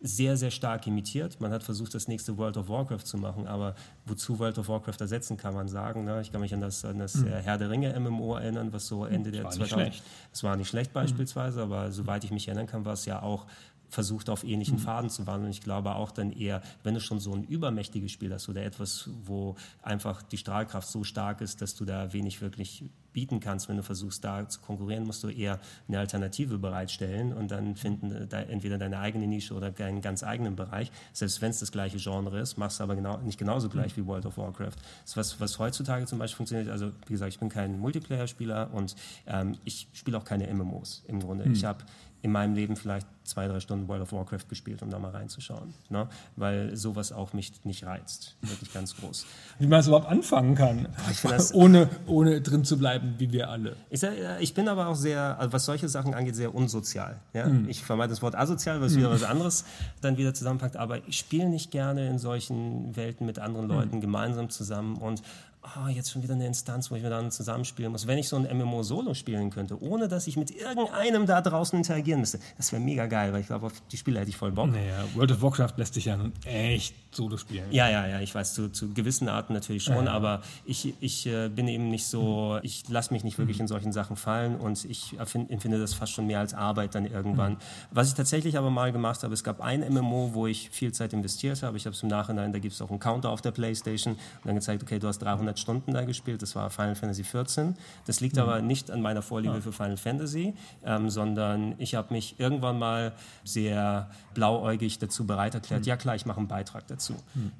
[0.06, 1.40] sehr, sehr stark imitiert.
[1.40, 5.00] Man hat versucht, das nächste World of Warcraft zu machen, aber wozu World of Warcraft
[5.00, 6.04] ersetzen, kann man sagen.
[6.04, 6.20] Ne?
[6.22, 9.04] Ich kann mich an das, an das äh, Herr der Ringe MMO erinnern, was so
[9.04, 9.44] Ende der Hm.
[9.44, 10.04] war nicht 2000 schlecht.
[10.32, 13.46] Es war nicht schlecht beispielsweise, aber soweit ich mich erinnern kann, war es ja auch
[13.88, 15.50] versucht auf ähnlichen Faden zu wandeln.
[15.50, 19.08] Ich glaube auch dann eher, wenn du schon so ein übermächtiges Spiel hast oder etwas,
[19.24, 22.84] wo einfach die Strahlkraft so stark ist, dass du da wenig wirklich
[23.16, 25.58] bieten kannst, wenn du versuchst, da zu konkurrieren, musst du eher
[25.88, 30.22] eine Alternative bereitstellen und dann finden äh, da entweder deine eigene Nische oder deinen ganz
[30.22, 30.92] eigenen Bereich.
[31.14, 34.06] Selbst wenn es das gleiche Genre ist, machst du aber genau, nicht genauso gleich wie
[34.06, 34.76] World of Warcraft.
[35.00, 36.68] Das ist was, was heutzutage zum Beispiel funktioniert.
[36.68, 38.94] Also wie gesagt, ich bin kein Multiplayer-Spieler und
[39.26, 41.44] ähm, ich spiele auch keine MMOs im Grunde.
[41.44, 41.84] Ich habe
[42.26, 45.74] in meinem Leben vielleicht zwei, drei Stunden World of Warcraft gespielt, um da mal reinzuschauen.
[45.90, 46.08] Ne?
[46.34, 48.36] Weil sowas auch mich nicht reizt.
[48.42, 49.26] Wirklich ganz groß.
[49.60, 50.88] Wie man es überhaupt anfangen kann,
[51.22, 53.76] das- ohne, ohne drin zu bleiben, wie wir alle.
[53.90, 54.02] Ich,
[54.40, 57.16] ich bin aber auch sehr, also was solche Sachen angeht, sehr unsozial.
[57.32, 57.44] Ja?
[57.46, 57.68] Hm.
[57.68, 59.64] Ich vermeide das Wort asozial, weil es wieder was anderes
[60.00, 60.76] dann wieder zusammenpackt.
[60.76, 63.44] Aber ich spiele nicht gerne in solchen Welten mit Hm.
[63.44, 65.22] anderen Leuten gemeinsam zusammen und
[65.76, 68.06] oh, jetzt schon wieder eine Instanz, wo ich mit anderen zusammenspielen muss.
[68.06, 71.76] Wenn ich so ein MMO Solo spielen könnte, ohne dass ich mit irgendeinem da draußen
[71.76, 74.52] interagieren müsste, das wäre mega geil, weil ich glaube, auf die Spiele hätte ich voll
[74.52, 74.70] Bock.
[74.70, 77.72] Naja, World of Warcraft lässt sich ja nun echt Solo spielen.
[77.72, 80.12] Ja, ja, ja, ich weiß, zu, zu gewissen Arten natürlich schon, Ja.
[80.12, 83.92] aber ich, ich äh, bin eben nicht so, ich lasse mich nicht wirklich in solchen
[83.92, 87.56] Sachen fallen und ich erfind, empfinde das fast schon mehr als Arbeit dann irgendwann.
[87.90, 91.12] Was ich tatsächlich aber mal gemacht habe, es gab ein MMO, wo ich viel Zeit
[91.12, 91.76] investiert habe.
[91.76, 94.20] Ich habe es im Nachhinein, da gibt es auch einen Counter auf der Playstation und
[94.44, 97.76] dann gezeigt, okay, du hast 300 Stunden da gespielt, das war Final Fantasy 14.
[98.06, 100.54] Das liegt aber nicht an meiner Vorliebe für Final Fantasy,
[100.84, 103.12] ähm, sondern ich habe mich irgendwann mal
[103.44, 107.05] sehr blauäugig dazu bereit erklärt, ja klar, ich mache einen Beitrag dazu.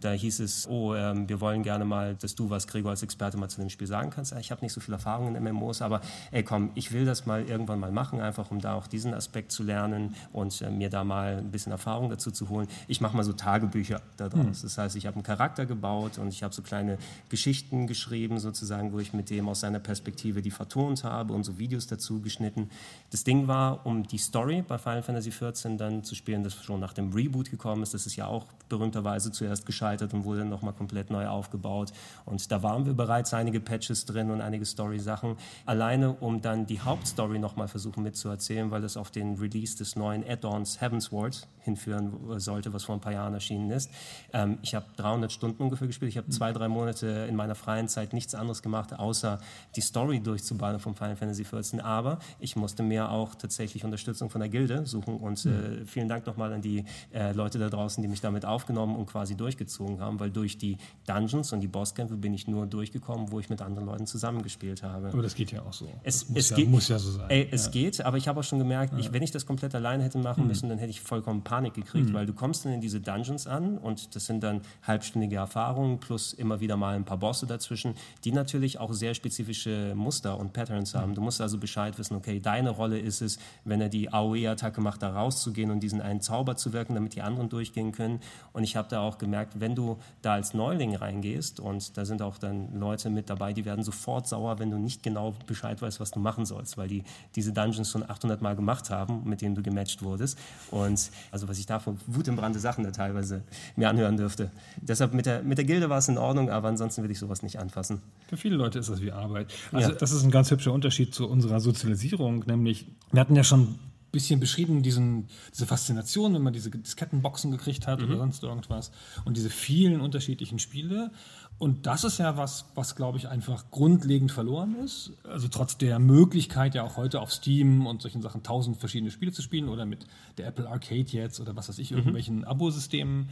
[0.00, 3.36] Da hieß es, oh, ähm, wir wollen gerne mal, dass du was, Gregor, als Experte
[3.36, 4.32] mal zu dem Spiel sagen kannst.
[4.40, 7.42] Ich habe nicht so viel Erfahrung in MMOs, aber ey komm, ich will das mal
[7.42, 11.04] irgendwann mal machen, einfach um da auch diesen Aspekt zu lernen und äh, mir da
[11.04, 12.68] mal ein bisschen Erfahrung dazu zu holen.
[12.88, 14.62] Ich mache mal so Tagebücher daraus.
[14.62, 18.92] Das heißt, ich habe einen Charakter gebaut und ich habe so kleine Geschichten geschrieben, sozusagen,
[18.92, 22.70] wo ich mit dem aus seiner Perspektive die vertont habe und so Videos dazu geschnitten.
[23.10, 26.80] Das Ding war, um die Story bei Final Fantasy XIV dann zu spielen, das schon
[26.80, 27.94] nach dem Reboot gekommen ist.
[27.94, 31.92] Das ist ja auch berühmterweise zuerst gescheitert und wurde dann nochmal komplett neu aufgebaut.
[32.24, 35.36] Und da waren wir bereits einige Patches drin und einige Story-Sachen.
[35.64, 40.24] Alleine, um dann die Hauptstory nochmal versuchen mitzuerzählen, weil das auf den Release des neuen
[40.28, 43.90] Add-ons Heavensward hinführen sollte, was vor ein paar Jahren erschienen ist.
[44.32, 46.10] Ähm, ich habe 300 Stunden ungefähr gespielt.
[46.10, 49.40] Ich habe zwei, drei Monate in meiner freien Zeit nichts anderes gemacht, außer
[49.74, 51.82] die Story durchzuballern von Final Fantasy XIV.
[51.82, 55.16] Aber ich musste mir auch tatsächlich Unterstützung von der Gilde suchen.
[55.16, 58.96] Und äh, vielen Dank nochmal an die äh, Leute da draußen, die mich damit aufgenommen
[58.96, 63.32] und quasi durchgezogen haben, weil durch die Dungeons und die Bosskämpfe bin ich nur durchgekommen,
[63.32, 65.08] wo ich mit anderen Leuten zusammengespielt habe.
[65.08, 65.88] Aber das geht ja auch so.
[66.02, 67.30] Es, muss, es ja, geht, muss ja so sein.
[67.30, 70.04] Ey, es geht, aber ich habe auch schon gemerkt, ich, wenn ich das komplett alleine
[70.04, 70.48] hätte machen Hm.
[70.48, 73.78] müssen, dann hätte ich vollkommen Panik gekriegt, weil du kommst dann in diese Dungeons an
[73.78, 77.94] und das sind dann halbstündige Erfahrungen plus immer wieder mal ein paar Bosse dazwischen,
[78.24, 81.14] die natürlich auch sehr spezifische Muster und Patterns haben.
[81.14, 85.02] Du musst also Bescheid wissen, okay, deine Rolle ist es, wenn er die AOE-Attacke macht,
[85.02, 88.20] da rauszugehen und diesen einen Zauber zu wirken, damit die anderen durchgehen können.
[88.52, 92.22] Und ich habe da auch gemerkt, wenn du da als Neuling reingehst und da sind
[92.22, 96.00] auch dann Leute mit dabei, die werden sofort sauer, wenn du nicht genau Bescheid weißt,
[96.00, 97.04] was du machen sollst, weil die
[97.34, 100.38] diese Dungeons schon 800 Mal gemacht haben, mit denen du gematcht wurdest.
[100.70, 103.42] Und also was ich da für wutentbrannte Sachen da teilweise
[103.76, 104.50] mir anhören dürfte.
[104.80, 107.42] Deshalb mit der, mit der Gilde war es in Ordnung, aber ansonsten will ich sowas
[107.42, 108.02] nicht anfassen.
[108.28, 109.48] Für viele Leute ist das wie Arbeit.
[109.72, 109.96] Also Ja.
[109.96, 113.78] das ist ein ganz hübscher Unterschied zu unserer Sozialisierung, nämlich wir hatten ja schon
[114.12, 118.90] bisschen beschrieben, diesen, diese Faszination, wenn man diese Diskettenboxen gekriegt hat oder sonst irgendwas
[119.24, 121.10] und diese vielen unterschiedlichen Spiele.
[121.58, 125.12] Und das ist ja was, was glaube ich einfach grundlegend verloren ist.
[125.24, 129.32] Also trotz der Möglichkeit ja auch heute auf Steam und solchen Sachen tausend verschiedene Spiele
[129.32, 133.30] zu spielen oder mit der Apple Arcade jetzt oder was weiß ich, irgendwelchen Abo-Systemen.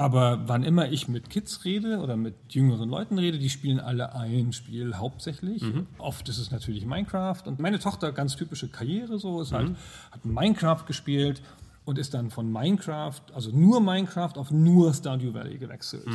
[0.00, 4.14] Aber wann immer ich mit Kids rede oder mit jüngeren Leuten rede, die spielen alle
[4.14, 5.62] ein Spiel hauptsächlich.
[5.98, 7.42] Oft ist es natürlich Minecraft.
[7.44, 9.72] Und meine Tochter, ganz typische Karriere so, ist halt,
[10.10, 11.42] hat Minecraft gespielt
[11.84, 16.06] und ist dann von Minecraft, also nur Minecraft, auf nur Stardew Valley gewechselt.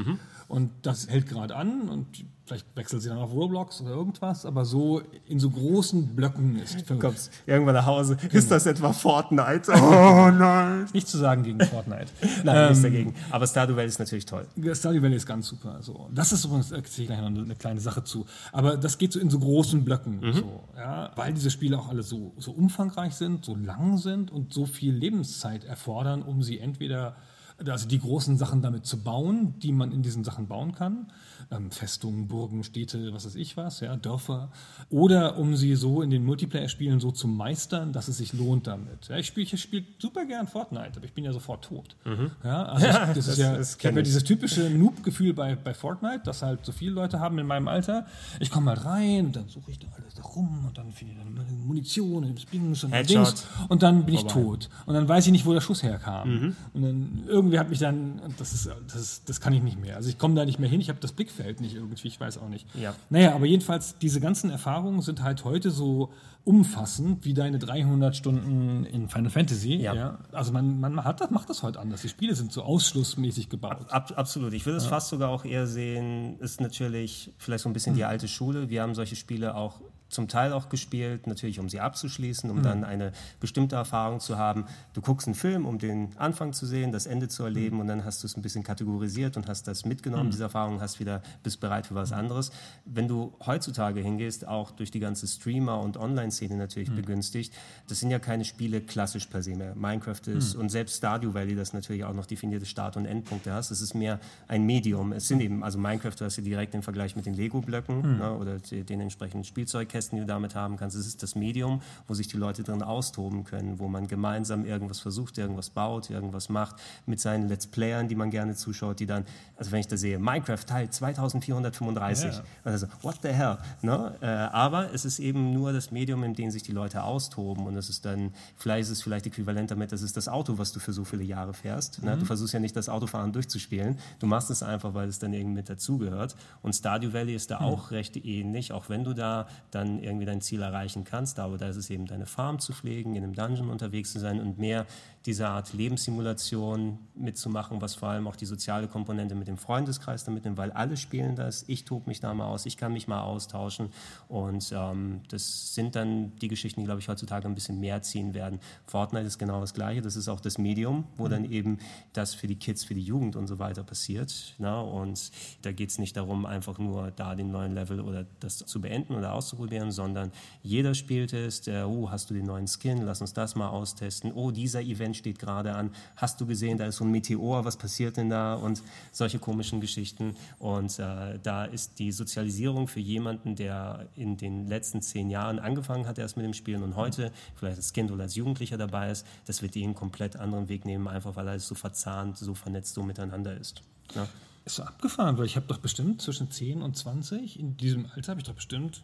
[0.47, 4.65] Und das hält gerade an und vielleicht wechselt sie dann auf Roblox oder irgendwas, aber
[4.65, 6.87] so in so großen Blöcken ist.
[6.89, 8.17] Du kommst irgendwann nach Hause.
[8.31, 9.73] Ist das etwa Fortnite?
[9.85, 10.87] Oh nein!
[10.93, 12.07] Nicht zu sagen gegen Fortnite.
[12.43, 13.15] Nein, nichts dagegen.
[13.29, 14.47] Aber Stardew Valley ist natürlich toll.
[14.73, 15.77] Stardew Valley ist ganz super.
[15.81, 16.09] So.
[16.13, 18.25] Das ist übrigens, da ich gleich noch eine, eine kleine Sache zu.
[18.51, 20.21] Aber das geht so in so großen Blöcken.
[20.33, 24.53] So, ja, weil diese Spiele auch alle so, so umfangreich sind, so lang sind und
[24.53, 27.15] so viel Lebenszeit erfordern, um sie entweder,
[27.57, 31.07] also die großen Sachen damit zu bauen, die man in diesen Sachen bauen kann.
[31.51, 34.51] Ähm, Festungen, Burgen, Städte, was weiß ich was, ja, Dörfer.
[34.89, 39.07] Oder um sie so in den Multiplayer-Spielen so zu meistern, dass es sich lohnt damit.
[39.09, 41.95] Ja, ich spiele ich spiel super gern Fortnite, aber ich bin ja sofort tot.
[42.43, 44.03] Ja, also ich, das, Das- ist ja, das ich ja ich.
[44.03, 48.05] dieses typische Noob-Gefühl bei, bei Fortnite, das halt so viele Leute haben in meinem Alter.
[48.39, 51.13] Ich komme halt rein und dann suche ich da alles da rum und dann finde
[51.13, 53.15] ich dann meine Munition und das Dings und Headshot.
[53.27, 54.69] Dings und dann bin ich tot.
[54.85, 56.29] Und dann weiß ich nicht, wo der Schuss herkam.
[56.29, 56.55] Mhm.
[56.73, 59.95] Und dann irgendwie hat mich dann, das ist, das, das kann ich nicht mehr.
[59.95, 62.37] Also ich komme da nicht mehr hin, ich habe das Blickfeld nicht irgendwie, ich weiß
[62.37, 62.67] auch nicht.
[62.75, 62.95] Ja.
[63.09, 66.11] Naja, aber jedenfalls, diese ganzen Erfahrungen sind halt heute so
[66.43, 69.75] umfassend wie deine 300 Stunden in Final Fantasy.
[69.75, 70.19] Ja.
[70.31, 72.03] Also man, man hat das, macht das heute anders.
[72.03, 73.87] Die Spiele sind so ausschlussmäßig gebaut.
[73.89, 74.53] Ab, absolut.
[74.53, 78.03] Ich würde es fast sogar auch eher sehen, ist natürlich vielleicht so ein bisschen die
[78.03, 78.69] alte Schule.
[78.69, 82.83] Wir haben solche Spiele auch zum Teil auch gespielt, natürlich um sie abzuschließen, um dann
[82.83, 84.65] eine bestimmte Erfahrung zu haben.
[84.93, 88.05] Du guckst einen Film, um den Anfang zu sehen, das Ende zu erleben und dann
[88.05, 91.59] hast du es ein bisschen kategorisiert und hast das mitgenommen, diese Erfahrung, hast wieder, bist
[91.59, 92.51] bereit für was anderes.
[92.85, 97.53] Wenn du heutzutage hingehst, auch durch die ganze Streamer- und Online-Szene natürlich begünstigt,
[97.87, 99.75] das sind ja keine Spiele klassisch per se mehr.
[99.75, 103.71] Minecraft ist und selbst Stardew Valley, das natürlich auch noch definierte Start- und Endpunkte hast,
[103.71, 105.11] es ist mehr ein Medium.
[105.13, 108.37] Es sind eben, also Minecraft, du hast ja direkt den Vergleich mit den Lego-Blöcken ne,
[108.37, 109.94] oder den entsprechenden Spielzeugkästen.
[109.95, 110.95] Sandkästen, die du damit haben kannst.
[110.95, 114.99] Es ist das Medium, wo sich die Leute drin austoben können, wo man gemeinsam irgendwas
[114.99, 116.75] versucht, irgendwas baut, irgendwas macht,
[117.05, 119.25] mit seinen Let's Playern, die man gerne zuschaut, die dann,
[119.55, 122.43] also wenn ich da sehe, Minecraft Teil 2435, ja.
[122.63, 124.15] also what the hell, ne?
[124.21, 127.75] Äh, aber es ist eben nur das Medium, in dem sich die Leute austoben und
[127.77, 130.79] es ist dann, vielleicht ist es vielleicht äquivalent damit, das ist das Auto, was du
[130.79, 132.03] für so viele Jahre fährst.
[132.03, 132.15] Ne?
[132.15, 132.19] Mhm.
[132.19, 135.55] Du versuchst ja nicht das Autofahren durchzuspielen, du machst es einfach, weil es dann irgendwie
[135.55, 137.65] mit dazugehört und Stardew Valley ist da mhm.
[137.65, 141.67] auch recht ähnlich, auch wenn du da dann irgendwie dein Ziel erreichen kannst, aber da
[141.67, 144.85] ist es eben deine Farm zu pflegen, in einem Dungeon unterwegs zu sein und mehr
[145.25, 150.45] diese Art Lebenssimulation mitzumachen, was vor allem auch die soziale Komponente mit dem Freundeskreis damit
[150.45, 153.21] nimmt, weil alle spielen das, ich tobe mich da mal aus, ich kann mich mal
[153.21, 153.89] austauschen
[154.27, 158.33] und ähm, das sind dann die Geschichten, die, glaube ich, heutzutage ein bisschen mehr ziehen
[158.35, 158.59] werden.
[158.85, 161.29] Fortnite ist genau das Gleiche, das ist auch das Medium, wo mhm.
[161.29, 161.79] dann eben
[162.13, 164.55] das für die Kids, für die Jugend und so weiter passiert.
[164.59, 164.83] Na?
[164.83, 164.89] Ne?
[164.89, 165.31] Und
[165.63, 169.15] da geht es nicht darum, einfach nur da den neuen Level oder das zu beenden
[169.15, 173.55] oder auszuprobieren, sondern jeder spielt es, oh, hast du den neuen Skin, lass uns das
[173.55, 177.11] mal austesten, oh, dieser Event steht gerade an, hast du gesehen, da ist so ein
[177.11, 180.35] Meteor, was passiert denn da und solche komischen Geschichten.
[180.59, 186.07] Und äh, da ist die Sozialisierung für jemanden, der in den letzten zehn Jahren angefangen
[186.07, 189.25] hat erst mit dem Spielen und heute vielleicht als Kind oder als Jugendlicher dabei ist,
[189.45, 192.93] das wird ihn einen komplett anderen Weg nehmen, einfach weil alles so verzahnt, so vernetzt,
[192.93, 193.81] so miteinander ist.
[194.13, 194.27] Ja.
[194.65, 198.31] Ist so abgefahren, weil ich habe doch bestimmt zwischen 10 und 20, in diesem Alter
[198.31, 199.03] habe ich doch bestimmt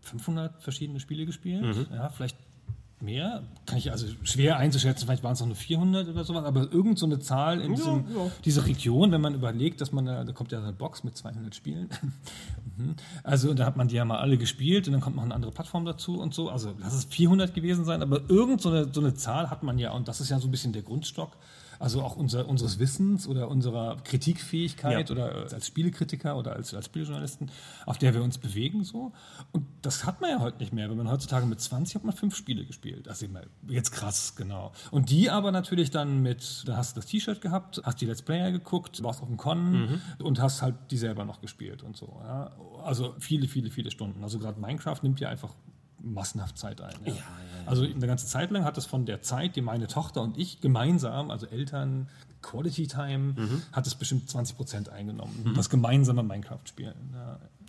[0.00, 1.62] 500 verschiedene Spiele gespielt.
[1.62, 1.86] Mhm.
[1.92, 2.36] Ja, vielleicht
[3.02, 6.72] mehr, kann ich also schwer einzuschätzen, vielleicht waren es noch nur 400 oder sowas, aber
[6.72, 8.30] irgend so eine Zahl in diesem, ja, ja.
[8.44, 11.88] dieser Region, wenn man überlegt, dass man, da kommt ja eine Box mit 200 Spielen.
[12.74, 12.94] Mhm.
[13.22, 15.52] also da hat man die ja mal alle gespielt und dann kommt noch eine andere
[15.52, 16.48] Plattform dazu und so.
[16.48, 19.78] Also lass es 400 gewesen sein, aber irgend so eine, so eine Zahl hat man
[19.78, 21.36] ja und das ist ja so ein bisschen der Grundstock
[21.82, 25.12] also auch unser, unseres Wissens oder unserer Kritikfähigkeit ja.
[25.12, 27.50] oder als Spielekritiker oder als, als Spielejournalisten,
[27.86, 29.12] auf der wir uns bewegen so.
[29.50, 30.88] Und das hat man ja heute nicht mehr.
[30.88, 33.08] Wenn man heutzutage mit 20 hat man fünf Spiele gespielt.
[33.08, 33.26] Also
[33.66, 34.70] jetzt krass, genau.
[34.92, 38.22] Und die aber natürlich dann mit, da hast du das T-Shirt gehabt, hast die Let's
[38.22, 40.00] Player geguckt, warst auf dem Con mhm.
[40.20, 42.20] und hast halt die selber noch gespielt und so.
[42.22, 42.52] Ja.
[42.84, 44.22] Also viele, viele, viele Stunden.
[44.22, 45.52] Also gerade Minecraft nimmt ja einfach
[46.02, 46.94] massenhaft Zeit ein.
[47.04, 47.12] Ja.
[47.12, 50.22] Ja, ja, also eine ganze Zeit lang hat es von der Zeit, die meine Tochter
[50.22, 52.08] und ich gemeinsam, also Eltern,
[52.42, 53.62] Quality Time, mhm.
[53.72, 55.44] hat es bestimmt 20 Prozent eingenommen.
[55.44, 55.54] Mhm.
[55.54, 57.14] Das gemeinsame Minecraft-Spielen.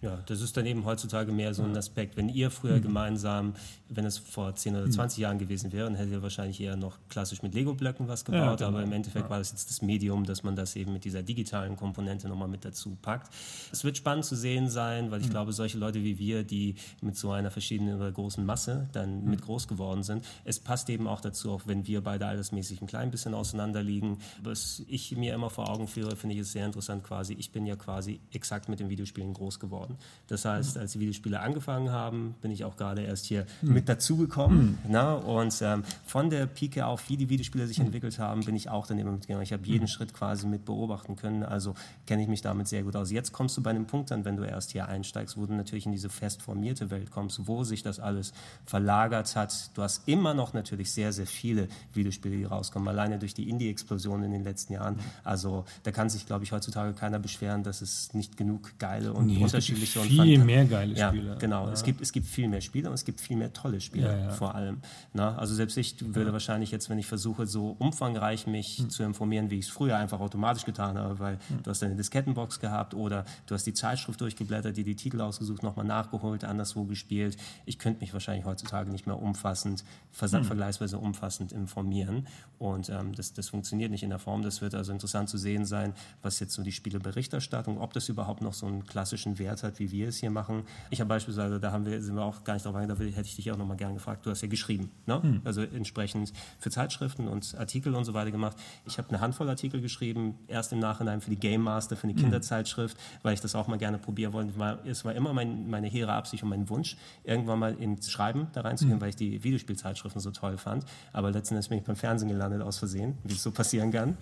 [0.04, 2.18] Ja, das ist dann eben heutzutage mehr so ein Aspekt.
[2.18, 2.82] Wenn ihr früher mhm.
[2.82, 3.54] gemeinsam,
[3.88, 5.22] wenn es vor 10 oder 20 mhm.
[5.22, 8.56] Jahren gewesen wäre, dann hättet ihr wahrscheinlich eher noch klassisch mit Lego-Blöcken was gebaut, ja,
[8.56, 8.68] genau.
[8.68, 9.30] aber im Endeffekt ja.
[9.30, 12.66] war das jetzt das Medium, dass man das eben mit dieser digitalen Komponente nochmal mit
[12.66, 13.34] dazu packt.
[13.72, 15.32] Es wird spannend zu sehen sein, weil ich mhm.
[15.32, 19.30] glaube, solche Leute wie wir, die mit so einer verschiedenen oder großen Masse dann mhm.
[19.30, 22.88] mit groß geworden sind, es passt eben auch dazu, auch wenn wir beide altersmäßig ein
[22.88, 24.18] klein bisschen auseinander liegen.
[24.41, 27.36] Was ich mir immer vor Augen führe, finde ich es sehr interessant quasi.
[27.39, 30.24] Ich bin ja quasi exakt mit den Videospielen groß geworden geworden.
[30.34, 33.74] Das heißt, als die Videospiele angefangen haben, bin ich auch gerade erst hier mhm.
[33.74, 34.80] mit dazugekommen.
[34.88, 34.96] Mhm.
[34.96, 37.86] Und ähm, von der Pike auf, wie die Videospiele sich mhm.
[37.86, 39.44] entwickelt haben, bin ich auch dann immer mitgegangen.
[39.44, 39.88] Ich habe jeden hm.
[39.88, 41.44] Schritt quasi mit beobachten können.
[41.44, 41.76] Also
[42.08, 43.12] kenne ich mich damit sehr gut aus.
[43.12, 45.86] Jetzt kommst du bei einem Punkt dann, wenn du erst hier einsteigst, wo du natürlich
[45.86, 48.34] in diese fest formierte Welt kommst, wo sich das alles
[48.66, 49.72] verlagert hat.
[49.76, 54.24] Du hast immer noch natürlich sehr, sehr viele Videospiele, die rauskommen, alleine durch die Indie-Explosion
[54.24, 54.96] in den letzten Jahren.
[54.96, 55.04] Hm.
[55.24, 59.28] Also da kann sich, glaube ich, heutzutage keiner beschweren, dass es nicht genug geile und
[59.28, 61.30] nee, unterschiedliche natürlich schon viel mehr geile Spiele.
[61.30, 61.68] Ja, genau.
[61.68, 61.74] Ja.
[61.74, 64.30] Es, gibt, es gibt viel mehr Spiele und es gibt viel mehr tolle Spiele ja,
[64.32, 64.82] vor allem.
[65.14, 68.90] Na, also selbst ich würde wahrscheinlich jetzt, wenn ich versuche, so umfangreich mich hm.
[68.90, 71.64] zu informieren, wie ich es früher einfach automatisch getan habe, weil hm.
[71.64, 75.64] du hast eine Diskettenbox gehabt oder du hast die Zeitschrift durchgeblättert, die die Titel ausgesucht,
[75.64, 77.38] nochmal nachgeholt, anderswo gespielt.
[77.66, 79.84] Ich könnte mich wahrscheinlich heutzutage nicht mehr umfassend,
[80.20, 80.44] hm.
[80.44, 82.28] vergleichsweise umfassend informieren
[82.60, 84.42] und ähm, das, das funktioniert nicht in der Form.
[84.42, 88.42] Das wird also interessant zu sehen sein, was jetzt so die Spieleberichterstattung, ob das überhaupt
[88.42, 90.64] noch so einen klassischen Wert hat, hat, wie wir es hier machen.
[90.89, 93.28] Ich habe beispielsweise, da haben wir, sind wir auch gar nicht drauf eingegangen, da hätte
[93.28, 95.22] ich dich auch nochmal gerne gefragt, du hast ja geschrieben, ne?
[95.22, 95.41] Hm.
[95.43, 98.57] also entsprechend für Zeitschriften und Artikel und so weiter gemacht.
[98.86, 102.14] Ich habe eine Handvoll Artikel geschrieben, erst im Nachhinein für die Game Master, für eine
[102.14, 102.22] hm.
[102.22, 104.80] Kinderzeitschrift, weil ich das auch mal gerne probieren wollte.
[104.86, 108.61] Es war immer mein, meine hehre Absicht und mein Wunsch, irgendwann mal ins Schreiben da
[108.61, 109.01] reinzugehen, hm.
[109.01, 110.86] weil ich die Videospielzeitschriften so toll fand.
[111.11, 114.18] Aber letzten Endes bin ich beim Fernsehen gelandet aus Versehen, wie es so passieren kann.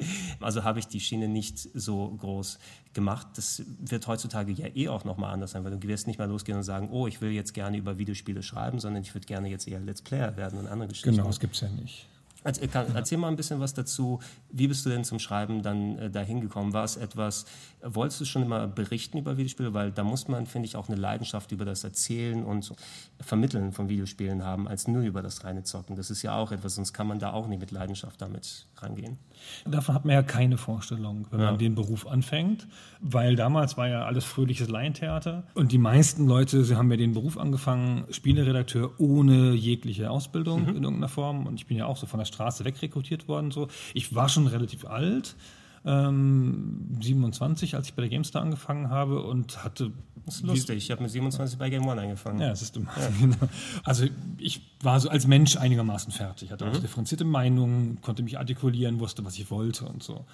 [0.40, 2.58] Also habe ich die Schiene nicht so groß
[2.94, 3.28] gemacht.
[3.36, 6.56] Das wird heutzutage ja eh auch nochmal anders sein, weil du wirst nicht mal losgehen
[6.56, 9.68] und sagen, oh, ich will jetzt gerne über Videospiele schreiben, sondern ich würde gerne jetzt
[9.68, 11.10] eher Let's Player werden und andere Geschichten.
[11.10, 12.06] Genau, das gibt es ja nicht.
[12.42, 14.20] Erzähl, erzähl mal ein bisschen was dazu.
[14.50, 16.72] Wie bist du denn zum Schreiben dann äh, dahin gekommen?
[16.72, 17.44] War es etwas,
[17.82, 19.74] wolltest du schon immer berichten über Videospiele?
[19.74, 22.72] Weil da muss man, finde ich, auch eine Leidenschaft über das Erzählen und
[23.20, 25.96] Vermitteln von Videospielen haben, als nur über das reine Zocken.
[25.96, 29.18] Das ist ja auch etwas, sonst kann man da auch nicht mit Leidenschaft damit rangehen.
[29.66, 31.46] Davon hat man ja keine Vorstellung, wenn ja.
[31.46, 32.66] man den Beruf anfängt,
[33.00, 37.14] weil damals war ja alles fröhliches Laientheater und die meisten Leute, sie haben ja den
[37.14, 40.68] Beruf angefangen, Spieleredakteur ohne jegliche Ausbildung mhm.
[40.68, 43.50] in irgendeiner Form und ich bin ja auch so von der Straße wegrekrutiert worden.
[43.50, 43.68] So.
[43.94, 45.36] Ich war schon relativ alt,
[45.84, 49.92] ähm, 27, als ich bei der GameStar angefangen habe und hatte.
[50.26, 52.40] Das ist lustig, ich habe mit 27 bei Game One angefangen.
[52.40, 52.90] Ja, das ist immer.
[52.96, 53.08] Ja.
[53.20, 53.36] Genau.
[53.84, 54.06] Also
[54.38, 56.72] ich war so als Mensch einigermaßen fertig, hatte mhm.
[56.72, 60.26] auch differenzierte Meinungen, konnte mich artikulieren, wusste, was ich wollte und so.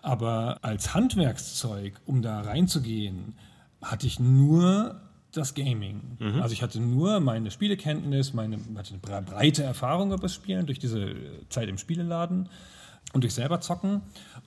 [0.00, 3.34] Aber als Handwerkszeug, um da reinzugehen,
[3.82, 5.00] hatte ich nur
[5.36, 6.16] das Gaming.
[6.18, 6.42] Mhm.
[6.42, 10.78] Also ich hatte nur meine Spielekenntnis, meine hatte eine breite Erfahrung über das Spielen durch
[10.78, 11.14] diese
[11.48, 12.48] Zeit im Spieleladen
[13.12, 14.02] und durch selber zocken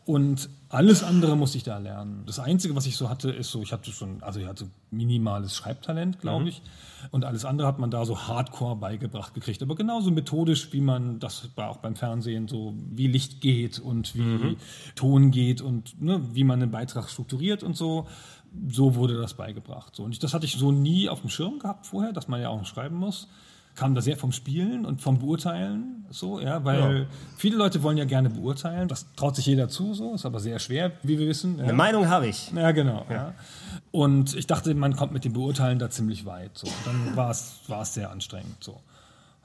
[0.06, 2.24] und alles andere musste ich da lernen.
[2.26, 5.56] Das einzige, was ich so hatte, ist so, ich hatte schon, also ich hatte minimales
[5.56, 6.48] Schreibtalent, glaube mhm.
[6.48, 6.62] ich,
[7.12, 11.20] und alles andere hat man da so Hardcore beigebracht gekriegt, aber genauso methodisch, wie man
[11.20, 14.56] das auch beim Fernsehen so, wie Licht geht und wie mhm.
[14.96, 18.08] Ton geht und ne, wie man einen Beitrag strukturiert und so
[18.70, 19.95] so wurde das beigebracht.
[19.95, 20.03] So.
[20.03, 22.65] Und das hatte ich so nie auf dem Schirm gehabt vorher, dass man ja auch
[22.65, 23.28] schreiben muss.
[23.76, 27.06] Kam da sehr vom Spielen und vom Beurteilen, so, ja, weil ja.
[27.38, 28.88] viele Leute wollen ja gerne beurteilen.
[28.88, 31.60] Das traut sich jeder zu, so, ist aber sehr schwer, wie wir wissen.
[31.60, 31.65] Ja.
[31.65, 32.52] Eine Meinung habe ich.
[32.53, 33.06] Ja, genau.
[33.07, 33.15] Ja.
[33.15, 33.34] ja.
[33.91, 36.57] Und ich dachte, man kommt mit dem Beurteilen da ziemlich weit.
[36.57, 36.65] So.
[36.65, 38.64] Und dann war es, war es sehr anstrengend.
[38.64, 38.82] So.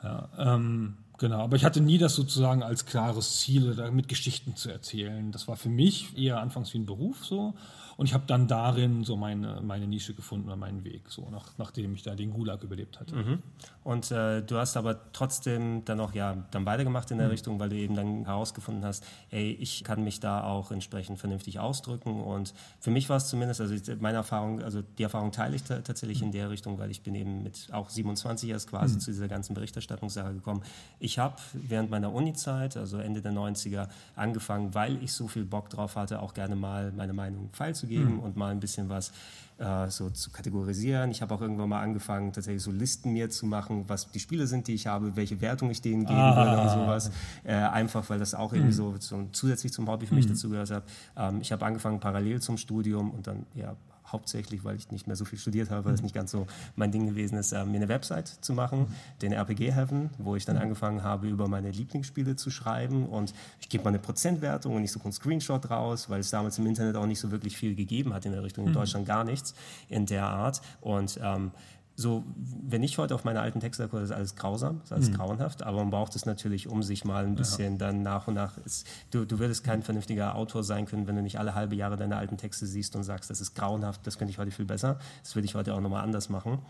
[0.03, 4.71] Ja, ähm, Genau, aber ich hatte nie das sozusagen als klares Ziel, damit Geschichten zu
[4.71, 5.31] erzählen.
[5.31, 7.55] Das war für mich eher anfangs wie ein Beruf so.
[7.97, 11.53] Und ich habe dann darin so meine, meine Nische gefunden oder meinen Weg, so nach,
[11.59, 13.17] nachdem ich da den Gulag überlebt hatte.
[13.17, 13.43] Mhm.
[13.85, 17.33] Und äh, du hast aber trotzdem dann auch ja dann weitergemacht in der mhm.
[17.33, 21.59] Richtung, weil du eben dann herausgefunden hast, ey, ich kann mich da auch entsprechend vernünftig
[21.59, 22.21] ausdrücken.
[22.21, 26.21] Und für mich war es zumindest, also meine Erfahrung, also die Erfahrung teile ich tatsächlich
[26.21, 26.27] mhm.
[26.27, 29.01] in der Richtung, weil ich bin eben mit auch 27 erst quasi mhm.
[29.01, 30.63] zu dieser ganzen Berichterstattungssache gekommen.
[30.99, 35.71] Ich habe während meiner Uni-Zeit, also Ende der 90er, angefangen, weil ich so viel Bock
[35.71, 38.21] drauf hatte, auch gerne mal meine Meinung feilzugeben geben mhm.
[38.21, 39.13] und mal ein bisschen was
[39.59, 41.11] äh, so zu kategorisieren.
[41.11, 44.47] Ich habe auch irgendwann mal angefangen, tatsächlich so Listen mir zu machen, was die Spiele
[44.47, 46.37] sind, die ich habe, welche Wertung ich denen geben ah.
[46.37, 47.11] würde und sowas.
[47.45, 48.77] Äh, einfach, weil das auch irgendwie mhm.
[48.77, 50.31] so, so zusätzlich zum Hobby für mich mhm.
[50.31, 50.85] dazu gehört hat.
[51.17, 53.77] Ähm, ich habe angefangen parallel zum Studium und dann ja,
[54.13, 56.07] hauptsächlich, weil ich nicht mehr so viel studiert habe, weil es mhm.
[56.07, 58.87] nicht ganz so mein Ding gewesen ist, äh, mir eine Website zu machen,
[59.21, 60.63] den RPG Heaven, wo ich dann mhm.
[60.63, 64.93] angefangen habe, über meine Lieblingsspiele zu schreiben und ich gebe mal eine Prozentwertung und ich
[64.93, 68.15] suche einen Screenshot raus, weil es damals im Internet auch nicht so wirklich viel gegeben
[68.15, 68.75] hat in der Richtung, in mhm.
[68.77, 69.55] Deutschland gar nichts
[69.89, 71.53] in der Art und ähm,
[71.95, 75.15] so, wenn ich heute auf meine alten Texte gucke, ist alles grausam, ist alles mhm.
[75.15, 77.79] grauenhaft, aber man braucht es natürlich, um sich mal ein bisschen ja.
[77.79, 78.57] dann nach und nach.
[78.65, 81.97] Ist, du, du würdest kein vernünftiger Autor sein können, wenn du nicht alle halbe Jahre
[81.97, 84.99] deine alten Texte siehst und sagst, das ist grauenhaft, das könnte ich heute viel besser,
[85.23, 86.61] das würde ich heute auch nochmal anders machen.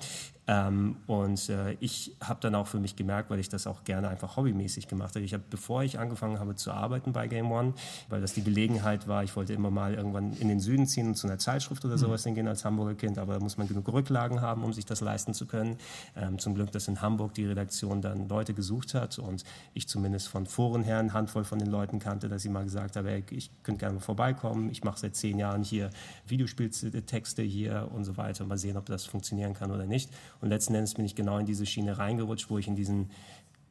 [0.48, 4.08] Ähm, und äh, ich habe dann auch für mich gemerkt, weil ich das auch gerne
[4.08, 5.24] einfach hobbymäßig gemacht habe.
[5.24, 7.74] Ich habe, bevor ich angefangen habe zu arbeiten bei Game One,
[8.08, 11.14] weil das die Gelegenheit war, ich wollte immer mal irgendwann in den Süden ziehen und
[11.14, 12.00] zu einer Zeitschrift oder mhm.
[12.00, 12.30] sowas mhm.
[12.30, 15.11] hingehen als Hamburger Kind, aber da muss man genug Rücklagen haben, um sich das leisten
[15.18, 15.76] zu können.
[16.16, 19.44] Ähm, zum Glück, dass in Hamburg die Redaktion dann Leute gesucht hat und
[19.74, 22.96] ich zumindest von Foren her eine Handvoll von den Leuten kannte, dass sie mal gesagt
[22.96, 25.90] haben, hey, ich könnte gerne vorbeikommen, ich mache seit zehn Jahren hier
[26.26, 30.10] Videospieltexte hier und so weiter, mal sehen, ob das funktionieren kann oder nicht.
[30.40, 33.10] Und letzten Endes bin ich genau in diese Schiene reingerutscht, wo ich in diesen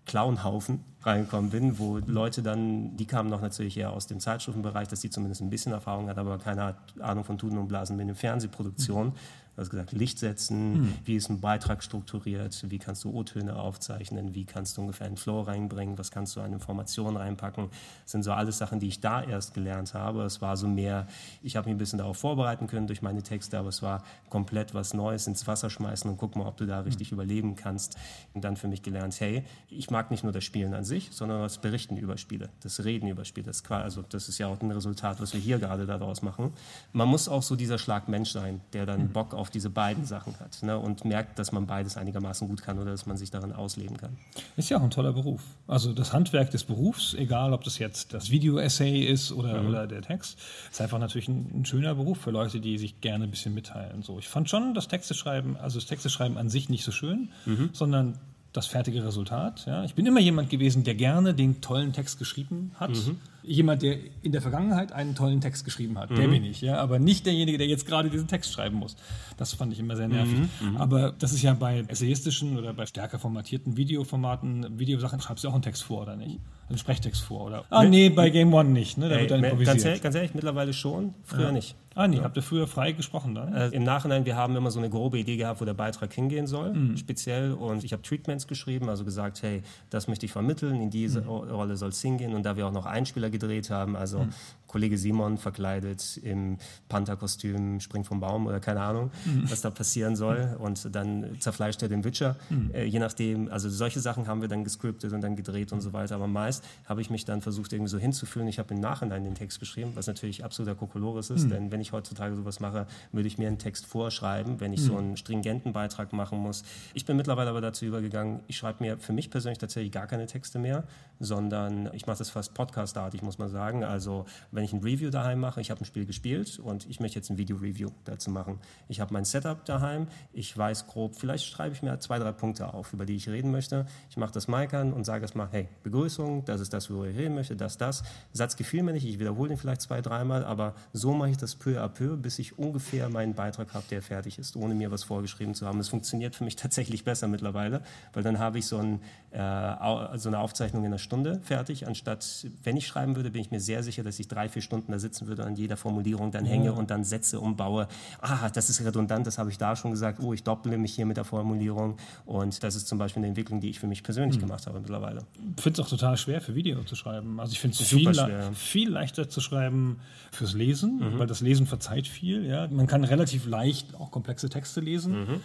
[0.05, 4.99] Clownhaufen reingekommen bin, wo Leute dann, die kamen noch natürlich eher aus dem Zeitschriftenbereich, dass
[4.99, 8.15] die zumindest ein bisschen Erfahrung hat, aber keine Ahnung von Tuten und Blasen mit der
[8.15, 9.13] Fernsehproduktion.
[9.61, 10.93] Hast gesagt, Licht setzen, hm.
[11.05, 15.17] wie ist ein Beitrag strukturiert, wie kannst du O-Töne aufzeichnen, wie kannst du ungefähr einen
[15.17, 17.69] Flow reinbringen, was kannst du an Informationen reinpacken.
[18.03, 20.23] Das sind so alles Sachen, die ich da erst gelernt habe.
[20.23, 21.07] Es war so mehr,
[21.43, 24.73] ich habe mich ein bisschen darauf vorbereiten können durch meine Texte, aber es war komplett
[24.73, 27.15] was Neues ins Wasser schmeißen und guck mal, ob du da richtig hm.
[27.17, 27.97] überleben kannst.
[28.33, 31.43] Und dann für mich gelernt, hey, ich mag nicht nur das Spielen an sich, sondern
[31.43, 33.45] das Berichten über Spiele, das Reden über Spiele.
[33.45, 36.53] Das, also das ist ja auch ein Resultat, was wir hier gerade daraus machen.
[36.93, 39.11] Man muss auch so dieser Schlag Mensch sein, der dann hm.
[39.13, 42.79] Bock auf diese beiden Sachen hat ne, und merkt, dass man beides einigermaßen gut kann
[42.79, 44.17] oder dass man sich darin ausleben kann.
[44.57, 45.41] Ist ja auch ein toller Beruf.
[45.67, 49.69] Also das Handwerk des Berufs, egal ob das jetzt das Video-Essay ist oder, mhm.
[49.69, 50.39] oder der Text,
[50.71, 54.01] ist einfach natürlich ein, ein, schöner Beruf für Leute, die sich gerne ein bisschen mitteilen.
[54.01, 57.69] So, ich fand schon das Texteschreiben, also das Texteschreiben an sich nicht so schön, mhm.
[57.73, 58.17] sondern
[58.53, 59.65] das fertige Resultat.
[59.65, 59.83] Ja.
[59.85, 62.91] Ich bin immer jemand gewesen, der gerne den tollen Text geschrieben hat.
[62.91, 66.11] Mhm jemand, der in der Vergangenheit einen tollen Text geschrieben hat.
[66.11, 66.15] Mhm.
[66.15, 68.95] Der bin ich, ja, aber nicht derjenige, der jetzt gerade diesen Text schreiben muss.
[69.37, 70.39] Das fand ich immer sehr nervig.
[70.39, 70.69] Mhm.
[70.69, 70.77] mhm.
[70.77, 75.53] Aber das ist ja bei essayistischen oder bei stärker formatierten Videoformaten, Videosachen, schreibst du auch
[75.53, 76.39] einen Text vor, oder nicht?
[76.71, 77.65] Einen Sprechtext vor, oder?
[77.69, 79.09] Ah, nee, bei Game One nicht, ne?
[79.09, 79.75] Da Ey, wird dann improvisiert.
[79.75, 81.51] Ganz ehrlich, ganz ehrlich, mittlerweile schon, früher ja.
[81.51, 81.75] nicht.
[81.95, 82.23] Ah, nee, ja.
[82.23, 83.49] habt ihr früher frei gesprochen da?
[83.49, 86.47] Äh, Im Nachhinein, wir haben immer so eine grobe Idee gehabt, wo der Beitrag hingehen
[86.47, 86.95] soll, mhm.
[86.95, 87.51] speziell.
[87.51, 91.27] Und ich habe Treatments geschrieben, also gesagt, hey, das möchte ich vermitteln, in diese mhm.
[91.27, 92.33] Rolle soll es hingehen.
[92.33, 94.29] Und da wir auch noch Einspieler gedreht haben, also mhm.
[94.71, 96.57] Kollege Simon verkleidet im
[96.87, 99.51] Panther-Kostüm, springt vom Baum oder keine Ahnung, mhm.
[99.51, 100.55] was da passieren soll.
[100.59, 102.37] Und dann zerfleischt er den Witcher.
[102.49, 102.71] Mhm.
[102.73, 105.91] Äh, je nachdem, also solche Sachen haben wir dann gescriptet und dann gedreht und so
[105.91, 106.15] weiter.
[106.15, 108.47] Aber meist habe ich mich dann versucht, irgendwie so hinzufühlen.
[108.47, 111.49] Ich habe im Nachhinein den Text geschrieben, was natürlich absoluter Kokolores ist, mhm.
[111.49, 114.95] denn wenn ich heutzutage sowas mache, würde ich mir einen Text vorschreiben, wenn ich so
[114.95, 116.63] einen stringenten Beitrag machen muss.
[116.93, 120.27] Ich bin mittlerweile aber dazu übergegangen, ich schreibe mir für mich persönlich tatsächlich gar keine
[120.27, 120.85] Texte mehr,
[121.19, 123.83] sondern ich mache das fast podcastartig, muss man sagen.
[123.83, 127.19] Also wenn ich ein Review daheim mache, ich habe ein Spiel gespielt und ich möchte
[127.19, 128.59] jetzt ein Video-Review dazu machen.
[128.87, 132.73] Ich habe mein Setup daheim, ich weiß grob, vielleicht schreibe ich mir zwei, drei Punkte
[132.73, 133.85] auf, über die ich reden möchte.
[134.09, 137.17] Ich mache das Mic an und sage erstmal, hey, Begrüßung, das ist das, worüber ich
[137.17, 138.03] reden möchte, das, das.
[138.33, 141.55] Satz gefiel mir nicht, ich wiederhole den vielleicht zwei, dreimal, aber so mache ich das
[141.55, 145.03] peu à peu, bis ich ungefähr meinen Beitrag habe, der fertig ist, ohne mir was
[145.03, 145.77] vorgeschrieben zu haben.
[145.77, 147.81] Das funktioniert für mich tatsächlich besser mittlerweile,
[148.13, 149.01] weil dann habe ich so, ein,
[149.31, 153.51] äh, so eine Aufzeichnung in einer Stunde fertig, anstatt, wenn ich schreiben würde, bin ich
[153.51, 156.45] mir sehr sicher, dass ich drei, vier Stunden da sitzen würde an jeder Formulierung dann
[156.45, 157.87] hänge und dann Sätze umbaue.
[158.21, 160.19] Ah, das ist redundant, das habe ich da schon gesagt.
[160.21, 161.97] Oh, ich dopple mich hier mit der Formulierung.
[162.25, 164.41] Und das ist zum Beispiel eine Entwicklung, die ich für mich persönlich mhm.
[164.41, 165.23] gemacht habe mittlerweile.
[165.57, 167.39] Ich finde es auch total schwer für Video zu schreiben.
[167.39, 168.13] Also ich finde es viel,
[168.53, 169.99] viel leichter zu schreiben
[170.31, 171.19] fürs Lesen, mhm.
[171.19, 172.45] weil das Lesen verzeiht viel.
[172.45, 172.67] Ja?
[172.67, 175.21] Man kann relativ leicht auch komplexe Texte lesen.
[175.21, 175.41] Mhm.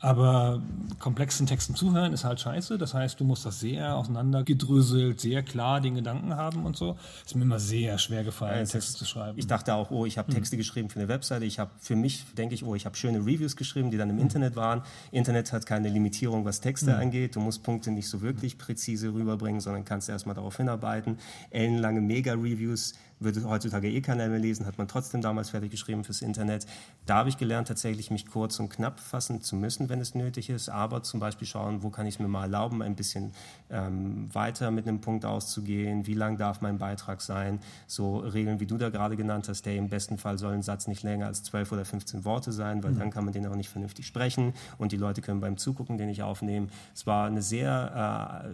[0.00, 0.62] Aber
[1.00, 2.78] komplexen Texten zuhören ist halt scheiße.
[2.78, 6.96] Das heißt, du musst das sehr auseinandergedröselt, sehr klar den Gedanken haben und so.
[7.26, 9.36] Ist mir immer sehr schwer gefallen, ja, Texte zu schreiben.
[9.38, 10.58] Ich dachte auch, oh, ich habe Texte mhm.
[10.58, 11.44] geschrieben für eine Webseite.
[11.44, 14.16] Ich habe für mich, denke ich, oh, ich habe schöne Reviews geschrieben, die dann im
[14.16, 14.22] mhm.
[14.22, 14.82] Internet waren.
[15.10, 17.00] Internet hat keine Limitierung, was Texte mhm.
[17.00, 17.34] angeht.
[17.34, 21.18] Du musst Punkte nicht so wirklich präzise rüberbringen, sondern kannst erstmal darauf hinarbeiten.
[21.50, 26.22] Ellenlange Mega-Reviews würde heutzutage eh keiner mehr lesen, hat man trotzdem damals fertig geschrieben fürs
[26.22, 26.66] Internet.
[27.06, 30.50] Da habe ich gelernt, tatsächlich mich kurz und knapp fassen zu müssen, wenn es nötig
[30.50, 33.32] ist, aber zum Beispiel schauen, wo kann ich es mir mal erlauben, ein bisschen
[33.70, 38.66] ähm, weiter mit einem Punkt auszugehen, wie lang darf mein Beitrag sein, so Regeln, wie
[38.66, 41.42] du da gerade genannt hast, der im besten Fall soll ein Satz nicht länger als
[41.42, 42.98] 12 oder 15 Worte sein, weil mhm.
[42.98, 46.08] dann kann man den auch nicht vernünftig sprechen und die Leute können beim Zugucken den
[46.08, 46.70] nicht aufnehmen.
[46.94, 48.44] Es war eine sehr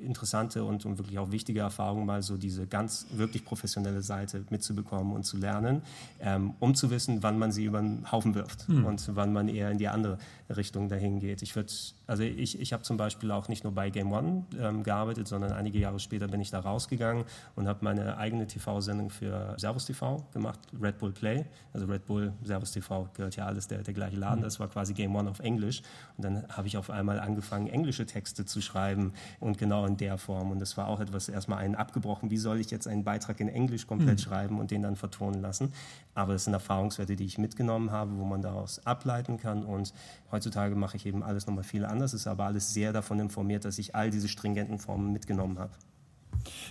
[0.00, 4.11] äh, interessante und, und wirklich auch wichtige Erfahrung, mal so diese ganz wirklich professionelle Sache
[4.12, 5.82] Seite mitzubekommen und zu lernen,
[6.20, 8.84] ähm, um zu wissen, wann man sie über den Haufen wirft mhm.
[8.84, 10.18] und wann man eher in die andere
[10.54, 11.40] Richtung dahin geht.
[11.42, 11.72] Ich würde,
[12.06, 15.52] also ich, ich habe zum Beispiel auch nicht nur bei Game One ähm, gearbeitet, sondern
[15.52, 17.24] einige Jahre später bin ich da rausgegangen
[17.56, 21.46] und habe meine eigene TV-Sendung für Servus TV gemacht, Red Bull Play.
[21.72, 24.40] Also Red Bull, Servus TV gehört ja alles der, der gleiche Laden.
[24.40, 24.44] Mhm.
[24.44, 25.82] Das war quasi Game One auf Englisch.
[26.16, 30.18] Und dann habe ich auf einmal angefangen, englische Texte zu schreiben und genau in der
[30.18, 30.50] Form.
[30.50, 32.30] Und das war auch etwas erstmal einen abgebrochen.
[32.30, 34.22] Wie soll ich jetzt einen Beitrag in Englisch komplett komplett mhm.
[34.22, 35.72] schreiben und den dann vertonen lassen.
[36.14, 39.64] Aber es sind Erfahrungswerte, die ich mitgenommen habe, wo man daraus ableiten kann.
[39.64, 39.92] Und
[40.30, 43.78] heutzutage mache ich eben alles nochmal viel anders, ist aber alles sehr davon informiert, dass
[43.78, 45.72] ich all diese stringenten Formen mitgenommen habe.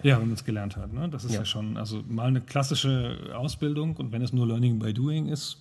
[0.03, 0.91] Ja, wenn man es gelernt hat.
[0.94, 1.10] Ne?
[1.10, 1.40] Das ist ja.
[1.40, 5.58] ja schon, also mal eine klassische Ausbildung und wenn es nur Learning by Doing ist,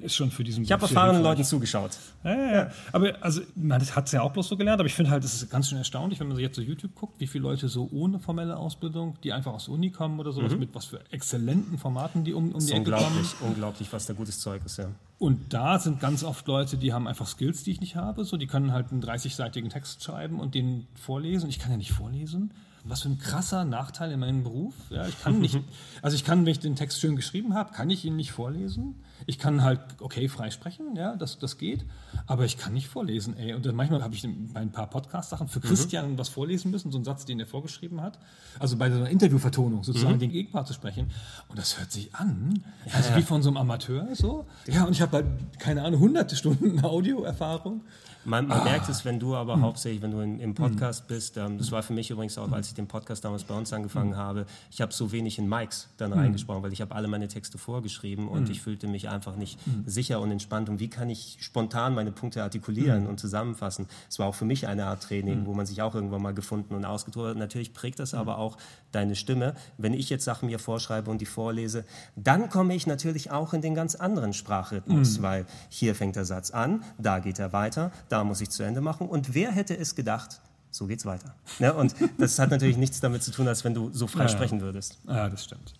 [0.00, 1.90] ist schon für diesen Ich habe erfahrenen Leuten zugeschaut.
[2.24, 2.70] Ja, ja, ja.
[2.92, 5.34] Aber also, man hat es ja auch bloß so gelernt, aber ich finde halt, es
[5.34, 8.18] ist ganz schön erstaunlich, wenn man jetzt so YouTube guckt, wie viele Leute so ohne
[8.18, 10.60] formelle Ausbildung, die einfach aus der Uni kommen oder sowas, mhm.
[10.60, 13.52] mit was für exzellenten Formaten die um, um die Ecke unglaublich, kommen.
[13.52, 14.90] Unglaublich, was da gutes Zeug ist, ja.
[15.18, 18.24] Und da sind ganz oft Leute, die haben einfach Skills, die ich nicht habe.
[18.24, 21.48] So, die können halt einen 30-seitigen Text schreiben und den vorlesen.
[21.48, 22.52] Ich kann ja nicht vorlesen
[22.88, 24.74] was für ein krasser Nachteil in meinem Beruf.
[24.90, 25.58] Ja, ich kann nicht,
[26.02, 28.96] also ich kann, wenn ich den Text schön geschrieben habe, kann ich ihn nicht vorlesen.
[29.26, 31.84] Ich kann halt, okay, frei sprechen, ja, das, das geht,
[32.26, 33.54] aber ich kann nicht vorlesen, ey.
[33.54, 35.64] Und dann manchmal habe ich bei ein paar Podcast-Sachen für mhm.
[35.64, 36.18] Christian mhm.
[36.18, 38.18] was vorlesen müssen, so einen Satz, den er vorgeschrieben hat.
[38.58, 40.20] Also bei so einer Interviewvertonung sozusagen mhm.
[40.20, 41.10] den Gegenpart zu sprechen.
[41.48, 42.62] Und das hört sich an,
[42.92, 43.16] also ja.
[43.16, 44.46] wie von so einem Amateur, so.
[44.66, 45.26] Ja, und ich habe halt,
[45.58, 47.82] keine Ahnung, hunderte Stunden Audioerfahrung.
[48.24, 48.64] Man, man ah.
[48.64, 49.62] merkt es, wenn du aber hm.
[49.62, 51.06] hauptsächlich, wenn du in, im Podcast hm.
[51.08, 53.72] bist, ähm, das war für mich übrigens auch, als ich den Podcast damals bei uns
[53.72, 54.18] angefangen hm.
[54.18, 56.18] habe, ich habe so wenig in Mics dann hm.
[56.18, 60.20] reingesprochen, weil ich habe alle meine Texte vorgeschrieben und ich fühlte mich einfach nicht sicher
[60.20, 60.68] und entspannt.
[60.68, 63.86] Und wie kann ich spontan meine Punkte artikulieren und zusammenfassen?
[64.08, 66.74] Es war auch für mich eine Art Training, wo man sich auch irgendwann mal gefunden
[66.74, 67.36] und ausgetobt hat.
[67.36, 68.56] Natürlich prägt das aber auch
[68.92, 69.54] deine Stimme.
[69.76, 71.84] Wenn ich jetzt Sachen mir vorschreibe und die vorlese,
[72.16, 76.50] dann komme ich natürlich auch in den ganz anderen Sprachrhythmus, weil hier fängt der Satz
[76.50, 79.08] an, da geht er weiter, da muss ich zu Ende machen.
[79.08, 80.40] Und wer hätte es gedacht,
[80.70, 81.34] so geht's weiter.
[81.58, 81.72] Ne?
[81.72, 84.28] Und das hat natürlich nichts damit zu tun, als wenn du so frei Ja.
[84.28, 84.98] sprechen würdest.
[85.06, 85.74] Ja, das stimmt.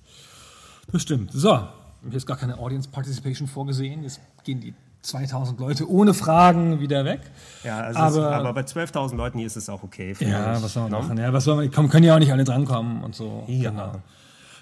[0.90, 1.32] Das stimmt.
[1.32, 1.68] So,
[2.02, 4.02] hier ist gar keine Audience Participation vorgesehen.
[4.02, 7.20] Jetzt gehen die 2000 Leute ohne Fragen wieder weg.
[7.64, 10.14] Ja, also aber, es, aber bei 12.000 Leuten hier ist es auch okay.
[10.20, 10.98] Ja, ich, was soll man ne?
[10.98, 11.18] machen?
[11.18, 13.44] Ja, was soll man, können ja auch nicht alle drankommen und so.
[13.46, 13.70] Ja.
[13.70, 13.92] Genau.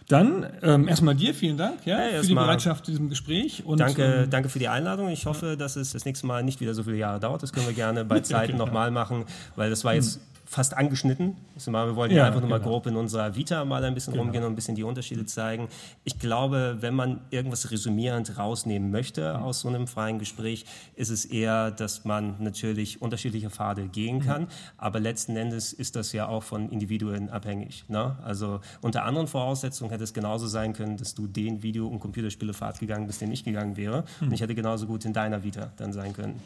[0.08, 3.64] Dann ähm, erstmal dir vielen Dank ja, Ja, für die Bereitschaft zu diesem Gespräch.
[3.64, 5.08] Und, Danke, ähm, danke für die Einladung.
[5.08, 7.42] Ich hoffe, dass es das nächste Mal nicht wieder so viele Jahre dauert.
[7.42, 8.66] Das können wir gerne bei Zeiten genau.
[8.66, 9.24] nochmal machen,
[9.56, 11.36] weil das war jetzt fast angeschnitten.
[11.56, 12.70] Wir wollten Ja, ja, einfach nur mal genau.
[12.70, 15.68] grob in unserer Vita mal ein bisschen rumgehen und ein bisschen die Unterschiede zeigen.
[16.04, 20.64] Ich glaube, wenn man irgendwas resümierend rausnehmen möchte aus so einem freien Gespräch,
[20.94, 24.46] ist es eher, dass man natürlich unterschiedliche Pfade gehen kann.
[24.78, 27.84] Aber letzten Endes ist das ja auch von Individuen abhängig.
[27.88, 28.16] Ne?
[28.22, 32.78] Also unter anderen Voraussetzungen hätte es genauso sein können, dass du den Video- und Computerspielepfad
[32.78, 34.04] gegangen bist, den ich gegangen wäre.
[34.20, 36.40] Und ich hätte genauso gut in deiner Vita dann sein können.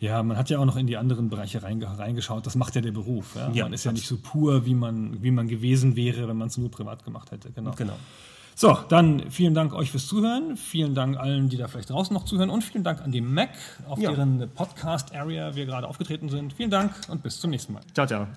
[0.00, 2.46] ja, man hat ja auch noch in die anderen Bereiche reinge reingeschaut.
[2.46, 3.36] Das macht ja der Beruf.
[3.48, 3.54] Ja?
[3.54, 6.48] Ja, man ist ja nicht so pur, wie man, wie man gewesen wäre, wenn man
[6.48, 7.50] es nur privat gemacht hätte.
[7.52, 7.72] Genau.
[7.76, 7.94] Genau.
[8.56, 10.56] So, dann vielen Dank euch fürs Zuhören.
[10.56, 12.50] Vielen Dank allen, die da vielleicht draußen noch zuhören.
[12.50, 13.50] Und vielen Dank an die Mac,
[13.88, 14.10] auf Ja.
[14.10, 16.52] deren Podcast-Area wir gerade aufgetreten sind.
[16.52, 17.82] Vielen Dank und bis zum nächsten Mal.
[17.94, 18.28] Ciao, ciao.